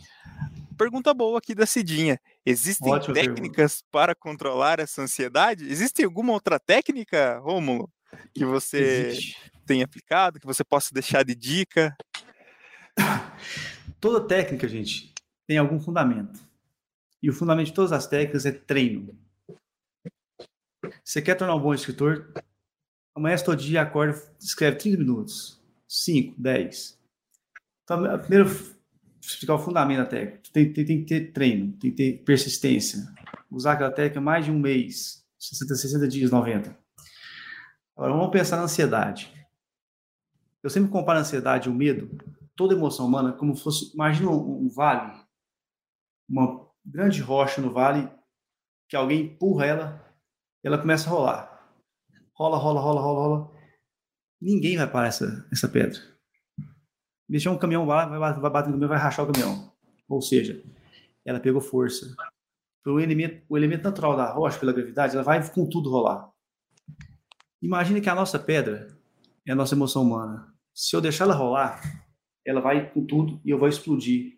Pergunta 0.78 1.14
boa 1.14 1.40
aqui 1.40 1.56
da 1.56 1.66
Cidinha. 1.66 2.20
Existem 2.46 2.92
Ótima 2.92 3.16
técnicas 3.16 3.82
pergunta. 3.82 3.90
para 3.92 4.16
controlar 4.16 4.80
essa 4.80 5.02
ansiedade? 5.02 5.68
Existe 5.68 6.04
alguma 6.04 6.34
outra 6.34 6.60
técnica, 6.60 7.40
Rômulo, 7.40 7.90
que 8.34 8.46
você 8.46 9.08
Existe. 9.08 9.52
tem 9.66 9.82
aplicado, 9.82 10.40
que 10.40 10.46
você 10.46 10.64
possa 10.64 10.94
deixar 10.94 11.24
de 11.24 11.36
dica? 11.36 11.96
Toda 14.00 14.28
técnica, 14.28 14.68
gente, 14.68 15.14
tem 15.48 15.58
algum 15.58 15.80
fundamento. 15.80 16.47
E 17.22 17.30
o 17.30 17.34
fundamento 17.34 17.68
de 17.68 17.74
todas 17.74 17.92
as 17.92 18.08
técnicas 18.08 18.46
é 18.46 18.52
treino. 18.52 19.18
Você 21.04 21.22
quer 21.22 21.36
tornar 21.36 21.56
um 21.56 21.62
bom 21.62 21.74
escritor? 21.74 22.32
Amanhã 23.16 23.36
todo 23.38 23.58
dia 23.58 23.82
acorda, 23.82 24.22
escreve 24.40 24.78
30 24.78 24.98
minutos, 25.00 25.60
5, 25.88 26.40
10. 26.40 27.00
Então, 27.84 28.20
primeiro 28.20 28.50
explicar 29.22 29.56
o 29.56 29.60
fundamento 29.60 30.00
da 30.00 30.06
técnica. 30.06 30.42
Tem, 30.54 30.72
tem, 30.72 30.86
tem, 30.86 31.00
que 31.00 31.06
ter 31.06 31.32
treino, 31.32 31.74
tem 31.74 31.92
que 31.92 31.98
ter 31.98 32.24
persistência. 32.24 33.00
Usar 33.50 33.74
aquela 33.74 33.92
técnica 33.92 34.22
mais 34.22 34.46
de 34.46 34.52
um 34.52 34.60
mês, 34.60 35.26
60, 35.40 35.76
60 35.76 36.08
dias, 36.08 36.32
90. 36.32 36.78
Agora, 37.96 38.14
vamos 38.14 38.32
pensar 38.32 38.58
na 38.58 38.64
ansiedade. 38.64 39.34
Eu 40.62 40.70
sempre 40.70 40.92
comparo 40.92 41.18
a 41.18 41.22
ansiedade 41.22 41.68
e 41.68 41.72
o 41.72 41.76
medo, 41.76 42.10
toda 42.56 42.74
emoção 42.74 43.06
humana, 43.06 43.34
como 43.34 43.56
fosse, 43.56 43.94
imagina 43.94 44.30
um, 44.30 44.66
um 44.66 44.70
vale, 44.70 45.20
uma 46.30 46.67
grande 46.88 47.22
rocha 47.22 47.62
no 47.62 47.72
vale, 47.72 48.10
que 48.90 48.96
alguém 48.96 49.22
empurra 49.22 49.66
ela, 49.66 50.16
ela 50.64 50.78
começa 50.78 51.10
a 51.10 51.12
rolar. 51.12 51.74
Rola, 52.34 52.58
rola, 52.58 52.80
rola, 52.80 53.02
rola, 53.02 53.20
rola. 53.20 53.52
Ninguém 54.42 54.78
vai 54.78 54.90
parar 54.90 55.08
essa, 55.08 55.48
essa 55.52 55.68
pedra 55.68 56.00
mexer 57.28 57.50
um 57.50 57.58
caminhão 57.58 57.86
lá, 57.86 58.06
vai, 58.06 58.34
vai 58.34 58.52
bater 58.52 58.68
no 58.68 58.74
caminhão, 58.74 58.90
vai 58.90 58.98
rachar 58.98 59.26
o 59.26 59.32
caminhão. 59.32 59.72
Ou 60.08 60.22
seja, 60.22 60.64
ela 61.26 61.40
pegou 61.40 61.60
força. 61.60 62.16
O 62.86 63.00
elemento, 63.00 63.44
o 63.50 63.58
elemento 63.58 63.84
natural 63.84 64.16
da 64.16 64.32
rocha, 64.32 64.60
pela 64.60 64.72
gravidade, 64.72 65.14
ela 65.14 65.24
vai 65.24 65.46
com 65.50 65.68
tudo 65.68 65.90
rolar. 65.90 66.32
Imagine 67.62 68.00
que 68.00 68.10
a 68.10 68.16
nossa 68.16 68.40
pedra 68.40 68.98
é 69.46 69.52
a 69.52 69.56
nossa 69.56 69.76
emoção 69.76 70.04
humana. 70.04 70.54
Se 70.74 70.96
eu 70.96 71.02
deixar 71.02 71.26
ela 71.26 71.34
rolar, 71.34 71.82
ela 72.46 72.62
vai 72.62 72.90
com 72.92 73.06
tudo 73.06 73.42
e 73.44 73.50
eu 73.50 73.60
vou 73.60 73.68
explodir. 73.68 74.37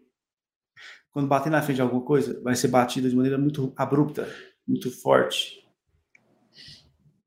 Quando 1.20 1.28
bater 1.28 1.50
na 1.50 1.62
frente 1.62 1.76
de 1.76 1.82
alguma 1.82 2.02
coisa, 2.02 2.40
vai 2.42 2.56
ser 2.56 2.70
batida 2.70 3.10
de 3.10 3.16
maneira 3.16 3.38
muito 3.38 3.74
abrupta, 3.76 4.34
muito 4.66 4.90
forte. 4.90 5.70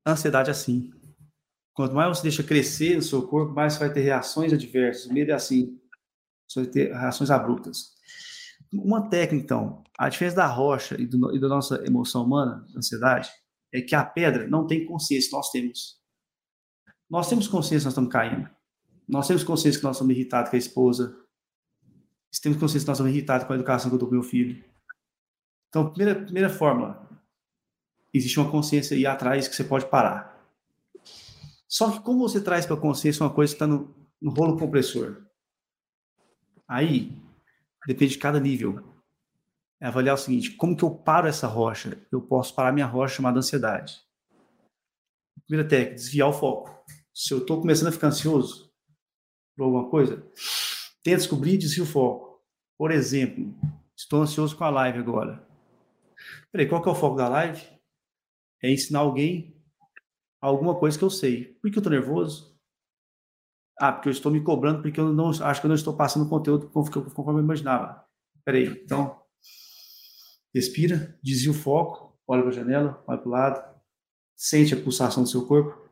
Ansiedade 0.03 0.49
é 0.49 0.51
assim. 0.51 0.91
Quanto 1.75 1.93
mais 1.93 2.17
você 2.17 2.23
deixa 2.23 2.41
crescer 2.41 2.95
no 2.95 3.03
seu 3.03 3.27
corpo, 3.27 3.53
mais 3.53 3.73
você 3.73 3.79
vai 3.81 3.93
ter 3.93 3.99
reações 3.99 4.51
adversas. 4.51 5.05
O 5.05 5.13
medo 5.13 5.29
é 5.29 5.35
assim. 5.35 5.79
Você 6.49 6.61
vai 6.61 6.71
ter 6.71 6.91
reações 6.91 7.29
abruptas. 7.29 7.93
Uma 8.73 9.07
técnica, 9.11 9.43
então, 9.43 9.83
a 9.95 10.09
diferença 10.09 10.37
da 10.37 10.47
rocha 10.47 10.99
e, 10.99 11.05
do, 11.05 11.35
e 11.35 11.39
da 11.39 11.47
nossa 11.47 11.85
emoção 11.85 12.25
humana, 12.25 12.65
ansiedade, 12.75 13.29
é 13.71 13.79
que 13.79 13.93
a 13.93 14.03
pedra 14.03 14.47
não 14.47 14.65
tem 14.65 14.87
consciência, 14.87 15.29
nós 15.31 15.51
temos. 15.51 16.01
Nós 17.07 17.29
temos 17.29 17.47
consciência 17.47 17.81
que 17.81 17.85
nós 17.85 17.93
estamos 17.93 18.11
caindo. 18.11 18.49
Nós 19.07 19.27
temos 19.27 19.43
consciência 19.43 19.79
que 19.79 19.85
nós 19.85 19.97
estamos 19.97 20.15
irritados 20.15 20.49
com 20.49 20.55
a 20.55 20.59
esposa. 20.59 21.22
Temos 22.41 22.57
consciência 22.57 22.85
que 22.85 22.89
nós 22.89 22.97
estamos 22.97 23.11
irritados 23.11 23.47
com 23.47 23.53
a 23.53 23.55
educação 23.55 23.89
que 23.89 23.95
eu 23.95 23.99
dou 23.99 24.07
para 24.07 24.17
meu 24.17 24.23
filho. 24.23 24.63
Então, 25.69 25.91
primeira, 25.91 26.21
primeira 26.21 26.49
fórmula. 26.49 27.09
Existe 28.13 28.39
uma 28.39 28.51
consciência 28.51 28.95
aí 28.95 29.05
atrás 29.05 29.47
que 29.47 29.55
você 29.55 29.63
pode 29.63 29.87
parar. 29.87 30.33
Só 31.67 31.91
que 31.91 31.99
como 32.01 32.19
você 32.19 32.39
traz 32.39 32.65
para 32.65 32.75
a 32.75 32.79
consciência 32.79 33.23
uma 33.23 33.33
coisa 33.33 33.51
que 33.51 33.55
está 33.55 33.65
no, 33.65 33.95
no 34.21 34.31
rolo 34.31 34.57
compressor? 34.57 35.25
Aí, 36.67 37.19
depende 37.87 38.13
de 38.13 38.19
cada 38.19 38.39
nível. 38.39 38.83
É 39.81 39.87
avaliar 39.87 40.15
o 40.15 40.17
seguinte: 40.17 40.51
como 40.51 40.77
que 40.77 40.83
eu 40.83 40.91
paro 40.91 41.27
essa 41.27 41.47
rocha? 41.47 41.99
Eu 42.11 42.21
posso 42.21 42.53
parar 42.53 42.71
minha 42.71 42.85
rocha 42.85 43.15
chamada 43.15 43.39
ansiedade. 43.39 43.99
Primeira 45.47 45.67
técnica: 45.67 45.95
desviar 45.95 46.29
o 46.29 46.33
foco. 46.33 46.83
Se 47.13 47.33
eu 47.33 47.39
estou 47.39 47.59
começando 47.59 47.87
a 47.87 47.91
ficar 47.91 48.07
ansioso 48.07 48.71
por 49.55 49.63
alguma 49.63 49.89
coisa, 49.89 50.23
tenta 51.03 51.17
descobrir 51.17 51.57
desvia 51.57 51.83
o 51.83 51.87
foco. 51.87 52.41
Por 52.77 52.91
exemplo, 52.91 53.53
estou 53.95 54.21
ansioso 54.21 54.55
com 54.55 54.63
a 54.63 54.69
live 54.69 54.99
agora. 54.99 55.45
Peraí, 56.51 56.67
qual 56.67 56.81
que 56.81 56.89
é 56.89 56.91
o 56.91 56.95
foco 56.95 57.15
da 57.15 57.27
live? 57.27 57.61
É 58.61 58.71
ensinar 58.71 58.99
alguém 58.99 59.53
alguma 60.41 60.75
coisa 60.75 60.97
que 60.97 61.03
eu 61.03 61.09
sei. 61.09 61.45
Por 61.61 61.71
que 61.71 61.77
eu 61.77 61.81
estou 61.81 61.91
nervoso? 61.91 62.53
Ah, 63.79 63.91
porque 63.91 64.09
eu 64.09 64.11
estou 64.11 64.31
me 64.31 64.41
cobrando, 64.41 64.81
porque 64.81 64.99
eu 64.99 65.11
não 65.13 65.29
acho 65.29 65.61
que 65.61 65.65
eu 65.65 65.69
não 65.69 65.75
estou 65.75 65.95
passando 65.95 66.29
conteúdo 66.29 66.69
conforme 66.69 67.39
eu 67.39 67.43
imaginava. 67.43 68.05
Peraí, 68.45 68.67
então 68.67 69.21
respira, 70.53 71.17
desvia 71.23 71.51
o 71.51 71.55
foco, 71.55 72.17
olha 72.27 72.41
para 72.41 72.51
a 72.51 72.53
janela, 72.53 73.03
olha 73.07 73.17
para 73.17 73.27
o 73.27 73.31
lado, 73.31 73.81
sente 74.35 74.73
a 74.73 74.81
pulsação 74.81 75.23
do 75.23 75.29
seu 75.29 75.47
corpo. 75.47 75.89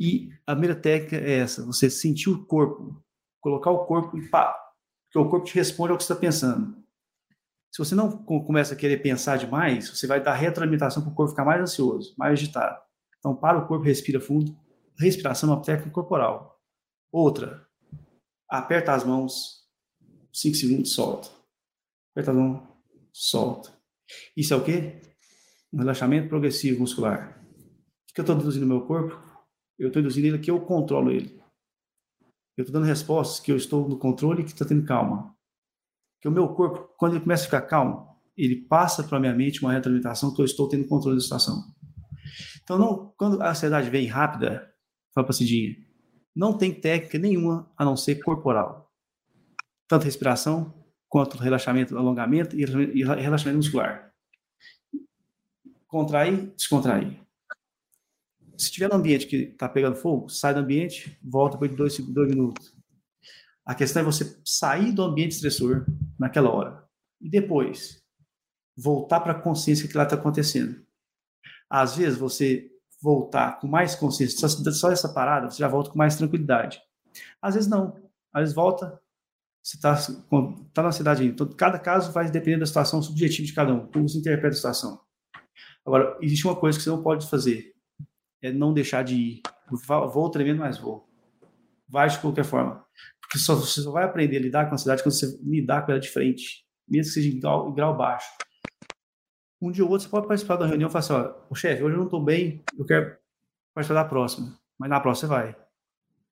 E 0.00 0.30
a 0.46 0.52
primeira 0.52 0.74
técnica 0.74 1.16
é 1.16 1.38
essa: 1.38 1.64
você 1.64 1.88
sentir 1.88 2.30
o 2.30 2.44
corpo, 2.44 3.01
colocar 3.42 3.70
o 3.70 3.84
corpo 3.84 4.16
e 4.16 4.28
pá, 4.30 4.56
porque 5.04 5.18
o 5.18 5.28
corpo 5.28 5.44
te 5.44 5.54
responde 5.54 5.90
ao 5.90 5.98
que 5.98 6.04
você 6.04 6.12
está 6.12 6.20
pensando. 6.20 6.82
Se 7.70 7.78
você 7.78 7.94
não 7.94 8.10
começa 8.24 8.74
a 8.74 8.76
querer 8.76 8.98
pensar 8.98 9.36
demais, 9.36 9.88
você 9.88 10.06
vai 10.06 10.22
dar 10.22 10.34
retroalimentação 10.34 11.02
para 11.02 11.12
o 11.12 11.14
corpo 11.14 11.30
ficar 11.30 11.44
mais 11.44 11.60
ansioso, 11.60 12.14
mais 12.16 12.32
agitado. 12.32 12.80
Então, 13.18 13.34
para 13.34 13.58
o 13.58 13.66
corpo, 13.66 13.84
respira 13.84 14.20
fundo. 14.20 14.56
Respiração 14.98 15.50
é 15.50 15.54
uma 15.54 15.62
técnica 15.62 15.90
corporal. 15.90 16.60
Outra, 17.10 17.66
aperta 18.48 18.92
as 18.92 19.04
mãos, 19.04 19.66
5 20.32 20.56
segundos, 20.56 20.94
solta. 20.94 21.30
Aperta 22.12 22.30
as 22.30 22.36
mãos, 22.36 22.62
solta. 23.12 23.72
Isso 24.36 24.52
é 24.52 24.56
o 24.56 24.64
quê? 24.64 25.00
Um 25.72 25.78
relaxamento 25.78 26.28
progressivo 26.28 26.80
muscular. 26.80 27.42
O 28.10 28.14
que 28.14 28.20
eu 28.20 28.22
estou 28.22 28.36
induzindo 28.36 28.66
no 28.66 28.74
meu 28.74 28.86
corpo? 28.86 29.18
Eu 29.78 29.88
estou 29.88 30.00
induzindo 30.00 30.26
ele 30.26 30.38
que 30.38 30.50
eu 30.50 30.60
controlo 30.60 31.10
ele. 31.10 31.41
Eu 32.56 32.62
estou 32.62 32.72
dando 32.72 32.86
respostas 32.88 33.40
que 33.40 33.50
eu 33.50 33.56
estou 33.56 33.88
no 33.88 33.98
controle 33.98 34.42
e 34.42 34.44
que 34.44 34.52
está 34.52 34.64
tendo 34.64 34.84
calma. 34.84 35.34
Que 36.20 36.28
o 36.28 36.30
meu 36.30 36.48
corpo, 36.48 36.94
quando 36.96 37.14
ele 37.14 37.22
começa 37.22 37.42
a 37.42 37.46
ficar 37.46 37.62
calmo, 37.62 38.08
ele 38.36 38.56
passa 38.56 39.02
para 39.02 39.18
a 39.18 39.20
minha 39.20 39.34
mente 39.34 39.62
uma 39.62 39.72
retroalimentação 39.72 40.34
que 40.34 40.40
eu 40.40 40.44
estou 40.44 40.68
tendo 40.68 40.86
controle 40.86 41.16
da 41.16 41.22
situação. 41.22 41.64
Então, 42.62 42.78
não, 42.78 43.12
quando 43.16 43.42
a 43.42 43.50
ansiedade 43.50 43.90
vem 43.90 44.06
rápida, 44.06 44.72
fala 45.14 45.26
para 45.26 45.34
Cidinha, 45.34 45.76
não 46.34 46.56
tem 46.56 46.72
técnica 46.72 47.18
nenhuma 47.18 47.70
a 47.76 47.84
não 47.84 47.96
ser 47.96 48.22
corporal. 48.22 48.90
Tanto 49.88 50.04
respiração, 50.04 50.72
quanto 51.08 51.36
relaxamento, 51.36 51.98
alongamento 51.98 52.56
e 52.56 52.64
relaxamento 53.04 53.58
muscular. 53.58 54.10
Contrair, 55.86 56.54
descontrair. 56.56 57.20
Se 58.56 58.66
estiver 58.66 58.88
no 58.88 58.96
ambiente 58.96 59.26
que 59.26 59.36
está 59.36 59.68
pegando 59.68 59.96
fogo, 59.96 60.28
sai 60.28 60.54
do 60.54 60.60
ambiente, 60.60 61.18
volta 61.22 61.56
de 61.66 61.74
dois, 61.74 61.98
dois 61.98 62.28
minutos. 62.28 62.72
A 63.64 63.74
questão 63.74 64.02
é 64.02 64.04
você 64.04 64.38
sair 64.44 64.92
do 64.92 65.02
ambiente 65.02 65.32
estressor 65.32 65.86
naquela 66.18 66.50
hora 66.50 66.84
e 67.20 67.28
depois 67.30 68.02
voltar 68.76 69.20
para 69.20 69.32
a 69.32 69.40
consciência 69.40 69.88
que 69.88 69.96
lá 69.96 70.04
está 70.04 70.16
acontecendo. 70.16 70.84
Às 71.70 71.96
vezes 71.96 72.18
você 72.18 72.70
voltar 73.00 73.58
com 73.60 73.66
mais 73.66 73.94
consciência, 73.94 74.38
só, 74.38 74.48
só 74.48 74.90
essa 74.92 75.12
parada, 75.12 75.50
você 75.50 75.58
já 75.58 75.68
volta 75.68 75.90
com 75.90 75.98
mais 75.98 76.16
tranquilidade. 76.16 76.80
Às 77.40 77.54
vezes 77.54 77.68
não. 77.68 77.94
Às 78.32 78.42
vezes 78.42 78.54
volta, 78.54 79.00
você 79.62 79.76
está 79.76 79.96
tá 80.72 80.82
na 80.82 80.92
cidade. 80.92 81.24
Então, 81.24 81.48
cada 81.48 81.78
caso 81.78 82.12
vai 82.12 82.30
depender 82.30 82.58
da 82.58 82.66
situação 82.66 83.02
subjetiva 83.02 83.46
de 83.46 83.52
cada 83.52 83.72
um, 83.72 83.86
como 83.86 84.08
você 84.08 84.18
interpreta 84.18 84.54
a 84.54 84.56
situação. 84.56 85.00
Agora, 85.84 86.16
existe 86.20 86.46
uma 86.46 86.56
coisa 86.56 86.78
que 86.78 86.84
você 86.84 86.90
não 86.90 87.02
pode 87.02 87.28
fazer, 87.28 87.74
é 88.42 88.52
não 88.52 88.74
deixar 88.74 89.02
de 89.02 89.14
ir. 89.14 89.42
Vou 90.12 90.30
tremendo, 90.30 90.58
mas 90.58 90.78
vou. 90.78 91.08
Vai 91.88 92.08
de 92.08 92.18
qualquer 92.18 92.44
forma. 92.44 92.84
Porque 93.20 93.38
só, 93.38 93.54
você 93.54 93.80
só 93.80 93.90
vai 93.90 94.04
aprender 94.04 94.36
a 94.36 94.40
lidar 94.40 94.68
com 94.68 94.74
a 94.74 94.78
cidade 94.78 95.02
quando 95.02 95.14
você 95.14 95.38
lidar 95.42 95.86
com 95.86 95.92
ela 95.92 96.00
de 96.00 96.08
frente, 96.08 96.66
mesmo 96.88 97.08
que 97.08 97.14
seja 97.14 97.28
em 97.28 97.38
grau, 97.38 97.70
em 97.70 97.74
grau 97.74 97.96
baixo 97.96 98.28
um 99.62 99.70
dia 99.70 99.84
ou 99.84 99.90
outro 99.90 100.04
você 100.04 100.10
pode 100.10 100.26
participar 100.26 100.56
da 100.56 100.66
reunião 100.66 100.88
e 100.88 100.92
falar 100.92 101.22
assim, 101.22 101.34
ó, 101.48 101.54
chefe, 101.54 101.84
hoje 101.84 101.94
eu 101.94 101.98
não 101.98 102.06
estou 102.06 102.22
bem, 102.22 102.64
eu 102.76 102.84
quero 102.84 103.16
participar 103.72 104.02
da 104.02 104.08
próxima. 104.08 104.58
Mas 104.76 104.90
na 104.90 104.98
próxima 104.98 105.28
você 105.28 105.34
vai. 105.34 105.56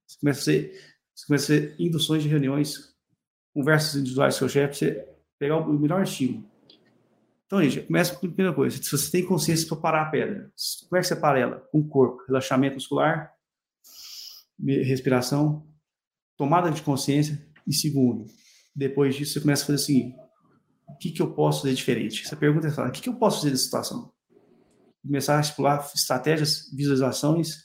Você 0.05 0.19
começa 0.19 0.41
a 0.41 0.43
ser, 0.43 0.97
você 1.15 1.27
começa 1.27 1.45
a 1.45 1.47
ser 1.47 1.77
induções 1.79 2.25
de 2.25 2.29
reuniões, 2.29 2.93
conversas 3.55 3.95
individuais 3.95 4.37
com 4.37 4.45
o 4.45 4.49
seu 4.49 4.63
chefe, 4.63 4.75
você 4.75 5.09
pegar 5.39 5.59
o 5.59 5.73
melhor 5.73 6.03
estímulo. 6.03 6.45
Então, 7.51 7.61
gente, 7.65 7.85
começa 7.85 8.15
com 8.15 8.19
a 8.25 8.31
primeira 8.31 8.55
coisa. 8.55 8.81
Se 8.81 8.93
você 8.93 9.11
tem 9.11 9.27
consciência 9.27 9.67
para 9.67 9.77
parar 9.77 10.03
a 10.03 10.11
pedra, 10.11 10.53
como 10.89 10.97
é 10.97 11.01
que 11.01 11.09
você 11.09 11.17
para 11.17 11.37
ela? 11.37 11.57
Com 11.73 11.81
o 11.81 11.89
corpo, 11.89 12.23
relaxamento 12.29 12.75
muscular, 12.75 13.35
respiração, 14.65 15.67
tomada 16.37 16.71
de 16.71 16.81
consciência. 16.81 17.45
E 17.67 17.75
segundo, 17.75 18.27
depois 18.73 19.17
disso, 19.17 19.33
você 19.33 19.41
começa 19.41 19.65
a 19.65 19.67
fazer 19.67 19.83
o 19.83 19.85
seguinte: 19.85 20.17
o 20.87 20.97
que, 20.97 21.11
que 21.11 21.21
eu 21.21 21.35
posso 21.35 21.63
fazer 21.63 21.75
diferente? 21.75 22.23
Essa 22.25 22.37
pergunta 22.37 22.69
é 22.69 22.71
o 22.71 22.93
que, 22.93 23.03
que 23.03 23.09
eu 23.09 23.17
posso 23.17 23.39
fazer 23.39 23.51
nessa 23.51 23.65
situação? 23.65 24.13
Começar 25.03 25.39
a 25.39 25.41
estipular 25.41 25.85
estratégias, 25.93 26.71
visualizações, 26.73 27.65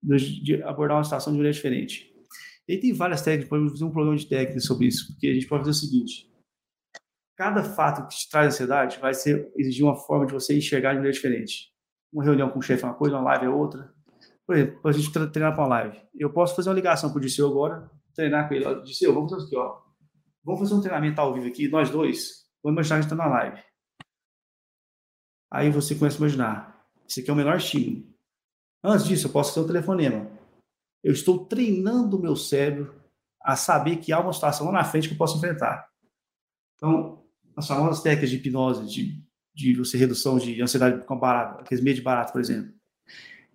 de 0.00 0.62
abordar 0.62 0.98
uma 0.98 1.04
situação 1.04 1.32
de 1.32 1.38
maneira 1.38 1.52
diferente. 1.52 2.14
E 2.68 2.78
tem 2.78 2.92
várias 2.92 3.22
técnicas, 3.22 3.48
podemos 3.48 3.72
fazer 3.72 3.84
um 3.86 3.90
programa 3.90 4.16
de 4.16 4.26
técnicas 4.26 4.64
sobre 4.66 4.86
isso, 4.86 5.08
porque 5.08 5.26
a 5.26 5.34
gente 5.34 5.48
pode 5.48 5.64
fazer 5.64 5.70
o 5.72 5.80
seguinte: 5.80 6.30
cada 7.36 7.62
fato 7.62 8.08
que 8.08 8.16
te 8.16 8.28
traz 8.30 8.54
ansiedade 8.54 8.98
vai 8.98 9.12
ser 9.12 9.52
exigir 9.56 9.84
uma 9.84 9.94
forma 9.94 10.26
de 10.26 10.32
você 10.32 10.56
enxergar 10.56 10.90
de 10.90 10.96
maneira 10.96 11.14
diferente. 11.14 11.70
Uma 12.12 12.24
reunião 12.24 12.48
com 12.48 12.58
o 12.58 12.62
chefe 12.62 12.82
é 12.82 12.86
uma 12.86 12.94
coisa, 12.94 13.16
uma 13.16 13.24
live 13.24 13.46
é 13.46 13.48
outra. 13.50 13.94
Por 14.46 14.56
exemplo, 14.56 14.80
a 14.84 14.92
gente 14.92 15.12
treinar 15.12 15.54
para 15.54 15.64
uma 15.64 15.68
live. 15.68 16.00
Eu 16.14 16.32
posso 16.32 16.56
fazer 16.56 16.68
uma 16.70 16.74
ligação 16.74 17.10
com 17.10 17.18
o 17.18 17.20
Disseu 17.20 17.48
agora, 17.48 17.90
treinar 18.14 18.48
com 18.48 18.54
ele. 18.54 18.82
Disseu, 18.82 19.12
vamos 19.12 19.30
fazer 19.30 19.46
aqui, 19.46 19.56
ó. 19.56 19.80
Vamos 20.42 20.60
fazer 20.60 20.74
um 20.74 20.80
treinamento 20.80 21.20
ao 21.20 21.34
vivo 21.34 21.48
aqui, 21.48 21.68
nós 21.68 21.90
dois. 21.90 22.46
Vamos 22.62 22.76
imaginar 22.76 22.98
que 23.00 23.04
está 23.04 23.16
na 23.16 23.26
live. 23.26 23.62
Aí 25.50 25.70
você 25.70 25.94
começa 25.94 26.16
a 26.16 26.20
imaginar. 26.20 26.86
Esse 27.08 27.20
aqui 27.20 27.30
é 27.30 27.32
o 27.32 27.36
menor 27.36 27.56
estímulo. 27.56 28.06
Antes 28.82 29.06
disso, 29.06 29.26
eu 29.26 29.32
posso 29.32 29.52
fazer 29.52 29.64
um 29.64 29.66
telefonema. 29.66 30.30
Eu 31.02 31.12
estou 31.12 31.44
treinando 31.46 32.16
o 32.16 32.22
meu 32.22 32.36
cérebro 32.36 32.94
a 33.42 33.56
saber 33.56 33.96
que 33.96 34.12
há 34.12 34.20
uma 34.20 34.32
situação 34.32 34.66
lá 34.66 34.72
na 34.72 34.84
frente 34.84 35.08
que 35.08 35.14
eu 35.14 35.18
posso 35.18 35.36
enfrentar. 35.36 35.88
Então, 36.76 37.25
as 37.56 37.66
famosas 37.66 38.02
técnicas 38.02 38.30
de 38.30 38.36
hipnose, 38.36 38.86
de, 38.86 39.24
de 39.54 39.74
você 39.74 39.96
redução 39.96 40.38
de 40.38 40.60
ansiedade 40.60 41.04
com 41.04 41.18
barata, 41.18 41.62
aqueles 41.62 41.82
meio 41.82 41.96
de 41.96 42.02
barato, 42.02 42.32
por 42.32 42.40
exemplo. 42.40 42.72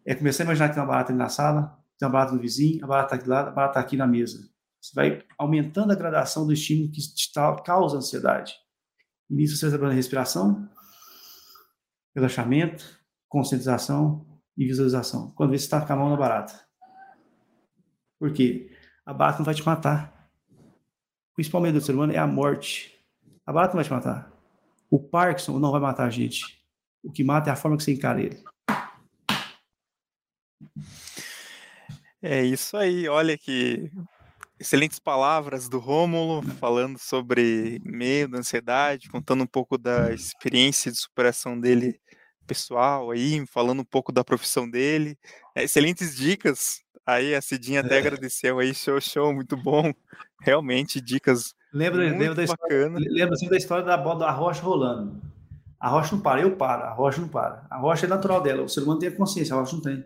É 0.04 0.16
começar 0.16 0.44
a 0.44 0.46
imaginar 0.46 0.70
que 0.70 0.74
tem 0.74 0.84
uma 0.84 0.90
barata 0.90 1.12
ali 1.12 1.20
na 1.20 1.30
sala, 1.30 1.80
tem 2.00 2.08
uma 2.08 2.12
barata 2.12 2.34
no 2.34 2.42
vizinho, 2.42 2.84
a 2.84 2.88
barata 2.88 3.14
está 3.14 3.16
aqui 3.16 3.30
lá, 3.30 3.40
a 3.42 3.52
barata 3.52 3.72
está 3.72 3.80
aqui 3.80 3.96
na 3.96 4.08
mesa. 4.08 4.50
Você 4.82 4.96
vai 4.96 5.24
aumentando 5.38 5.92
a 5.92 5.96
gradação 5.96 6.48
do 6.48 6.52
estímulo 6.52 6.92
que 6.92 7.00
te 7.00 7.32
causa 7.64 7.98
ansiedade. 7.98 8.56
Início 9.30 9.56
você 9.56 9.70
trabalhando 9.70 9.96
respiração, 9.96 10.68
relaxamento, 12.16 13.00
conscientização 13.30 14.26
e 14.58 14.66
visualização. 14.66 15.32
Quando 15.32 15.52
você 15.52 15.58
está 15.58 15.86
com 15.86 15.94
a 15.94 15.96
mão 15.96 16.10
na 16.10 16.18
barata. 16.18 16.60
Por 18.20 18.34
quê? 18.34 18.72
A 19.06 19.14
barata 19.14 19.40
não 19.40 19.46
vai 19.46 19.54
te 19.54 19.66
matar. 19.66 20.30
O 21.32 21.36
principal 21.36 21.62
medo 21.62 21.80
do 21.80 21.86
ser 21.86 21.94
humano 21.94 22.12
é 22.12 22.18
a 22.18 22.28
morte. 22.28 23.01
A 23.46 23.52
barata 23.52 23.74
não 23.74 23.78
vai 23.78 23.86
te 23.86 23.92
matar. 23.92 24.32
O 24.90 25.00
Parkinson 25.00 25.60
não 25.60 25.72
vai 25.72 25.82
matar 25.82 26.06
a 26.06 26.10
gente. 26.10 26.62
O 27.04 27.12
que 27.12 27.24
mata 27.24 27.50
é 27.50 27.54
a 27.54 27.56
forma 27.56 27.78
que 27.78 27.84
você 27.84 27.94
encara 27.94 28.22
ele. 28.22 28.44
É 32.22 32.44
isso 32.44 32.78
aí. 32.78 33.08
Olha 33.08 33.38
que 33.38 33.92
excelentes 34.60 35.00
palavras 35.00 35.68
do 35.68 35.80
Rômulo, 35.80 36.44
falando 36.60 37.00
sobre 37.00 37.82
medo, 37.84 38.38
ansiedade, 38.38 39.10
contando 39.10 39.44
um 39.44 39.48
pouco 39.48 39.76
da 39.76 40.14
experiência 40.14 40.92
de 40.92 41.00
superação 41.00 41.60
dele 41.60 42.00
pessoal 42.46 43.10
aí, 43.10 43.44
falando 43.48 43.80
um 43.80 43.86
pouco 43.86 44.12
da 44.12 44.24
profissão 44.24 44.70
dele. 44.70 45.18
É, 45.56 45.64
excelentes 45.64 46.16
dicas. 46.16 46.84
Aí 47.04 47.34
a 47.34 47.42
Cidinha 47.42 47.80
até 47.80 47.96
é. 47.96 47.98
agradeceu 47.98 48.60
aí, 48.60 48.74
show, 48.76 49.02
show, 49.02 49.34
muito 49.34 49.58
bom. 49.58 49.92
Realmente, 50.42 51.02
dicas 51.02 51.56
lembra, 51.74 52.04
muito 52.04 52.20
lembra 52.20 52.36
da. 52.36 52.44
História, 52.44 52.90
lembra 52.90 53.34
assim 53.36 53.50
da 53.50 53.58
história 53.58 53.84
da, 53.84 53.98
da 53.98 54.32
rocha 54.32 54.62
rolando. 54.62 55.22
A 55.80 55.90
rocha 55.90 56.16
não 56.16 56.22
para, 56.22 56.42
eu 56.42 56.56
paro, 56.56 56.84
a 56.84 56.94
rocha 56.94 57.20
não 57.20 57.28
para. 57.28 57.66
A 57.70 57.78
rocha 57.78 58.06
é 58.06 58.10
natural 58.10 58.42
dela, 58.42 58.62
o 58.62 58.70
ser 58.70 58.82
humano 58.82 59.00
tem 59.00 59.10
a 59.10 59.16
consciência, 59.16 59.56
a 59.56 59.60
rocha 59.60 59.76
não 59.76 59.82
tem. 59.82 60.06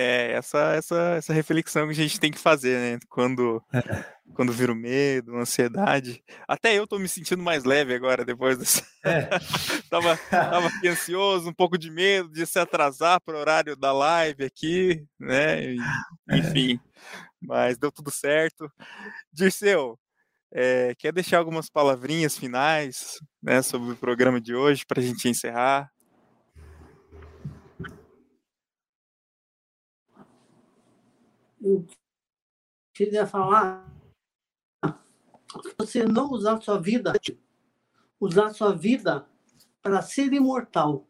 É, 0.00 0.30
essa, 0.30 0.74
essa, 0.76 0.96
essa 1.16 1.32
reflexão 1.32 1.86
que 1.86 1.90
a 1.90 1.94
gente 1.94 2.20
tem 2.20 2.30
que 2.30 2.38
fazer, 2.38 2.78
né? 2.78 2.98
Quando, 3.08 3.60
é. 3.74 4.04
quando 4.32 4.52
vira 4.52 4.72
o 4.72 4.76
medo, 4.76 5.34
ansiedade. 5.36 6.22
Até 6.46 6.78
eu 6.78 6.86
tô 6.86 7.00
me 7.00 7.08
sentindo 7.08 7.42
mais 7.42 7.64
leve 7.64 7.92
agora, 7.92 8.24
depois 8.24 8.56
dessa. 8.56 8.86
É. 9.04 9.22
tava, 9.90 10.16
tava 10.30 10.68
aqui 10.68 10.86
ansioso, 10.86 11.50
um 11.50 11.52
pouco 11.52 11.76
de 11.76 11.90
medo 11.90 12.28
de 12.28 12.46
se 12.46 12.60
atrasar 12.60 13.20
para 13.20 13.36
o 13.36 13.40
horário 13.40 13.74
da 13.74 13.90
live 13.90 14.44
aqui, 14.44 15.04
né? 15.18 15.74
Enfim, 16.30 16.78
mas 17.40 17.78
deu 17.78 17.92
tudo 17.92 18.10
certo. 18.10 18.70
Dirceu, 19.32 19.98
é, 20.52 20.94
quer 20.96 21.12
deixar 21.12 21.38
algumas 21.38 21.68
palavrinhas 21.68 22.36
finais 22.36 23.18
né, 23.42 23.62
sobre 23.62 23.92
o 23.92 23.96
programa 23.96 24.40
de 24.40 24.54
hoje 24.54 24.84
para 24.86 25.00
a 25.00 25.04
gente 25.04 25.28
encerrar? 25.28 25.90
eu 31.60 31.86
queria 32.94 33.26
falar 33.26 33.86
você 35.78 36.04
não 36.04 36.30
usar 36.30 36.60
sua 36.60 36.80
vida, 36.80 37.12
usar 38.20 38.50
sua 38.50 38.74
vida 38.74 39.26
para 39.82 40.02
ser 40.02 40.32
imortal. 40.32 41.06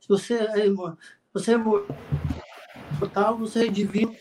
Se 0.00 0.08
você 0.08 0.34
é, 0.34 0.66
você 1.32 1.52
é 1.52 1.54
imortal, 1.54 1.96
você 3.38 3.66
é 3.66 3.70
divino, 3.70 4.14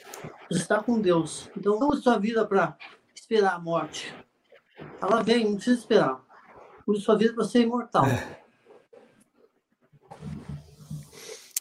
você 0.49 0.61
está 0.61 0.81
com 0.81 0.99
Deus. 0.99 1.49
Então 1.55 1.79
não 1.79 1.89
use 1.89 2.01
sua 2.01 2.17
vida 2.17 2.45
para 2.45 2.77
esperar 3.15 3.55
a 3.55 3.59
morte. 3.59 4.13
Ela 5.01 5.21
vem, 5.23 5.45
não 5.45 5.55
precisa 5.55 5.79
esperar. 5.79 6.21
Use 6.85 7.01
sua 7.01 7.17
vida 7.17 7.33
para 7.33 7.45
ser 7.45 7.61
imortal. 7.61 8.05
É. 8.05 8.43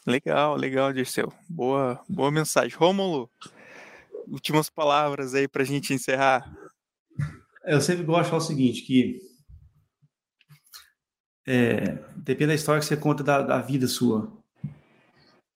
Legal, 0.04 0.56
legal, 0.56 0.92
Dirceu. 0.92 1.32
Boa, 1.48 2.00
boa 2.08 2.30
mensagem. 2.30 2.76
Rômulo, 2.76 3.30
últimas 4.26 4.68
palavras 4.68 5.34
aí 5.34 5.46
para 5.46 5.62
a 5.62 5.66
gente 5.66 5.94
encerrar. 5.94 6.52
Eu 7.64 7.80
sempre 7.80 8.02
gosto 8.02 8.24
de 8.24 8.30
falar 8.30 8.42
o 8.42 8.46
seguinte, 8.46 8.82
que 8.82 9.20
é, 11.46 11.98
depende 12.16 12.48
da 12.48 12.54
história 12.54 12.80
que 12.80 12.86
você 12.86 12.96
conta 12.96 13.22
da, 13.22 13.42
da 13.42 13.60
vida 13.60 13.86
sua. 13.86 14.41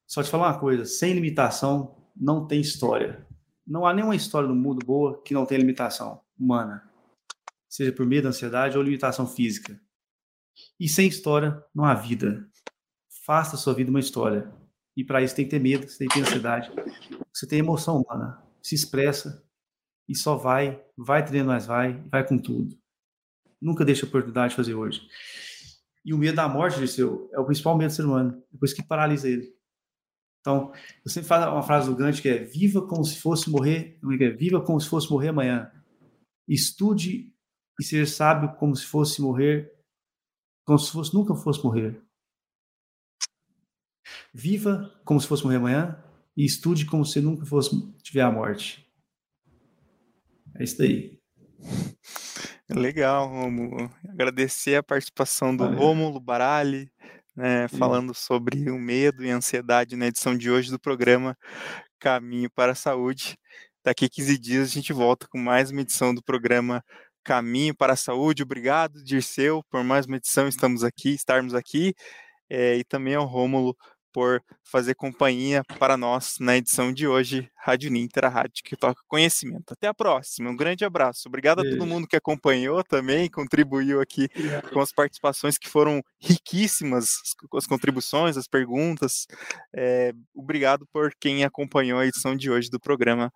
Só 0.07 0.23
te 0.23 0.31
falar 0.31 0.49
uma 0.49 0.59
coisa, 0.59 0.85
sem 0.85 1.13
limitação 1.13 1.97
não 2.17 2.47
tem 2.47 2.61
história. 2.61 3.27
Não 3.67 3.85
há 3.85 3.93
nenhuma 3.93 4.15
história 4.15 4.49
no 4.49 4.55
mundo 4.55 4.85
boa 4.87 5.21
que 5.23 5.35
não 5.35 5.45
tenha 5.45 5.61
limitação 5.61 6.21
humana, 6.39 6.89
seja 7.69 7.93
por 7.93 8.07
medo 8.07 8.25
da 8.25 8.29
ansiedade 8.29 8.77
ou 8.77 8.85
limitação 8.85 9.27
física. 9.27 9.81
E 10.79 10.89
sem 10.89 11.09
história 11.09 11.63
não 11.75 11.85
há 11.85 11.95
vida. 11.95 12.49
Faça 13.25 13.57
a 13.57 13.59
sua 13.59 13.75
vida 13.75 13.91
uma 13.91 14.01
história. 14.01 14.53
E 14.97 15.05
para 15.05 15.21
isso 15.21 15.35
tem 15.35 15.45
que 15.45 15.51
ter 15.51 15.59
medo, 15.59 15.89
você 15.89 15.99
tem 15.99 16.09
que 16.09 16.15
ter 16.15 16.21
ansiedade. 16.21 16.71
Você 17.35 17.47
tem 17.47 17.59
emoção 17.59 18.01
humana. 18.01 18.43
Se 18.63 18.75
expressa 18.75 19.45
e 20.09 20.17
só 20.17 20.37
vai, 20.37 20.83
vai 20.97 21.25
treinando 21.25 21.51
mais 21.51 21.67
vai, 21.67 22.01
vai 22.11 22.27
com 22.27 22.39
tudo. 22.39 22.79
Nunca 23.61 23.85
deixa 23.85 24.07
a 24.07 24.09
oportunidade 24.09 24.51
de 24.51 24.57
fazer 24.57 24.75
hoje. 24.75 25.03
E 26.05 26.15
o 26.15 26.19
medo 26.19 26.37
da 26.37 26.49
morte, 26.49 26.79
Dirceu, 26.79 27.29
é 27.33 27.41
o 27.41 27.45
principal 27.45 27.77
medo 27.77 27.91
do 27.91 27.95
ser 27.95 28.05
humano. 28.05 28.43
Isso 28.63 28.77
que 28.77 28.83
paralisa 28.83 29.29
ele. 29.29 29.56
Então, 30.47 30.73
eu 31.05 31.11
sempre 31.11 31.27
falo 31.27 31.53
uma 31.53 31.63
frase 31.65 31.91
do 31.91 31.97
Gandhi 31.97 32.23
que 32.23 32.29
é 32.29 32.45
viva 32.45 32.81
como 32.87 33.05
se 33.05 33.19
fosse 33.19 33.51
morrer, 33.51 33.99
é 34.01 34.25
é? 34.25 34.31
viva 34.31 34.61
como 34.61 34.81
se 34.81 34.89
fosse 34.89 35.11
morrer 35.11 35.31
amanhã. 35.31 35.73
Estude 36.47 37.35
e 37.81 37.83
ser 37.85 38.07
sábio 38.07 38.55
como 38.55 38.77
se 38.77 38.87
fosse 38.87 39.21
morrer, 39.21 39.75
como 40.65 40.79
se 40.79 40.93
fosse 40.93 41.13
nunca 41.13 41.35
fosse 41.35 41.65
morrer. 41.65 42.01
Viva 44.33 44.97
como 45.05 45.21
se 45.21 45.27
fosse 45.27 45.43
morrer 45.43 45.57
amanhã 45.57 46.01
e 46.37 46.45
estude 46.45 46.87
como 46.87 47.05
se 47.05 47.21
nunca 47.21 47.45
fosse 47.45 47.93
tiver 48.05 48.23
a 48.23 48.31
morte. 48.31 48.89
É 50.55 50.63
isso 50.63 50.79
daí. 50.79 51.19
Legal, 52.71 53.29
Romulo. 53.29 53.91
Agradecer 54.09 54.77
a 54.77 54.83
participação 54.83 55.57
do 55.57 55.65
Valeu. 55.65 55.79
Rômulo 55.79 56.21
Barali, 56.21 56.89
né, 57.37 57.69
falando 57.69 58.15
sobre 58.15 58.71
o 58.71 58.79
medo 58.79 59.25
e 59.25 59.31
a 59.31 59.37
ansiedade 59.37 59.95
na 59.95 60.07
edição 60.07 60.37
de 60.37 60.51
hoje 60.51 60.71
do 60.71 60.81
programa 60.81 61.37
Caminho 62.01 62.51
para 62.51 62.73
a 62.73 62.75
Saúde. 62.75 63.37
Daqui 63.85 64.07
a 64.07 64.09
15 64.09 64.39
dias 64.39 64.71
a 64.71 64.73
gente 64.73 64.93
volta 64.93 65.27
com 65.29 65.39
mais 65.39 65.71
uma 65.71 65.83
edição 65.83 66.15
do 66.15 66.23
programa 66.23 66.83
Caminho 67.23 67.77
para 67.77 67.93
a 67.93 67.97
Saúde. 67.97 68.43
Obrigado, 68.43 69.05
Dirceu, 69.05 69.63
por 69.71 69.85
mais 69.85 70.07
uma 70.07 70.17
edição, 70.17 70.49
estamos 70.49 70.83
aqui, 70.83 71.11
estarmos 71.11 71.55
aqui, 71.55 71.95
é, 72.49 72.77
e 72.77 72.85
também 72.85 73.15
ao 73.15 73.27
Rômulo 73.27 73.77
por 74.17 74.43
fazer 74.65 74.95
companhia 74.95 75.63
para 75.79 75.95
nós 75.95 76.37
na 76.41 76.57
edição 76.57 76.91
de 76.91 77.07
hoje, 77.07 77.51
Rádio 77.55 77.91
Ninter, 77.91 78.25
a 78.25 78.31
rádio 78.31 78.65
que 78.65 78.75
toca 78.75 79.03
conhecimento. 79.07 79.75
Até 79.75 79.89
a 79.89 79.93
próxima, 79.93 80.49
um 80.49 80.57
grande 80.57 80.87
abraço. 80.87 81.29
Obrigado 81.29 81.61
Beijo. 81.61 81.77
a 81.77 81.79
todo 81.79 81.87
mundo 81.87 82.07
que 82.07 82.17
acompanhou 82.17 82.83
também, 82.83 83.29
contribuiu 83.29 84.01
aqui 84.01 84.31
com 84.73 84.81
as 84.81 84.91
participações 84.91 85.59
que 85.59 85.69
foram 85.69 86.03
riquíssimas, 86.19 87.11
as 87.55 87.67
contribuições, 87.67 88.39
as 88.39 88.49
perguntas. 88.49 89.27
É, 89.71 90.15
obrigado 90.35 90.87
por 90.91 91.15
quem 91.21 91.45
acompanhou 91.45 91.99
a 91.99 92.07
edição 92.07 92.35
de 92.35 92.51
hoje 92.51 92.71
do 92.71 92.81
programa 92.81 93.31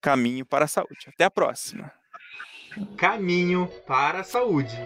Caminho 0.00 0.44
para 0.44 0.64
a 0.64 0.68
Saúde. 0.68 1.06
Até 1.06 1.22
a 1.22 1.30
próxima. 1.30 1.92
Caminho 2.96 3.68
para 3.86 4.22
a 4.22 4.24
Saúde. 4.24 4.76